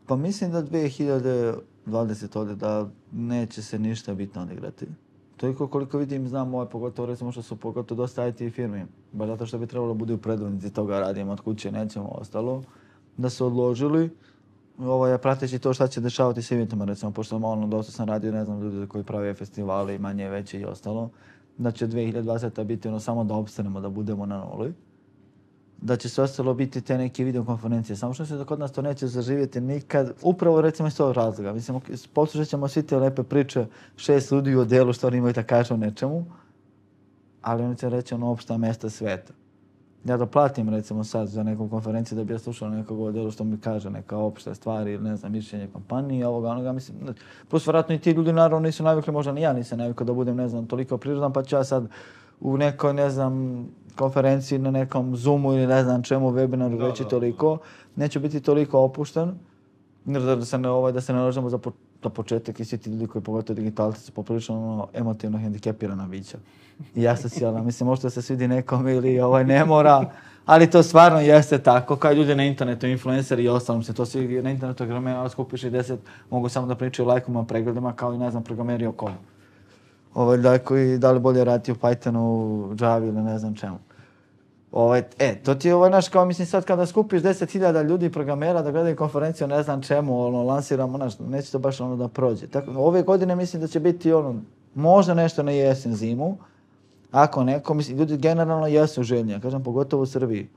[0.08, 4.86] Pa mislim da 2020 ode da neće se ništa bitno odigrati.
[5.38, 9.46] Toliko koliko vidim, znam ove, pogotovo recimo što su pogotovo dosta IT firmi, baš zato
[9.46, 12.64] što bi trebalo bude u predvodnici toga radimo od kuće, nećemo ostalo,
[13.18, 14.10] da su odložili,
[14.78, 18.46] ovaj, prateći to šta će dešavati s eventima, recimo, pošto ono, dosta sam radio, ne
[18.46, 21.10] znam, ljudi koji prave festivali, manje, veće i ostalo,
[21.58, 24.74] da će 2020 biti ono samo da obstanemo, da budemo na nuli
[25.82, 27.96] da će sve ostalo biti te neke videokonferencije.
[27.96, 31.54] Samo što se da kod nas to neće zaživjeti nikad, upravo recimo iz tog razloga.
[31.54, 31.80] Mislim,
[32.14, 33.66] poslušat ćemo svi te lepe priče,
[33.98, 36.26] šest ljudi u delu što oni imaju da kažu o nečemu,
[37.42, 39.34] ali oni će reći ono opšta mesta sveta.
[40.06, 43.44] Ja da platim recimo sad za neku konferenciju da bi ja slušao nekog delu što
[43.44, 46.98] mi kaže neka opšta stvar ili ne znam, mišljenje kompanije, ovoga, onoga, mislim,
[47.50, 50.36] plus vjerojatno i ti ljudi naravno nisu navikli, možda ni ja nisam navikao da budem,
[50.36, 51.88] ne znam, toliko prirodan, pa ću ja sad
[52.40, 57.00] u nekoj, ne znam, konferenciji na nekom Zoomu ili ne znam čemu, webinaru, Da, već
[57.00, 57.58] i da, toliko,
[57.96, 59.34] neću biti toliko opušten,
[60.06, 61.72] jer da se ne, ovaj, da se ne lažemo za, po,
[62.04, 66.38] za početak i svi ti ljudi koji pogotovo digitalci su poprilično ono, emotivno hendikepirana bića.
[66.96, 70.06] I asocijalna, mislim, možda se svidi nekom ili ovaj, ne mora,
[70.46, 74.42] ali to stvarno jeste tako, kao ljudi na internetu, influenceri i ostalom se, to svi
[74.42, 78.18] na internetu programera skupiš i deset, mogu samo da pričaju o lajkama, pregledima, kao i
[78.18, 79.14] ne znam, programeri o kolu.
[80.14, 83.78] Ovaj, da, koji, da li bolje raditi u Pythonu, Java ili ne znam čemu.
[84.78, 88.62] Ovaj, e, to ti je ovaj naš, kao mislim sad kada skupiš 10.000 ljudi programera
[88.62, 92.48] da gledaju konferenciju, ne znam čemu, ono, lansiramo, naš, neće to baš ono da prođe.
[92.48, 94.42] Tako, ove godine mislim da će biti ono,
[94.76, 96.38] možda nešto na jesen, zimu,
[97.12, 100.48] ako neko, mislim, ljudi generalno jesu željni, ja kažem, pogotovo u Srbiji.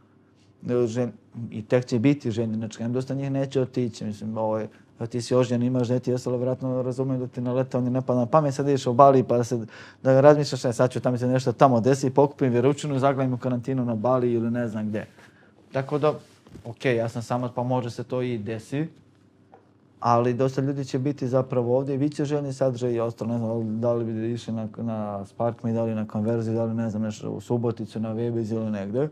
[0.68, 1.12] E, Žen,
[1.50, 4.68] I tek će biti željni, znači, dosta njih neće otići, mislim, ovaj,
[5.01, 8.26] Pa ti si ožnjen, imaš deti, ostalo vratno razumiju da ti na on ne pada
[8.26, 9.59] pamet, sad ideš u Bali pa da, se,
[10.03, 13.84] da razmišljaš, ne, sad ću tamo se nešto tamo desi, pokupim vjeručinu, zaglavim u karantinu
[13.84, 15.07] na Bali ili ne znam gdje.
[15.72, 16.14] Tako da,
[16.64, 18.88] ok, ja sam samac pa može se to i desi,
[20.01, 23.38] ali dosta ljudi će biti zapravo ovdje i bit će željni sadržaj i ostalo, ne
[23.38, 26.90] znam, da li bi išli na, na Sparkme, da li na konverziju, da li ne
[26.90, 29.09] znam, nešto u Suboticu, na Webiz ili negdje.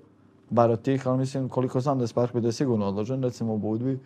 [0.51, 3.55] Bar od tih, ali mislim, koliko znam da je Sparkme da je sigurno odložen, recimo
[3.55, 3.99] u Budvi.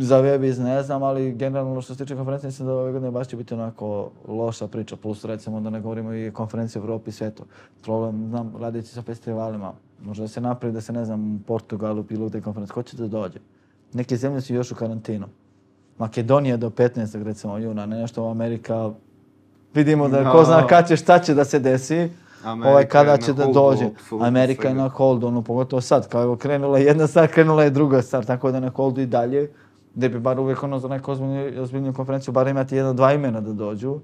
[0.00, 3.28] Za Webiz ne znam, ali generalno što se tiče konferencije, mislim da ove godine baš
[3.28, 7.12] će biti onako loša priča, plus recimo da ne govorimo i konferencije u Evropi i
[7.12, 7.44] svetu.
[7.82, 9.72] Problem, znam, radići sa festivalima,
[10.04, 13.08] možda se napravi da se, ne znam, u Portugalu bilo gdje konferencije, ko će da
[13.08, 13.38] dođe?
[13.92, 15.26] Neke zemlje su još u karantinu.
[15.98, 17.22] Makedonija do 15.
[17.22, 18.90] recimo juna, ne nešto Amerika.
[19.74, 22.10] Vidimo da ko zna kad će, šta će da se desi.
[22.44, 23.90] Amerika ovaj, je kada će da dođe.
[24.20, 27.70] Amerika je na holdu, ono, pogotovo sad, kao evo krenula je jedna stvar, krenula je
[27.70, 29.50] druga stvar, tako da je na holdu i dalje,
[29.94, 33.40] gdje bi bar uvijek ono za neku ozbiljniju, ozbiljniju konferenciju bar imati jedno, dva imena
[33.40, 34.00] da dođu.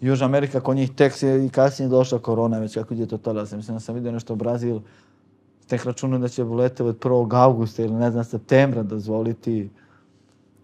[0.00, 3.40] Južna Amerika, kod njih tek je i kasnije došla korona, već kako ide to tada.
[3.40, 4.80] Mislim da sam vidio nešto Brazil,
[5.66, 7.42] tek računaju da će letove od 1.
[7.42, 9.70] augusta ili ne znam, septembra dozvoliti.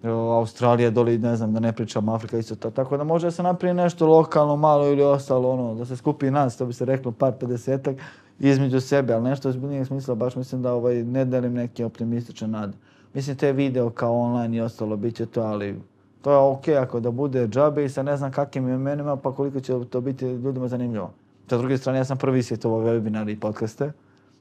[0.02, 2.70] Australija doli, ne znam, da ne pričam, Afrika isto to.
[2.70, 6.30] Tako da može da se napravi nešto lokalno, malo ili ostalo, ono, da se skupi
[6.30, 7.96] nas, to bi se reklo, par pedesetak
[8.38, 12.76] između sebe, ali nešto ozbiljnijeg smisla, baš mislim da ovaj, ne delim neki optimističan nad.
[13.16, 15.80] Mislim, te video kao online i ostalo, bit će to, ali
[16.22, 19.32] to je okej okay ako da bude džabe i sa ne znam kakvim imenima, pa
[19.32, 21.10] koliko će to biti ljudima zanimljivo.
[21.50, 23.92] Sa druge strane, ja sam prvi svjetovao webinari i podcaste,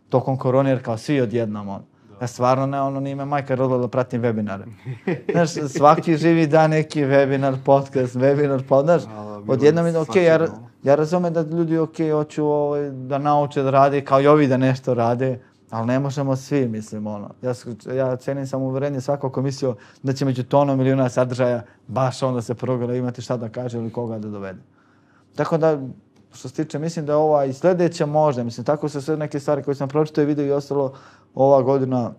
[0.10, 1.82] tokom korone, jer kao svi odjednom, on.
[2.22, 4.66] Ja stvarno ne, ono, nije me majka rodila da pratim webinare.
[5.32, 9.04] Znaš, svaki živi dan neki webinar, podcast, webinar, znaš,
[9.48, 10.48] odjednom je okej, okay, ja,
[10.84, 14.48] ja razumem da ljudi okej, okay, hoću ovaj, da nauče da rade, kao i ovi
[14.48, 15.40] da nešto rade,
[15.70, 17.30] ali ne možemo svi, mislim, ono.
[17.42, 17.54] Ja,
[17.96, 22.42] ja cenim sam uverenje svako ko mislio da će među tonom milijuna sadržaja baš onda
[22.42, 24.60] se program imati šta da kaže ili koga da dovede.
[25.36, 25.80] Tako da,
[26.34, 29.40] što se tiče, mislim da je ova i sljedeća možda, mislim, tako se sve neke
[29.40, 30.94] stvari koje sam pročito i vidio i ostalo
[31.36, 32.12] ova godina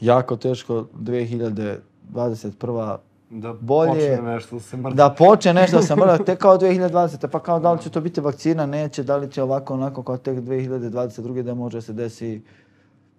[0.00, 2.96] jako teško, 2021
[3.32, 4.94] da bolje, počne nešto se mrda.
[4.94, 7.28] Da počne nešto se mrda, tek kao 2020.
[7.28, 10.16] Pa kao da li će to biti vakcina, neće, da li će ovako onako kao
[10.16, 11.42] tek 2022.
[11.42, 12.42] da može se desi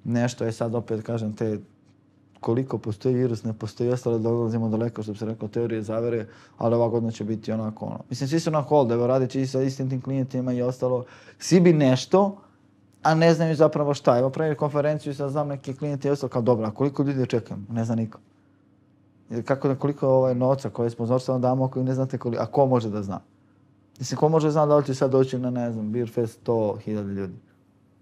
[0.03, 0.45] nešto.
[0.45, 1.59] Je sad opet kažem te
[2.39, 6.27] koliko postoji virus, ne postoji ostalo da dolazimo daleko, što bi se rekao, teorije zavere,
[6.57, 7.99] ali ova godina će biti onako ono.
[8.09, 11.05] Mislim, svi su na hold, evo radit će i sa istim tim klijentima i ostalo.
[11.39, 12.37] Svi bi nešto,
[13.03, 14.17] a ne znaju zapravo šta.
[14.17, 17.27] Evo pravili konferenciju i sad znam neki klijenti i ostalo kao, dobro, a koliko ljudi
[17.27, 17.67] čekam?
[17.71, 18.19] Ne zna niko.
[19.29, 22.45] Jer kako da koliko ovaj novca koje smo znočili damo koji ne znate koliko, a
[22.45, 23.19] ko može da zna?
[23.99, 26.39] Mislim, ko može da zna da li će sad doći na, ne znam, Beer Fest
[26.45, 27.33] 100.000 ljudi?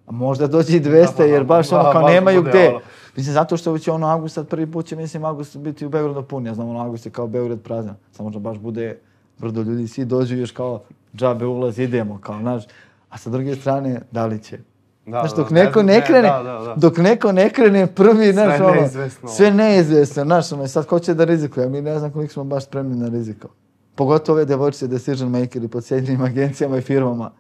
[0.06, 2.80] A možda dođe i 200 jer baš ono kao nemaju gde.
[3.16, 6.28] Mislim, zato što će ono avgust sad prvi put će, mislim, avgust biti u Beogradu
[6.28, 6.46] pun.
[6.46, 7.96] Ja znam, ono avgust je kao Beograd prazan.
[8.12, 9.00] Samo možda baš bude
[9.38, 10.82] brdo ljudi, svi dođu još kao
[11.16, 12.64] džabe ulaz, idemo, kao, znaš.
[13.10, 14.60] A sa druge strane, da li će?
[15.06, 16.76] Da, znaš, dok da, neko ne, ne krene, da, da, da.
[16.78, 19.30] dok neko ne krene prvi, znaš, sve ono, neizvesno.
[19.30, 22.66] Sve neizvesno, znaš, ono, sad ko će da rizikuje, mi ne znam koliko smo baš
[22.66, 23.48] spremni na riziko.
[23.96, 27.32] Pogotovo ove devojčice decision makeri pod sjedljenim agencijama i firmama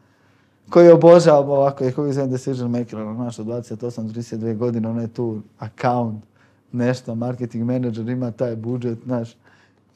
[0.71, 5.07] koji obožavam ovako, je koji znam decision maker, ono, znaš, od 28-32 godine, ono je
[5.07, 6.23] tu account,
[6.71, 9.35] nešto, marketing manager, ima taj budžet, znaš,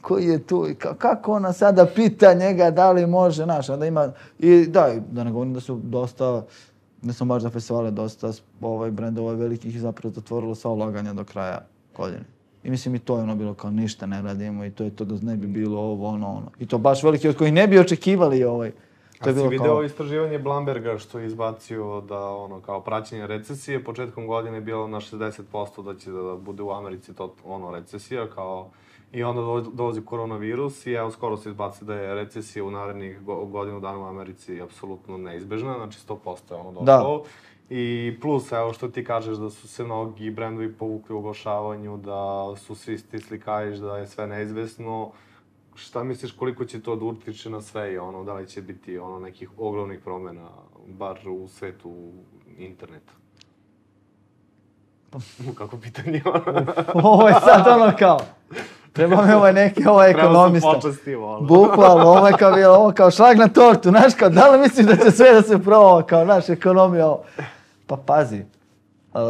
[0.01, 0.67] koji je tu,
[0.97, 5.31] kako ona sada pita njega da li može, znaš, onda ima, i da, da ne
[5.31, 6.43] govorim da su dosta,
[7.05, 11.23] ne sam baš za festivale, dosta ovaj, brendova velikih i zapravo zatvorilo sva ulaganja do
[11.23, 11.65] kraja
[11.97, 12.23] godine.
[12.63, 15.05] I mislim i to je ono bilo kao ništa ne radimo i to je to
[15.05, 16.51] da ne bi bilo ovo, ono, ono.
[16.59, 18.71] I to baš veliki od kojih ne bi očekivali ovaj,
[19.23, 19.83] To je bilo video kao...
[19.83, 24.97] istraživanje Blamberga što je izbacio da ono kao praćenje recesije početkom godine je bilo na
[24.97, 28.69] 60% da će da bude u Americi to ono recesija kao
[29.15, 33.79] i onda dolazi koronavirus i evo skoro se izbaci da je recesija u narednih godinu
[33.79, 37.17] dana u Americi apsolutno neizbežna, znači 100% je ono došlo.
[37.17, 37.29] Da.
[37.69, 42.53] I plus, evo što ti kažeš da su se mnogi brendovi povukli u oglašavanju, da
[42.57, 45.11] su svi stisli kajiš, da je sve neizvesno
[45.75, 48.97] šta misliš koliko će to da utiče na sve i ono, da li će biti
[48.97, 50.49] ono nekih ogromnih promjena,
[50.87, 52.11] bar u svetu
[52.57, 53.13] interneta?
[55.57, 56.65] Kako pitanje ono?
[56.93, 58.19] ovo je sad ono kao,
[58.95, 60.69] treba mi ovaj neki, ovaj ekonomista.
[60.69, 61.41] Treba sam počestiv, ono.
[61.41, 64.85] Bukvalno, ovo je kao, bilo, ovo kao šlag na tortu, znaš, kao, da li misliš
[64.85, 67.23] da će sve da se proba, kao, naš ekonomija, ovo.
[67.87, 68.39] Pa pazi,
[69.13, 69.21] uh,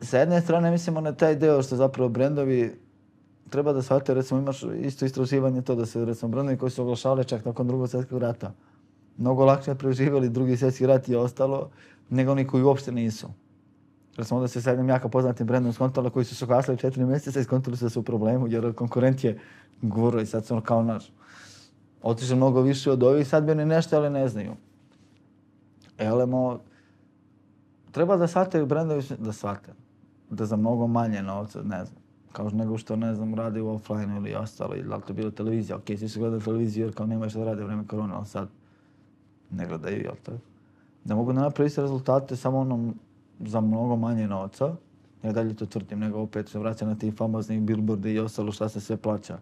[0.00, 2.80] sa jedne strane mislimo na taj deo što zapravo brendovi
[3.50, 7.24] treba da shvate, recimo imaš isto istraživanje to da se recimo brendovi koji su oglašavali
[7.24, 8.52] čak nakon drugog svjetskog rata
[9.16, 11.70] mnogo lakše preživjeli drugi svjetski rat i ostalo
[12.10, 13.28] nego oni koji uopšte nisu.
[14.16, 17.40] Recimo da se sa jednim jako poznatim brendom skontala koji su se kasali četiri mjeseca
[17.40, 19.38] i skontali su da su u problemu jer konkurent je
[19.82, 21.12] guro i sad su ono kao naš.
[22.02, 24.52] Otiže mnogo više od ovih, sad bi oni nešto, ali ne znaju.
[25.98, 26.60] Elemo,
[27.90, 29.72] treba da shvate brendovi, da shvate,
[30.30, 32.02] da za mnogo manje novca, ne znam,
[32.32, 35.96] kao nego što, ne znam, radi u offline ili ostalo, ili to bilo televizija, okej,
[35.96, 38.26] okay, svi su gledali televiziju jer kao nema što da rade u vreme korona, ali
[38.26, 38.48] sad
[39.50, 40.32] ne gledaju, jel to?
[41.04, 42.94] Da mogu da napravi rezultate samo onom
[43.40, 44.74] za mnogo manje novca,
[45.22, 48.68] ja dalje to tvrdim, nego opet se vraća na ti famozni billboardi i ostalo šta
[48.68, 49.38] se sve plaća.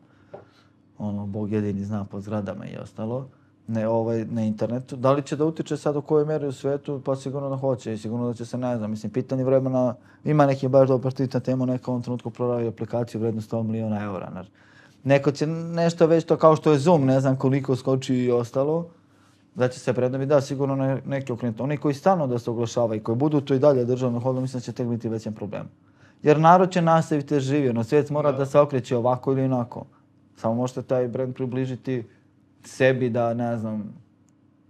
[0.99, 3.29] Ono, Bog jedini zna po zgradama i ostalo
[3.71, 4.97] ne, ovaj, na internetu.
[4.97, 7.01] Da li će da utiče sad u kojoj meri u svetu?
[7.05, 9.95] Pa sigurno da hoće i sigurno da će se, ne znam, mislim, pitanje vremena,
[10.25, 14.03] ima neki baš dobar tit na temu, neka ovom trenutku prodavi aplikaciju vrednu 100 miliona
[14.03, 14.45] eura.
[15.05, 18.89] Neko će nešto već to kao što je Zoom, ne znam koliko skoči i ostalo,
[19.55, 21.63] da će se prednovi, da, sigurno ne, neki okrenuti.
[21.63, 24.61] Oni koji stano da se oglašava i koji budu to i dalje državno hodno, mislim
[24.61, 25.69] da će tek biti većem problem.
[26.23, 28.39] Jer narod će nastaviti živi, no svijet mora da.
[28.39, 29.87] da se okreće ovako ili onako.
[30.37, 32.05] Samo možete taj brand približiti
[32.65, 33.95] sebi da, ne znam,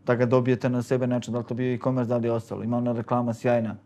[0.07, 2.63] da ga dobijete na sebe način, da li to bio e-commerce, da li je ostalo.
[2.63, 3.77] Ima ona reklama sjajna.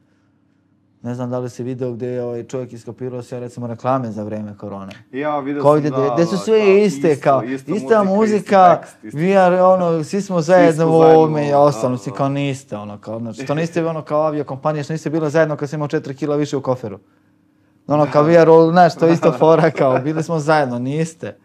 [1.05, 4.23] Ne znam da li si video gdje je ovaj čovjek iskopirao sve recimo reklame za
[4.23, 4.93] vrijeme korone.
[5.13, 8.81] Ja vidio Kao sam da, gdje su sve iste, isto, kao isto ista muzika, muzika,
[9.03, 12.99] isti vi are, ono, svi smo zajedno u ovome i ostalo, svi kao niste, ono,
[12.99, 16.17] kao, znači, to niste ono kao aviokompanije, što niste bili zajedno kad sam imao 4
[16.17, 16.99] kila više u koferu.
[17.87, 21.37] Ono, kao are all, znaš, to isto fora, kao, bili smo zajedno, niste.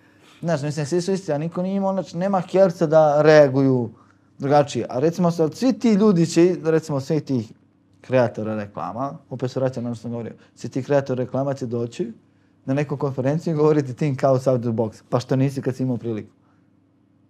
[0.42, 3.90] Znaš, mislim, svi su isti, a niko nije imao, znači, nema kjerca da reaguju
[4.38, 4.86] drugačije.
[4.90, 7.52] A recimo, sad, svi ti ljudi će, recimo, svi tih
[8.02, 11.66] kreatora reklama, opet se vraćam na ono što sam govorio, si ti kreator reklama će
[11.66, 12.14] doći
[12.66, 15.98] na neku konferenciju i govoriti think outside the box, pa što nisi kad si imao
[15.98, 16.32] priliku.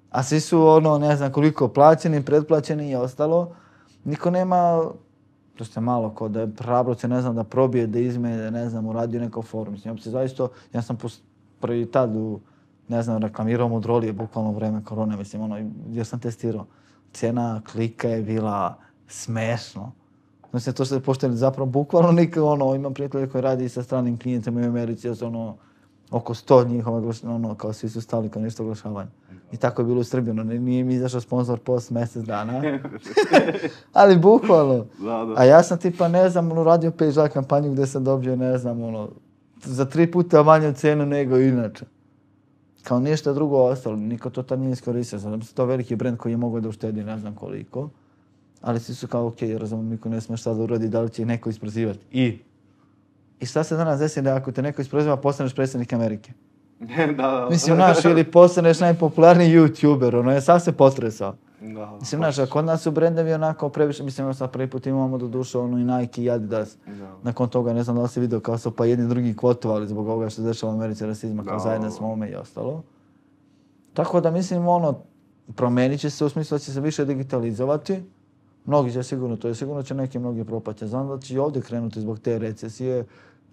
[0.10, 3.56] A svi su ono, ne znam koliko, plaćeni, pretplaćeni i ostalo.
[4.04, 4.84] Niko nema,
[5.56, 8.50] to ste malo ko da je hrabro se, ne znam, da probije, da izme, da
[8.50, 9.74] ne znam, uradio neko forum.
[9.74, 11.22] Mislim, opet se zaista, ja sam pos-
[11.60, 12.40] prvi tad u,
[12.88, 16.66] ne znam, reklamirao Mudrolije, bukvalno vreme korone, mislim, ono, gdje sam testirao.
[17.14, 18.78] Cijena klika je bila
[19.08, 19.92] smešno.
[20.54, 24.62] Mislim, to se pošteni zapravo bukvalno nikad, ono, imam prijatelje koji radi sa stranim klijentima
[24.62, 25.58] u Americi, sam, ono,
[26.12, 29.10] oko 100 njihova oglašavanja, ono, kao svi su stali kao nešto oglašavanja.
[29.52, 32.62] I tako je bilo u Srbiji, ono, nije mi izašao sponsor post mjesec dana.
[33.94, 34.86] Ali bukvalno.
[35.00, 35.34] Da, da.
[35.38, 38.84] A ja sam tipa, ne znam, ono, radio za kampanju gdje sam dobio, ne znam,
[38.84, 39.10] ono,
[39.64, 41.86] za tri puta manju cenu nego inače.
[42.84, 45.20] Kao ništa drugo ostalo, niko to tad nije iskoristio.
[45.20, 47.90] Znam se to veliki brend koji je mogao da uštedi ne znam koliko.
[48.62, 51.50] Ali svi su kao, ok, razumijem, niko ne sme šta uradi, da li će neko
[51.50, 52.00] isprozivati.
[52.12, 52.40] I,
[53.40, 56.32] I šta se danas desi da ako te neko isproziva, postaneš predsjednik Amerike?
[57.18, 57.48] da, da.
[57.50, 61.36] Mislim, znaš, ili postaneš najpopularniji youtuber, ono, je sad se potresao.
[61.62, 64.86] Da, Mislim, znaš, a kod nas su brendovi onako previše, mislim, evo sad prvi put
[64.88, 66.78] imamo do duše ono i Nike i Adidas.
[66.86, 67.16] Da.
[67.24, 70.08] Nakon toga, ne znam da li si vidio kao su pa jedni drugi kvotovali zbog
[70.08, 72.84] ovoga što se dešava u Americi rasizma, kao zajedno smo ome i ostalo.
[73.94, 75.00] Tako da mislim, ono,
[75.56, 78.04] promenit će se u smislu da će se više digitalizovati.
[78.70, 80.88] Mnogi će sigurno, to je sigurno će neki mnogi propati.
[80.88, 83.06] Znam da će i ovdje krenuti zbog te recesije,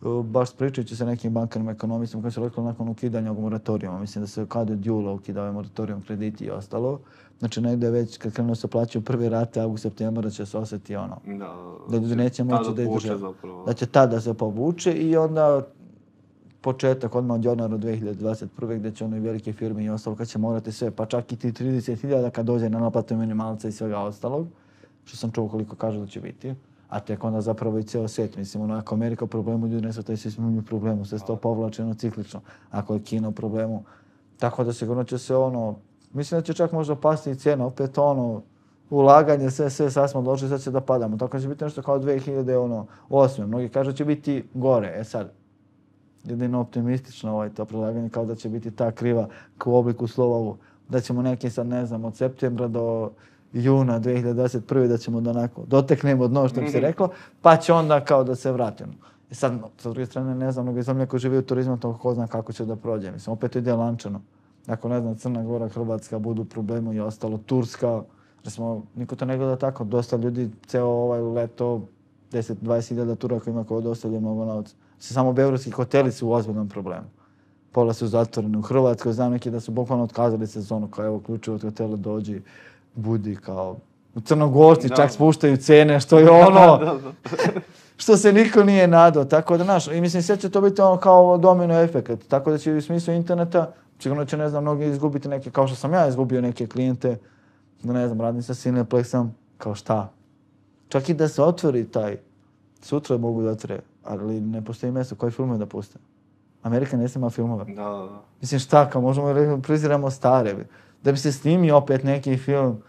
[0.03, 4.23] Uh, baš pričajući sa nekim bankarnim ekonomistom koji su rekli nakon ukidanja ovog moratorijuma, mislim
[4.25, 7.01] da se kad od jula ukidao je moratorijum krediti i ostalo,
[7.39, 11.17] znači negdje već kad krenu se plaćaju prve rate, avgust, septembar će se osjeti ono,
[11.27, 11.55] Da,
[11.91, 13.17] da ljudi neće moći da izdrže.
[13.67, 15.67] Da će tada se povuče i onda
[16.61, 18.79] početak odmah od januara 2021.
[18.79, 21.53] gdje će ono velike firme i ostalo kad će morati sve, pa čak i ti
[21.53, 24.47] 30.000 kad dođe na naplatu minimalca i svega ostalog,
[25.07, 26.55] što sam čuo koliko kažu da će biti.
[26.89, 28.37] A tek onda zapravo i ceo svijet.
[28.37, 31.25] Mislim, ono, ako Amerika u problemu, ljudi ne shvataju svi smo u problemu, sve se
[31.25, 32.41] to povlači ono ciklično.
[32.71, 33.85] Ako je Kina u problemu,
[34.39, 35.75] tako da sigurno će se ono,
[36.13, 38.43] mislim da će čak možda pasti i cijena, opet ono,
[38.91, 41.17] ulaganje, sve, sve, sad smo došli, sad će da padamo.
[41.17, 43.47] Tako će biti nešto kao 2000, ono, 8.
[43.47, 45.33] Mnogi kažu će biti gore, e sad,
[46.25, 49.29] jedino optimistično ovaj to predlaganje kao da će biti ta kriva
[49.67, 50.57] u obliku slova.
[50.89, 53.11] Da ćemo neki sad, ne znam, od septembra do
[53.63, 54.87] juna 2021.
[54.87, 57.09] da ćemo da onako doteknemo dno što bi se reklo,
[57.43, 58.93] pa će onda kao da se vratimo.
[59.31, 62.15] I sad, sa druge strane, ne znam, mnogi zemlje koji žive u turizmu, to ko
[62.15, 63.11] zna kako će da prođe.
[63.11, 64.21] Mislim, opet ide lančano.
[64.67, 68.03] Ako, ne znam, Crna Gora, Hrvatska budu problemu i ostalo, Turska,
[68.45, 71.83] recimo, niko to ne gleda tako, dosta ljudi ceo ovaj leto
[72.33, 74.75] 10-20 hiljada turaka ima koji dostavlja mnogo novca.
[74.99, 77.07] Se samo beogradski hoteli su u ozbiljnom problemu.
[77.73, 78.57] Pola su zatvoreni.
[78.57, 82.43] U Hrvatskoj znam neki da su bukvalno otkazali sezonu, kao evo ključe od hotela dođi,
[82.97, 83.77] budi kao...
[84.15, 84.97] U Crnogorci Da.
[84.97, 86.81] čak spuštaju cene, što je ono,
[88.03, 89.25] što se niko nije nadao.
[89.25, 92.29] Tako da, znaš, i mislim, sve će to biti ono kao domino efekt.
[92.29, 95.77] Tako da će u smislu interneta, sigurno će, ne znam, mnogi izgubiti neke, kao što
[95.77, 97.19] sam ja izgubio neke klijente,
[97.83, 99.29] da ne znam, radim sa Cineplexom,
[99.59, 100.13] kao šta?
[100.89, 102.17] Čak i da se otvori taj,
[102.81, 105.99] sutra mogu da otvore, ali ne postoji mjesto koji filmove da puste.
[106.63, 107.65] Amerika ne snima filmove.
[107.65, 108.23] Da, da, da.
[108.41, 110.55] Mislim šta, kao možemo reći, priziramo stare.
[110.55, 110.65] bi.
[111.07, 112.83] Da bi se snimio opet neki film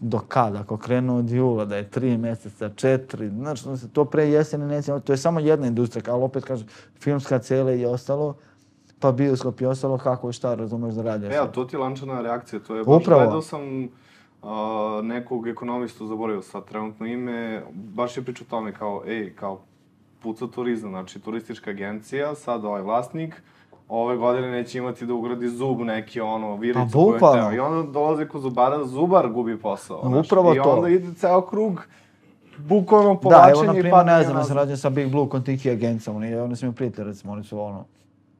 [0.00, 4.66] do kada, ako krenu od jula, da je tri mjeseca, četiri, znači to pre jeseni
[4.66, 6.68] neće, to je samo jedna industrija, ali opet kažem,
[7.00, 8.36] filmska cele i ostalo,
[9.00, 11.26] pa bioskop i ostalo, kako i šta razumeš da radi.
[11.26, 13.20] E, a to ti je lančana reakcija, to je baš Upravo.
[13.20, 13.88] gledao sam
[14.42, 19.60] a, nekog ekonomistu, zaboravio sad trenutno ime, baš je pričao tome kao, ej, kao
[20.22, 23.42] puca turizam, znači turistička agencija, sad ovaj vlasnik,
[23.92, 27.52] ove godine neće imati da ugradi zub neki ono viricu Pa, koju je teo.
[27.52, 30.08] I onda dolazi kod zubara, zubar gubi posao.
[30.08, 30.26] znaš.
[30.26, 30.70] Upravo I to.
[30.70, 31.86] onda ide ceo krug,
[32.58, 35.28] bukvalno Da, povlačenje evo, na i primjer, ne znam, ja sam rađen sa Big Blue
[35.28, 37.84] Kontiki agencijom, oni, oni su mi prijatelji, recimo, oni su ono,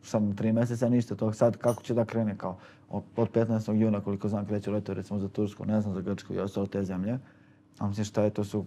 [0.03, 2.57] samo tri mjeseca ništa, to sad kako će da krene, kao
[2.91, 3.73] od, od 15.
[3.73, 6.85] juna, koliko znam, kreće leto, recimo za Tursku, ne znam za Grčku i ostalo te
[6.85, 7.19] zemlje.
[7.79, 8.65] A mislim šta je to su,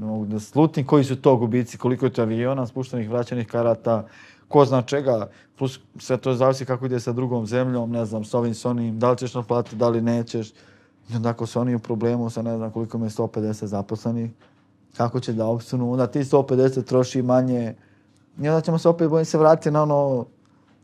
[0.00, 4.06] ne mogu da slutim koji su to gubici, koliko je to aviona, spuštenih, vraćanih karata,
[4.48, 8.34] ko zna čega, plus sve to zavisi kako ide sa drugom zemljom, ne znam, s
[8.34, 10.50] ovim, s onim, da li ćeš naplatiti, da li nećeš.
[11.10, 14.30] I onda ako su oni u problemu sa ne znam koliko im je 150 zaposlenih,
[14.96, 17.74] kako će da opstanu, onda ti 150 troši manje.
[18.40, 20.26] I onda ćemo se opet bojim se vratiti na ono,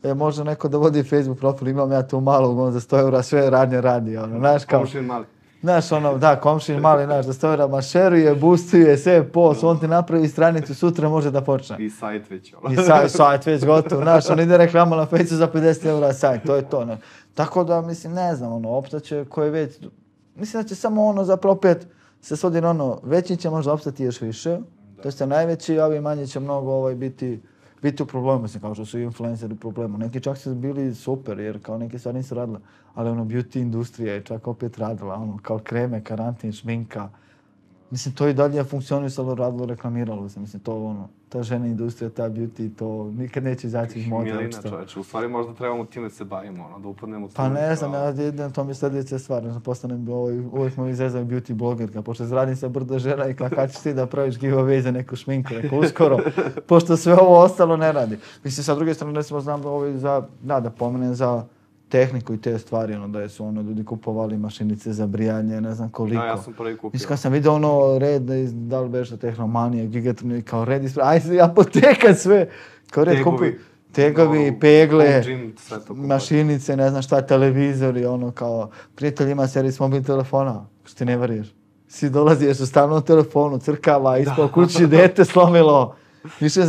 [0.03, 3.23] e, može neko da vodi Facebook profil, imam ja tu malog, on za 100 eura
[3.23, 4.79] sve radnje radi, ono, znaš kao...
[4.79, 5.25] Komšin mali.
[5.61, 9.87] Znaš, ono, da, komšin mali, znaš, da 100 eura mašeruje, boostuje, sve post, on ti
[9.87, 11.75] napravi stranicu, sutra može da počne.
[11.79, 12.53] I sajt već.
[12.61, 12.73] ono.
[12.73, 16.41] I sajt, sajt već gotov, znaš, on ide reklama na Facebooku za 50 eura sajt,
[16.45, 16.97] to je to, ne.
[17.33, 19.79] Tako da, mislim, ne znam, ono, opstaće koje već,
[20.35, 21.87] mislim da će samo ono zapravo opet
[22.21, 24.57] se svodi na ono, veći će možda opstati još više,
[25.01, 27.41] to jeste najveći, a ovi manji će mnogo ovaj, biti,
[27.85, 29.97] biti u problemu, mislim, kao što su influenceri u problemu.
[29.97, 32.59] Neki čak su bili super, jer kao neke stvari nisu radile,
[32.93, 37.09] ali ono, beauty industrija je čak opet radila, ono, kao kreme, karantin, šminka,
[37.91, 40.39] Mislim, to i dalje je funkcionisalo, radilo, reklamiralo se.
[40.39, 44.33] Mislim, to ono, ta žena industrija, ta beauty, to nikad neće izaći iz mode.
[44.33, 47.75] Milina čoveče, u stvari možda trebamo time se bavimo, ono, da upadnemo u Pa ne
[47.75, 51.53] znam, ja jedem, to mi je sljedeća stvar, znači postanem ovaj, uvijek smo izrezali beauty
[51.53, 55.15] blogerka, pošto zradim se brdo žena i kako ćeš ti da praviš giveaway za neku
[55.15, 56.17] šminku, neko uskoro,
[56.67, 58.17] pošto sve ovo ostalo ne radi.
[58.43, 61.43] Mislim, sa druge strane, recimo, znam da ovaj za, da, da pomenem za
[61.89, 65.89] tehniku i te stvari, ono, da su ono, ljudi kupovali mašinice za brijanje, ne znam
[65.89, 66.21] koliko.
[66.21, 66.89] Da, ja sam prvi kupio.
[66.93, 70.83] Mislim, kad sam vidio ono red, da, iz, da li beše Tehnomanije, Gigatron, kao red
[70.83, 72.49] ispred, aj se apoteka sve,
[72.91, 73.37] kao red Tegovi.
[73.37, 73.51] kupi,
[73.91, 75.51] tegovi, Ono, pegle, gym,
[75.89, 81.17] mašinice, ne znam šta, televizori, ono kao, prijatelj ima servis mobilnih telefona, što ti ne
[81.17, 81.53] variješ.
[81.87, 85.95] Svi dolazi, jer su stalno na telefonu, crkava, ispod kući, dete slomilo,
[86.39, 86.61] više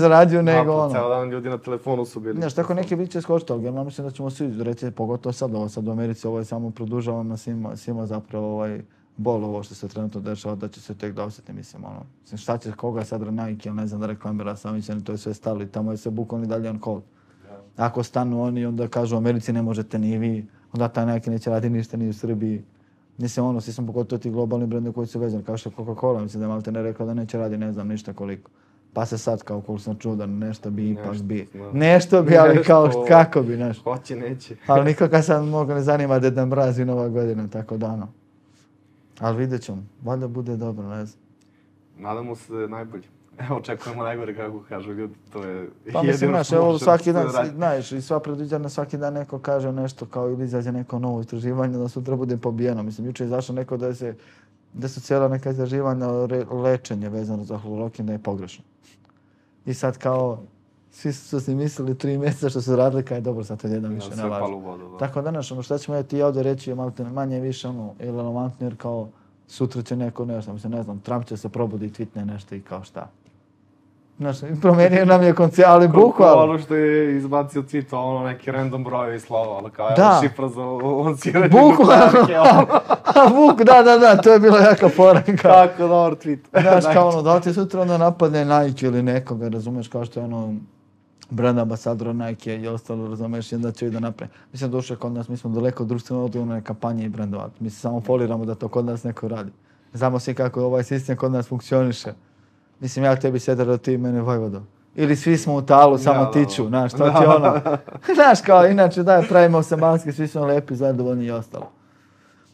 [0.42, 0.90] Da, nego ono.
[0.92, 2.34] ceo dan ljudi na telefonu su bili.
[2.34, 5.68] Znaš, tako neki biće skočiti, ali ja mislim da ćemo svi, reći, pogotovo sad, ovo
[5.68, 8.80] sad u Americi, ovo je samo produžava na svima, svima zapravo ovaj
[9.16, 12.02] bol ovo što se trenutno dešava, da će se tek da osjeti, mislim, ono.
[12.22, 15.34] Mislim, šta će, koga sad Nike, ne znam da reklamira sami će, to je sve
[15.34, 17.02] stalo i tamo je sve bukvalno dalje on cold.
[17.76, 21.50] Ako stanu oni, onda kažu u Americi ne možete ni vi, onda taj Nike neće
[21.50, 22.64] raditi ništa ni u Srbiji.
[23.18, 26.22] Mislim, ono, svi smo pogotovo ti globalni brende koji su vezani, kao što je Coca-Cola,
[26.22, 28.50] mislim da je Malte ne rekla da neće raditi, ne znam, ništa koliko.
[28.96, 31.48] Pa se sad, kao koliko sam čuo da nešto bi, ipak Nešto, bi.
[31.54, 31.72] da.
[31.72, 33.00] Nešto bi, ali kao, Nešto.
[33.00, 33.82] št- kako bi, znaš.
[33.82, 34.56] Hoće, neće.
[34.66, 38.08] Ali nikoga sad mogu ne zanima Deda Mraz i Nova godina, tako da ono.
[39.20, 41.20] Ali vidjet ćemo, valjda bude dobro, ne znam.
[41.98, 43.02] Nadamo se najbolje.
[43.38, 47.12] Evo, očekujemo najgore, kako kažu ljudi, to je Pa mislim, jedino znaš, što evo svaki
[47.12, 50.98] dan, da znaš, i sva predviđana svaki dan neko kaže nešto kao ili izađe neko
[50.98, 52.82] novo istraživanje da sutra bude pobijeno.
[52.82, 54.14] Mislim, juče je izašlo neko da se
[54.72, 58.64] da su cijela neka istraživanja re, lečenje vezano za hlorokin da je pogrešno.
[59.66, 60.38] I sad kao,
[60.90, 64.10] svi su si mislili tri mjeseca što su radili, kaj dobro, sad to jedan više
[64.16, 64.78] ne važno.
[64.90, 64.98] da.
[64.98, 67.68] Tako da, znaš, ono šta ćemo ja ti ovdje reći je malo te manje više
[67.68, 69.08] ono, irelevantno jer kao
[69.46, 72.60] sutra će neko nešto, mislim, ne znam, Trump će se probudi i tweetne nešto i
[72.60, 73.10] kao šta.
[74.18, 76.42] Znaš, i promijenio nam je koncept, ali bukvalno.
[76.42, 80.20] ono što je izbacio tweet, ono neki random brojevi i slova, ono kao Da.
[80.22, 82.20] šifra za lanciranje Bukvalno.
[82.52, 82.66] ono.
[83.16, 85.36] A Vuk, da, da, da, to je bilo jaka poranka.
[85.42, 86.38] Kako dobar tweet.
[86.60, 90.20] Znaš, kao ono, da li ti sutra onda napadne Nike ili nekoga, razumeš, kao što
[90.20, 90.54] je ono,
[91.30, 94.30] brand ambasadora Nike i ostalo, razumeš, i onda će i da napravi.
[94.52, 97.48] Mislim, duše kod nas, mi smo daleko društveno odgovorne kampanje i brendova.
[97.60, 99.50] Mi se samo foliramo da to kod nas neko radi.
[99.92, 102.12] Znamo svi kako ovaj sistem kod nas funkcioniše.
[102.80, 104.62] Mislim, ja tebi sedar da ti mene Vojvodo.
[104.94, 107.60] Ili svi smo u talu, samo da, tiču, znaš, to ti ono.
[108.16, 111.70] Znaš, kao, inače, daj, pravimo se maske, svi smo lepi, zadovoljni i ostalo.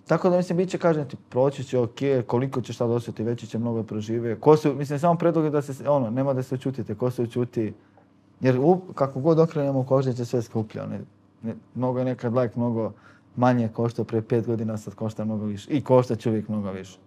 [0.07, 3.47] Tako da mislim, bit će, kažem ti, proći će ok, koliko će šta dosjeti, veći
[3.47, 4.41] će mnogo prožive.
[4.41, 7.23] Ko su, mislim, samo predlog je da se, ono, nema da se učutite, ko se
[7.23, 7.75] učuti.
[8.41, 10.87] Jer u, kako god okrenemo kožnje će sve skuplje.
[10.87, 11.01] Ne,
[11.43, 12.93] ne, mnogo je nekad like, mnogo
[13.37, 15.71] manje košta pre pet godina, sad košta mnogo više.
[15.71, 16.99] I košta će uvijek mnogo više.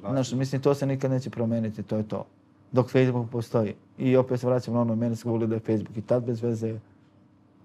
[0.00, 2.24] Znaš, mislim, to se nikad neće promijeniti, to je to.
[2.72, 3.74] Dok Facebook postoji.
[3.98, 6.42] I opet se vraćam na ono, meni se govorili da je Facebook i tad bez
[6.42, 6.78] veze.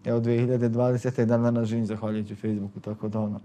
[0.06, 1.20] Evo, 2020.
[1.20, 3.40] je dan danas živim zahvaljujući Facebooku, tako da ono.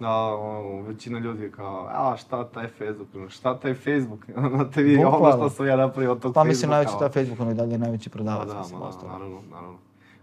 [0.00, 4.82] Da, ono, većina ljudi je kao, a šta taj Facebook, ono, šta taj Facebook, znate
[4.82, 5.36] vi, ono Bukvalno.
[5.38, 7.08] što sam ja napravio od tog Pa mislim, najveći Facebooka.
[7.08, 8.48] taj Facebook, ono i dalje najveći Da, prodavac.
[8.48, 9.12] da, mislim, ma, ostalo.
[9.12, 9.78] naravno, naravno.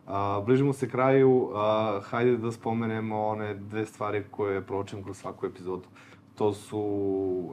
[0.07, 5.45] A, bližimo se kraju, a, hajde da spomenemo one dve stvari koje pročem kroz svaku
[5.45, 5.83] epizodu.
[6.39, 6.83] To su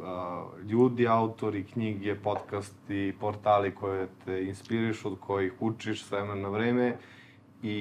[0.04, 6.48] a, ljudi, autori, knjige, podcasti, portali koje te inspirišu, od kojih učiš s vremena na
[6.48, 6.96] vreme.
[7.62, 7.76] I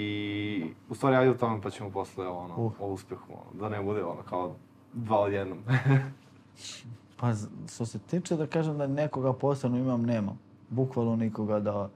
[0.89, 2.71] u stvari ajde o tome pa ćemo posle ono, Uh.
[2.79, 4.55] o uspehu, ono, da ne bude ono kao
[4.93, 5.57] dva odjednom.
[7.19, 10.39] Pa z- što se tiče da kažem da nekoga posebno imam, nemam.
[10.69, 11.89] Bukvalno nikoga da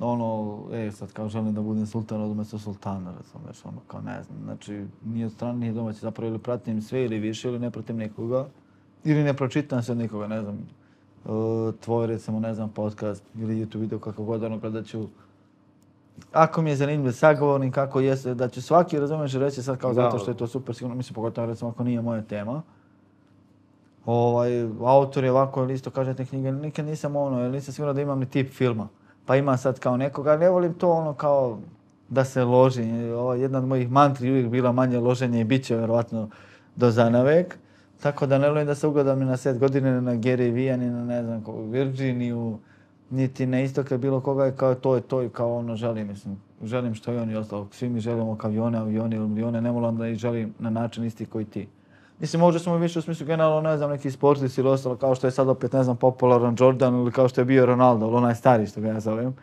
[0.00, 4.22] ono, e, sad kao želim da budem sultan od umjesto sultana, razumeš, ono, kao ne
[4.22, 7.70] znam, znači, ni od strane, ni domaće, zapravo ili pratim sve ili više, ili ne
[7.70, 8.46] pratim nikoga,
[9.04, 13.66] ili ne pročitam se od nikoga, ne znam, e, tvoj, recimo, ne znam, podcast ili
[13.66, 15.08] YouTube video, kako god, ono, gledat ću,
[16.32, 20.02] ako mi je zanimljiv sagovornik, kako jeste, da će svaki, razumeš, reći sad kao Da.
[20.02, 22.62] zato što je to super, sigurno, mislim, pogotovo, recimo, ako nije moja tema,
[24.06, 28.02] ovaj, autor je ovako ili isto kaže te knjige, nikad nisam ono, nisam siguran da
[28.02, 28.88] imam ni tip filma.
[29.26, 31.58] Pa ima sad kao nekoga, ne volim to ono kao
[32.08, 33.10] da se loži.
[33.10, 36.28] Ova, jedna od mojih mantri uvijek bila manje loženje i bit će vjerovatno
[36.76, 37.58] do zanavek.
[38.02, 40.90] Tako da ne volim da se ugledam ni na set godine, na Gary Vee, ni
[40.90, 42.58] na ne znam, kog, Virginiju,
[43.10, 46.94] niti na istoke bilo koga, kao to je to i kao ono želim, mislim, želim
[46.94, 47.68] što i oni ostalo.
[47.72, 51.04] Svi mi želimo kao avione, avione ili milione, ne volim da ih želim na način
[51.04, 51.68] isti koji ti.
[52.20, 55.26] Mislim, možda smo više u smislu generalno, ne znam, neki sportisti ili ostalo, kao što
[55.26, 58.34] je sad opet, ne znam, popularan Jordan ili kao što je bio Ronaldo, ili onaj
[58.34, 59.34] stari što ga ja zovem.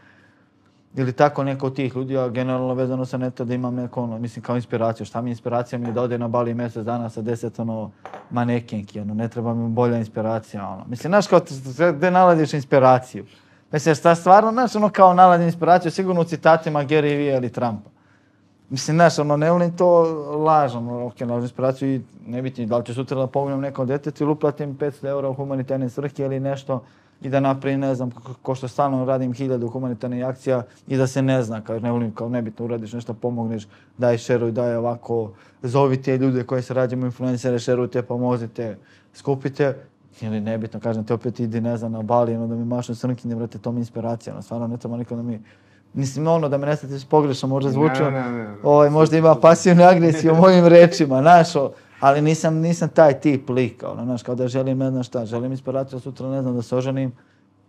[0.95, 4.19] Ili tako neko od tih ljudi, a generalno vezano sa neta da imam neko, ono,
[4.19, 5.06] mislim, kao inspiraciju.
[5.06, 7.91] Šta mi je inspiracija mi je da ode na Bali mjesec dana sa deset, ono,
[8.30, 10.85] manekenki, ono, ne treba mi bolja inspiracija, ono.
[10.88, 11.41] Mislim, znaš, kao,
[11.93, 13.26] gde nalaziš inspiraciju?
[13.72, 17.89] Mislim, šta stvarno, znaš, ono, kao nalazim inspiraciju, sigurno u citatima Gary Vee ili Trumpa.
[18.72, 20.02] Mislim, znaš, ono, ne volim to
[20.45, 23.88] lažno, ono, ok, nalazim inspiraciju i ne biti, da li ću sutra da pomognem nekom
[23.88, 26.84] detetu ili uplatim 500 eura u humanitarne svrhe ili nešto
[27.22, 28.11] i da napravim, ne znam,
[28.41, 32.11] ko, što stalno radim hiljadu humanitarnih akcija i da se ne zna, kao ne volim,
[32.15, 33.68] kao nebitno uradiš nešto, pomogneš,
[33.98, 35.31] daj šeruj, daj ovako,
[35.61, 38.77] zovi te ljude koje se rađemo influencere, šerujte, pomozite,
[39.14, 39.76] skupite,
[40.22, 43.35] ili nebitno, kažem te opet idi, ne znam, na Bali, ono da mi mašnu srnkinje,
[43.35, 45.41] vrate, to mi inspiracija, ono, stvarno ne treba nikom da mi
[45.93, 48.55] Mislim, ono da me ne stavite pogrešno, možda zvuči, Ne, ne, ne, ne.
[48.63, 51.47] ovaj, možda ima pasivnu agresiju u mojim rečima, znaš,
[51.99, 55.51] ali nisam, nisam taj tip lika, ono, znaš, kao da želim, ne znam šta, želim
[55.51, 57.11] inspiraciju, sutra ne znam da se oženim,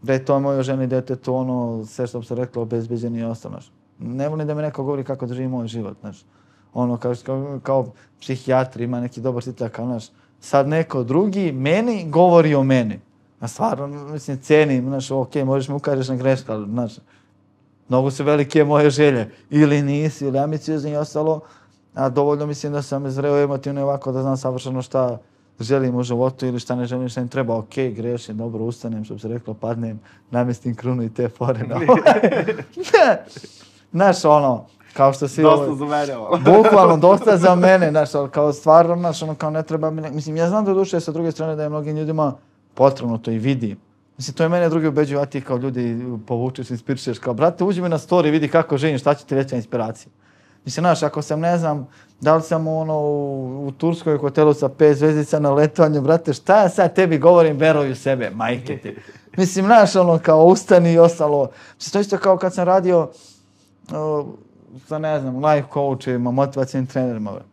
[0.02, 3.24] da je to moj ženi dete, to ono, sve što bi se reklo, obezbeđeni i
[3.24, 3.72] ostalo, znaš.
[3.98, 6.24] Ne volim da mi neko govori kako da živi moj život, znaš.
[6.74, 7.86] Ono, kao, kao, kao
[8.20, 10.04] psihijatri ima neki dobar citak, kao, znaš,
[10.40, 13.00] sad neko drugi meni govori o meni.
[13.40, 16.92] A stvarno, mislim, cenim, znaš, okej, možeš mi ukažeš na greška, ali, znaš,
[17.92, 19.30] mnogo su velike moje želje.
[19.50, 21.40] Ili nisi, ili ambiciozni i ostalo.
[21.94, 25.18] A dovoljno mislim da sam zreo emotivno i ovako da znam savršeno šta
[25.60, 27.56] želim u životu ili šta ne želim, šta im treba.
[27.56, 30.00] Ok, grešim, dobro, ustanem, što bi se reklo, padnem,
[30.30, 31.66] namestim krunu i te fore.
[31.66, 31.78] Na
[32.92, 33.24] ne.
[33.92, 35.42] Znaš, ono, kao što si...
[35.42, 36.38] Dosta za mene ovo.
[36.56, 40.10] Bukvalno, dosta za mene, znaš, ali kao stvarno, znaš, ono, kao ne treba mi, ne...
[40.10, 42.32] mislim, ja znam da duše sa druge strane da je mnogim ljudima
[42.74, 43.76] potrebno to i vidi.
[44.16, 47.82] Mislim, to je mene drugi ubeđuju, a ti kao ljudi povučeš, inspirišeš, kao, brate, uđi
[47.82, 50.12] mi na story, vidi kako živim, šta će ti veća inspiracija.
[50.64, 51.88] Mislim, znaš, ako sam, ne znam,
[52.20, 56.62] da li sam ono u, u Turskoj hotelu sa pet zvezdica na letovanju, brate, šta
[56.62, 58.96] ja sad tebi govorim, veruj u sebe, majke ti.
[59.36, 61.50] Mislim, znaš, ono, kao ustani i ostalo.
[61.76, 63.10] Mislim, to isto kao kad sam radio
[63.90, 64.26] uh,
[64.86, 67.32] sa, ne znam, life coachima, motivacijnim trenerima.
[67.32, 67.51] bre.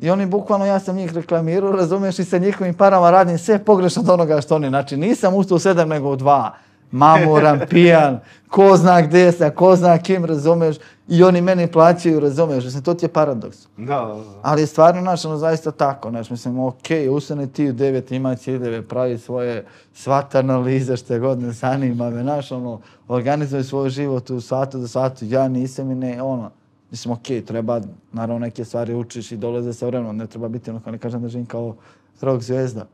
[0.00, 4.02] I oni bukvalno, ja sam njih reklamirao, razumiješ, i sa njihovim parama radim sve pogrešno
[4.02, 4.68] od onoga što oni.
[4.68, 6.54] Znači, nisam ustao u sedam, nego u dva.
[6.90, 10.76] Mamuran, pijan, ko zna gdje sam, ko zna kim, razumiješ,
[11.08, 13.58] i oni meni plaćaju, razumiješ, mislim, to ti je paradoks.
[13.76, 14.40] Da, da, da.
[14.42, 18.12] Ali je stvarno, znaš, ono, zaista tako, znaš, mislim, okej, okay, ustane ti u devet,
[18.12, 19.64] ima ciljeve, pravi svoje
[19.94, 24.78] svat analize, što je god ne zanima me, znaš, ono, organizuje svoj život u satu
[24.78, 26.50] do satu, ja nisam i ne, ono,
[26.90, 27.80] mislim, okej, okay, treba,
[28.12, 31.22] naravno, neke stvari učiš i dolaze sa vremenom, ne treba biti, ono, kao ne kažem
[31.22, 31.74] da živim kao
[32.20, 32.86] rock zvezda,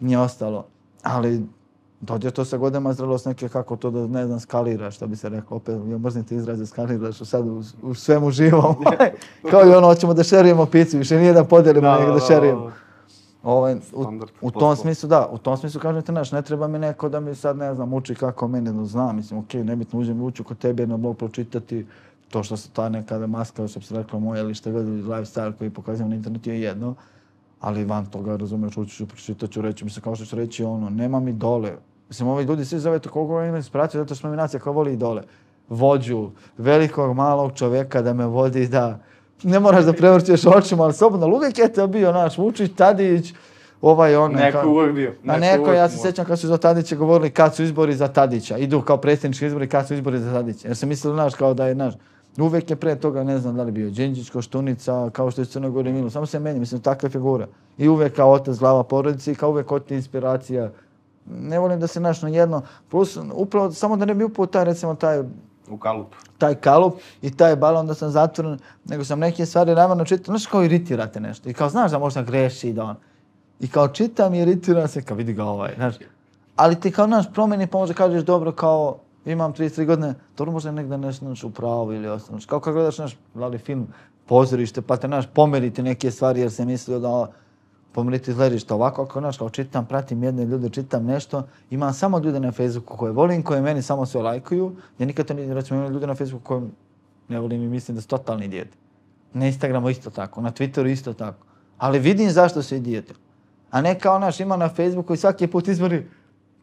[0.00, 0.64] nije ostalo,
[1.02, 1.42] ali
[2.00, 5.28] dođe to sa godinama zrelost neke kako to da ne znam skaliraš, što bi se
[5.28, 8.74] rekao, opet ja mrzim te izraze skaliraš sad u, u svemu živom.
[9.50, 12.72] Kao i ono, hoćemo da šerujemo picu, više nije da podelimo, Da, nego da šerujemo.
[13.42, 14.06] Ovaj, u,
[14.40, 17.20] u tom smislu, da, u tom smislu kažem ti, znaš, ne treba mi neko da
[17.20, 20.42] mi sad, ne znam, uči kako mene da znam, mislim, okej, okay, nebitno uđem ući
[20.42, 21.86] kod tebe na blog pročitati
[22.30, 25.52] to što se ta nekada maska, što bi se rekla moja ili što god lifestyle
[25.58, 26.94] koji pokazujem na internetu je jedno,
[27.60, 30.64] ali van toga, razumeš, ući ću, pročitat ću, reći mi se kao što ću reći,
[30.64, 31.72] ono, nema mi dole.
[32.08, 34.72] Mislim, ovi ljudi svi zove to koliko ima inspiraciju, zato što smo mi nacija koja
[34.72, 35.22] voli idole.
[35.68, 38.98] Vođu, velikog, malog čovjeka da me vodi, da
[39.42, 43.34] ne moraš da prevrćeš očima, ali slobodno, ali uvijek je to bio naš Vučić, Tadić,
[43.80, 44.32] ovaj on.
[44.32, 45.14] Neko uvijek bio.
[45.26, 48.08] A neko, uvijek ja se sjećam kad su za Tadića govorili kad su izbori za
[48.08, 48.58] Tadića.
[48.58, 50.68] Idu kao predsjednički izbori kad su izbori za Tadića.
[50.68, 51.94] Jer se mislili, znaš, kao da je, naš,
[52.40, 55.70] uvijek je pre toga, ne znam da li bio Đinđić, Koštunica, kao što je Crnoj
[55.70, 56.10] Gori Milo.
[56.10, 57.46] Samo se meni, mislim, takve figure.
[57.78, 60.70] I uvijek kao otac glava porodice i kao uvijek od inspiracija.
[61.26, 64.64] Ne volim da se naš na jedno, plus upravo samo da ne bi upao taj,
[64.64, 65.22] recimo, taj
[65.70, 66.14] U kalup.
[66.38, 70.46] taj kalup i taj balon da sam zatvoren, nego sam neke stvari namjerno čitao, znaš
[70.46, 71.48] kao iritirate nešto.
[71.50, 72.96] I kao znaš da možda greši i da on.
[73.60, 75.94] I kao čitam i iritiram se, kao vidi ga ovaj, znaš.
[76.56, 80.72] Ali ti kao naš promjeni pa možda kažeš dobro kao imam 33 godine, to možda
[80.72, 82.38] negdje nešto u pravu ili ostalo.
[82.46, 83.86] Kao kad gledaš naš glavni film,
[84.26, 87.30] pozorište, pa te naš pomeriti neke stvari jer se mislio da
[87.92, 92.40] pomeriti gledište ovako, ako naš kao čitam, pratim jedne ljude, čitam nešto, imam samo ljude
[92.40, 95.92] na Facebooku koje volim, koje meni samo sve lajkuju, ja nikad to ne, recimo imam
[95.92, 96.62] ljude na Facebooku koje
[97.28, 98.70] ne volim i mislim da su totalni djede.
[99.32, 101.46] Na Instagramu isto tako, na Twitteru isto tako.
[101.78, 103.14] Ali vidim zašto su idijete.
[103.70, 106.06] A ne kao naš ima na Facebooku i svaki put izbori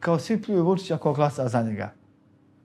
[0.00, 1.92] kao svi pljuju Vučića ko glasa za njega.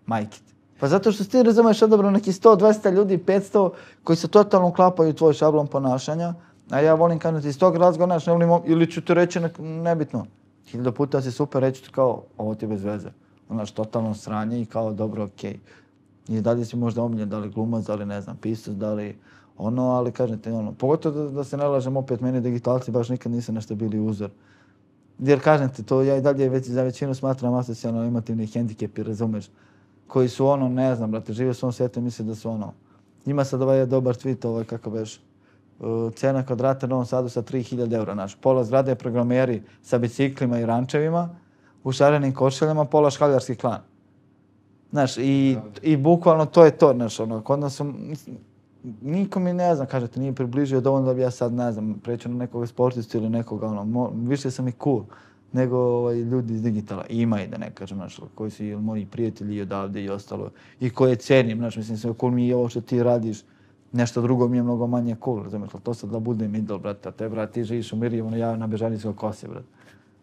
[0.06, 0.54] Majke ti.
[0.80, 3.70] Pa zato što ti razumeš odobro neki 100, 200 ljudi, 500
[4.04, 6.34] koji se totalno uklapaju u tvoj šablon ponašanja.
[6.70, 9.60] A ja volim kanuti iz tog razgovora, naš ne volim, ili ću ti reći nek,
[9.60, 10.26] nebitno.
[10.68, 13.10] Hiljada puta si super, reći ti kao, ovo ti je bez veze.
[13.50, 15.54] Onaš totalno sranje i kao, dobro, okej.
[15.54, 16.38] Okay.
[16.38, 19.18] I dalje si možda omiljen, da li glumac, da li ne znam, pisac, da li
[19.58, 23.10] ono, ali kažem ti, ono, pogotovo da, da se ne lažem opet, meni digitalci baš
[23.10, 24.30] nikad nisu nešto bili uzor.
[25.20, 28.50] Jer kažem ti, to ja i dalje već za većinu smatram asocijalno imativni
[28.98, 29.50] i razumeš?
[30.14, 32.74] Koji su ono, ne znam, brate, žive u svom svijetu i misle da su ono.
[33.26, 35.20] Ima sad ovaj dobar tweet, ovaj kako beš,
[35.80, 38.36] uh, cena kvadrata u Novom Sadu sa 3000 eura, naš.
[38.36, 41.30] Pola zgrade programeri sa biciklima i rančevima,
[41.84, 43.82] u šarenim košeljama, pola škaljarski klan.
[44.92, 47.94] Znaš, i, i bukvalno to je to, znaš, ono, kod nas su,
[49.02, 52.30] niko mi ne znam, kažete, nije približio dovoljno da bi ja sad, ne znam, preću
[52.30, 55.04] na nekog sportistu ili nekog, ono, mo, više sam i cool
[55.54, 57.06] nego ovaj, ljudi iz digitala.
[57.10, 60.52] Ima i da ne kažem, znaš, koji su ili moji prijatelji i odavde i ostalo.
[60.80, 63.44] I koje cenim, znaš, mislim, sve cool mi je ovo što ti radiš,
[63.92, 67.12] nešto drugo mi je mnogo manje cool, razumiješ, to sad da budem idol, brate, a
[67.12, 69.68] te, brate, ti živiš u Mirjevu, ono, ja na Bežanijskoj kose, brate.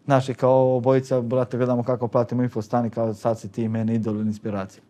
[0.05, 4.15] Znaš, i kao obojica, brate, gledamo kako platimo infostani, kao sad si ti meni idol
[4.15, 4.83] ili inspiracija.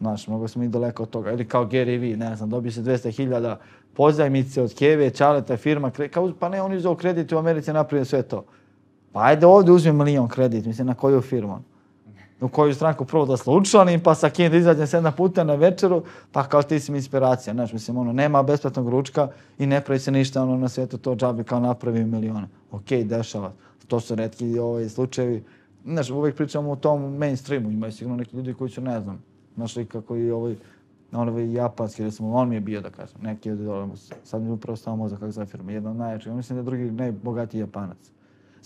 [0.00, 1.32] Znaš, mnogo smo i daleko od toga.
[1.32, 3.56] Ili kao Gary Vee, ne znam, dobije se 200.000
[3.94, 8.22] pozajmice od Keve, Čaleta, firma, kao, pa ne, oni uzeo kredit u Americi, napravio sve
[8.22, 8.44] to.
[9.12, 11.52] Pa ajde ovdje uzmi milion kredit, mislim, na koju firmu?
[11.52, 11.62] Ono.
[12.40, 16.02] U koju stranku prvo da slučanim, pa sa kim da izađem sedna puta na večeru,
[16.32, 19.28] pa kao ti si mi inspiracija, znaš, mislim, ono, nema besplatnog ručka
[19.58, 22.48] i ne pravi se ništa, ono, na svijetu to džabi kao napravi milione.
[22.70, 23.52] Okej, okay, dešava.
[23.88, 25.44] To su redki ovaj, slučajevi.
[25.84, 29.22] Znaš, uvijek pričamo o tom mainstreamu, imaju sigurno neki ljudi koji su, ne znam,
[29.54, 30.56] znaš li kako i ovaj,
[31.12, 34.52] ovaj japanski, recimo, on mi je bio, da kažem, neki od ono, sad mi je
[34.52, 37.98] upravo stao mozak kako za firma, jedan od najjačih, mislim da je drugi najbogatiji japanac.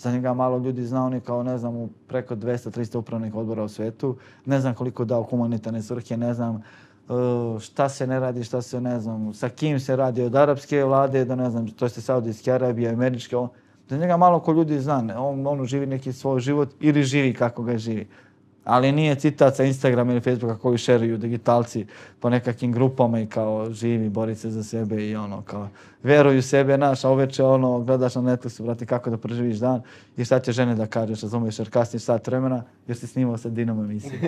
[0.03, 3.69] Za njega malo ljudi zna, on je kao, ne znam, preko 200-300 upravnih odbora u
[3.69, 4.15] svetu,
[4.45, 8.81] ne znam koliko dao humanitarne svrhe, ne znam uh, šta se ne radi, šta se,
[8.81, 12.51] ne znam, sa kim se radi od arapske vlade, da ne znam, to je Saudijske
[12.51, 13.49] Arabije, američke, on,
[13.89, 17.63] za njega malo ko ljudi zna, on, on živi neki svoj život ili živi kako
[17.63, 18.07] ga živi
[18.63, 21.85] ali nije citat sa Instagrama ili Facebooka koji šeruju digitalci
[22.19, 25.69] po nekakvim grupama i kao živi, bori se za sebe i ono kao
[26.03, 29.81] veruju sebe, naš, a uveče ono gledaš na Netflixu, brati, kako da preživiš dan
[30.17, 33.49] i šta će žene da kažeš, razumiješ, jer kasnije sat vremena, jer si snimao sa
[33.49, 34.11] Dinom emisiju.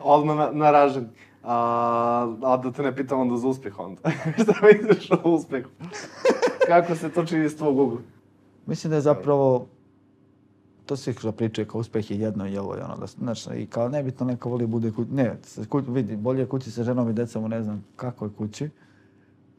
[0.00, 1.08] Odmah na, naražen.
[1.42, 4.00] A, a da te ne pitam onda za uspjeh onda.
[4.42, 5.70] šta misliš o uspjehu?
[6.66, 7.98] kako se to čini s tvojeg ugla?
[8.66, 9.66] Mislim da je zapravo
[10.86, 13.88] to se što pričaju kao uspeh je jedno i ovo ono da znači i kao
[13.88, 15.36] nebitno neka voli bude kući, ne,
[15.68, 18.70] kući, vidi, bolje kući sa ženom i decom, ne znam kako je kući,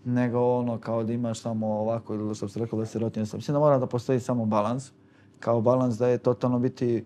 [0.06, 3.38] nego ono kao da imaš samo ovako ili što se rekao da se rotinje sam.
[3.38, 4.92] Mislim da mora da postoji samo balans,
[5.40, 7.06] kao balans da je totalno biti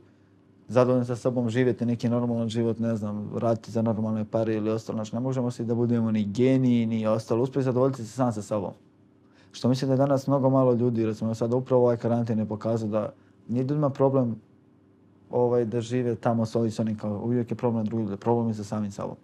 [0.67, 4.97] zadovoljan sa sobom, živjeti neki normalan život, ne znam, raditi za normalne pare ili ostalo.
[4.97, 7.43] Znači, ne možemo se da budemo ni geniji, ni ostalo.
[7.43, 8.71] Uspjeti zadovoljiti se sam sa sobom.
[9.51, 12.89] Što mislim da je danas mnogo malo ljudi, recimo sad upravo ovaj karantin je pokazao
[12.89, 13.13] da
[13.49, 14.35] nije ljudima problem
[15.29, 18.63] ovaj, da žive tamo s ovim kao uvijek je problem drugi ljudi, problem je sa
[18.63, 19.15] samim sobom.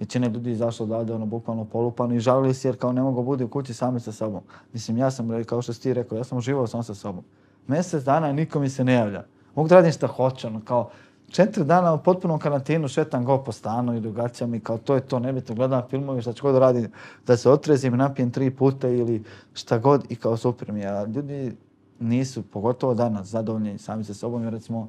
[0.00, 3.44] Većina ljudi izašla odavde ono bukvalno polupano i žalili se jer kao ne mogu bude
[3.44, 4.42] u kući sami sa sobom.
[4.72, 7.24] Mislim, ja sam, kao što si ti rekao, ja sam uživao sam sa sobom.
[7.66, 9.24] Mjesec dana niko mi se ne javlja.
[9.54, 10.90] Mogu da radim šta hoće, ono, kao
[11.30, 15.00] četiri dana u potpunom karantinu šetam go po stanu i drugacijama i kao to je
[15.00, 16.90] to, nebitno, gledam filmove, šta ću god da radim,
[17.26, 19.24] da se otrezim, napijem tri puta ili
[19.54, 20.88] šta god i kao super mi je.
[20.88, 21.56] A ljudi
[22.00, 24.88] nisu, pogotovo danas, zadovoljni sami sa sobom, jer recimo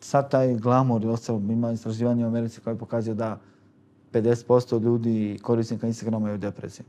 [0.00, 3.40] sad taj glamor i ostalo, ima istraživanje u Americi koje pokazuje da
[4.12, 6.86] 50% ljudi korisnika Instagrama je u depresiji.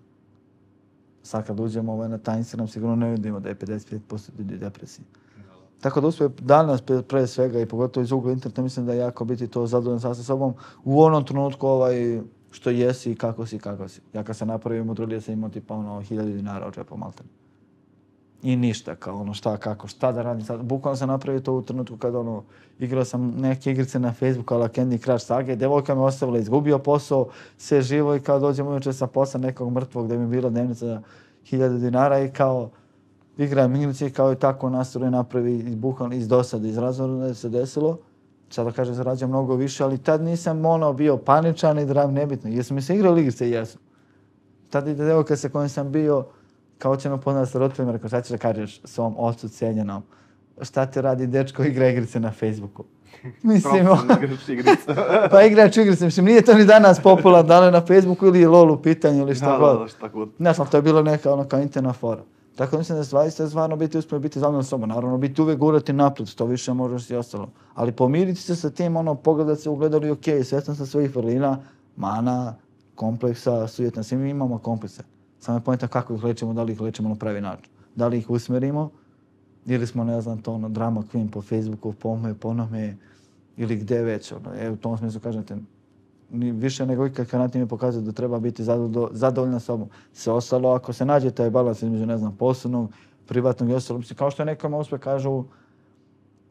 [1.23, 4.57] Sad kad uđemo ovaj na taj Instagram, sigurno ne vidimo da je 55% ljudi u
[4.57, 5.05] depresiji.
[5.81, 9.25] Tako da uspije danas pre svega i pogotovo iz ugla interneta, mislim da je jako
[9.25, 10.53] biti to zadovoljno sa sobom
[10.83, 12.21] u onom trenutku ovaj,
[12.51, 14.01] što jesi i kako si kako si.
[14.13, 17.29] Ja kad se napravim, mudrolije sam imao tipa ono, hiljadu dinara od džepa maltene
[18.43, 20.63] i ništa, kao ono šta, kako, šta da radim sad.
[20.63, 22.43] Bukvalno sam napravio to u trenutku kad ono,
[22.79, 27.27] igrao sam neke igrice na Facebooku, ala Candy Crush Saga, devojka me ostavila, izgubio posao,
[27.57, 30.85] sve živo i kao dođem uveče sa posla nekog mrtvog da mi je bila dnevnica
[30.85, 31.01] za
[31.45, 32.69] hiljade dinara i kao
[33.37, 37.33] igram igrice i kao i tako nastroj napravi iz bukvalno iz dosade, iz razvoda da
[37.33, 37.97] se desilo.
[38.49, 42.49] Sada kaže, zarađam mnogo više, ali tad nisam ono bio paničan i drav nebitno.
[42.49, 43.49] Jesam mi se igrao igrice?
[43.49, 43.81] Jesam.
[44.69, 46.25] Tad i devojka sa kojom sam bio,
[46.83, 50.03] kao će me poznati sa roditeljima, rekao, šta ćeš da kažeš svom ocu cijenjenom?
[50.61, 52.83] Šta ti radi dečko igra igrice na Facebooku?
[53.43, 53.87] Mislim,
[54.47, 54.95] igrice.
[55.31, 58.71] pa igrač igrice, mislim, nije to ni danas popularno, da li na Facebooku ili LOL
[58.71, 59.77] u pitanju ili šta da, god.
[59.77, 60.29] Da, da, šta god.
[60.37, 62.21] Ne znam, to je bilo neka ono kao interna fora.
[62.55, 64.89] Tako da mislim da zaista stvarno biti uspio biti zadovoljan sobom.
[64.89, 67.49] Naravno, biti uvijek gurati naprijed, to više možeš i ostalo.
[67.73, 71.57] Ali pomiriti se sa tim, ono, pogledat se, ugledali, ok, svjestan sam svojih vrlina,
[71.95, 72.55] mana,
[72.95, 75.03] kompleksa, sujetna, svi mi imamo komplekse.
[75.43, 77.71] Samo je pojenta kako ih lečimo, da li ih lečimo na pravi način.
[77.95, 78.89] Da li ih usmerimo,
[79.65, 82.97] ili smo, ne znam, to ono, drama queen po Facebooku, po ome, po nome,
[83.57, 85.57] ili gde već, ono, e, u tom smislu kažete,
[86.31, 88.63] ni više nego ikad kanati mi pokazuje da treba biti
[89.11, 89.89] zadovoljna sobom.
[90.13, 92.91] Sve ostalo, ako se nađe taj balans između, ne znam, poslovnog,
[93.27, 95.43] privatnog i ostalog, mislim, kao što je nekome uspe kažu,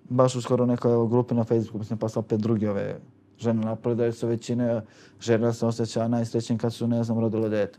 [0.09, 2.99] baš uskoro nekoj evo, grupi na Facebooku, mislim, pa opet drugi ove
[3.39, 4.83] žene napredaju se većine,
[5.21, 7.79] žena se osjeća najsrećen kad su, ne znam, rodile dete.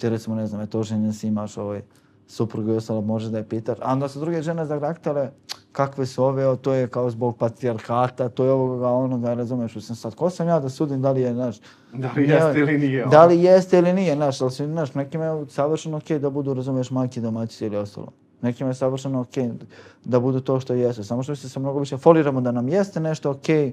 [0.00, 1.82] Ti recimo, ne znam, eto, ženjen si imaš ovaj,
[2.30, 3.78] suprugu i ostalo, može da je pitaš.
[3.82, 5.30] A onda su druge žene zagraktale,
[5.72, 10.14] kakve su ove, to je kao zbog patrijarhata, to je ovoga, onoga, razumeš, mislim sad,
[10.14, 11.60] ko sam ja da sudim da li je, znaš,
[11.92, 15.24] da li jeste ili nije, da li jeste ili nije, znaš, ali su, znaš, nekima
[15.24, 18.08] je savršeno okej okay da budu, razumeš, majke, domaći ili ostalo.
[18.42, 19.64] Nekima je savršeno okej okay
[20.04, 23.30] da budu to što jesu, samo što se mnogo više foliramo da nam jeste nešto
[23.30, 23.72] okej, okay,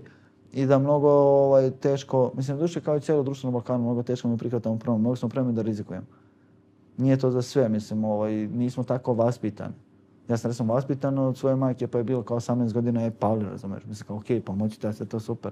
[0.53, 4.37] i da mnogo ovaj, teško, mislim, duše kao i cijelo na Balkanu, mnogo teško mi
[4.37, 6.05] prihvatamo prvom, mnogo smo premeni da rizikujemo.
[6.97, 9.73] Nije to za sve, mislim, ovaj, nismo tako vaspitani.
[10.29, 13.45] Ja sam recimo vaspitan od svoje majke, pa je bilo kao 18 godina, je pali,
[13.45, 13.85] razumeš.
[13.85, 15.51] Mislim, kao, okej, okay, pomoći te, to super.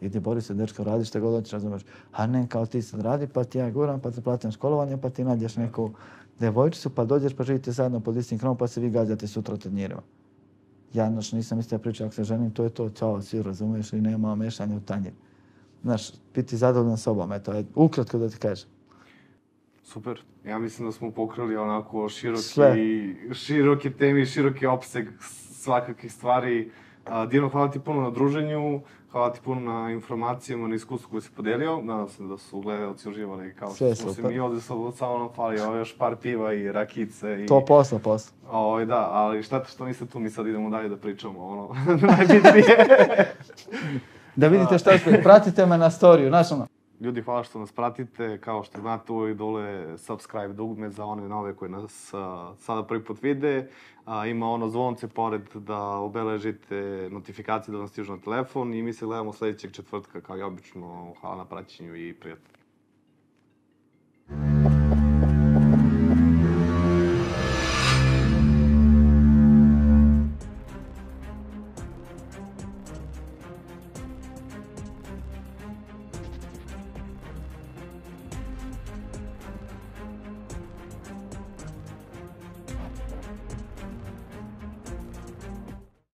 [0.00, 1.82] Idi, bori se, dečko, radi što god hoćeš, razumeš.
[2.12, 5.10] A ne, kao ti sad radi, pa ti ja guram, pa ti platim školovanje, pa
[5.10, 5.90] ti nađeš neku
[6.38, 10.00] devojčicu, pa dođeš, pa živite zajedno pod istim krom, pa se vi gađate sutra u.
[10.94, 14.00] Ja, znaš, nisam istija priča, ako se ženim, to je to, čao, svi razumeš, i
[14.00, 15.12] nema mešanja u tanjir.
[15.82, 18.68] Znaš, biti zadovoljan sobom, eto, je ukratko da ti kažem.
[19.82, 20.20] Super.
[20.44, 22.76] Ja mislim da smo pokrali onako široki, Sve.
[23.34, 25.08] široki temi, široki opseg
[25.52, 26.70] svakakih stvari.
[27.30, 28.80] Dino, hvala ti puno na druženju,
[29.12, 31.80] hvala ti puno na informacijama, na iskustvu koje si podelio.
[31.82, 35.60] Nadam se da su gledalci uživali kao što smo se mi ovdje samo nam fali
[35.60, 37.44] ovo još par piva i rakice.
[37.44, 37.46] I...
[37.46, 38.36] To posla, posla.
[38.50, 41.68] O, da, ali šta što niste tu, mi sad idemo dalje da pričamo, ono,
[42.16, 42.76] najbitnije.
[44.36, 46.66] da vidite šta ste, pratite me na storiju, znaš ono.
[47.00, 48.38] Ljudi, hvala što nas pratite.
[48.40, 53.04] Kao što znate, uvijek dole subscribe dugme za one nove koje nas a, sada prvi
[53.04, 53.70] put vide.
[54.04, 58.92] A, ima ono zvonce pored da obeležite notifikacije da vam stižu na telefon i mi
[58.92, 61.14] se gledamo sljedećeg četvrtka kao i obično.
[61.20, 62.56] Hvala na praćenju i prijatelj.
[64.28, 64.55] thank you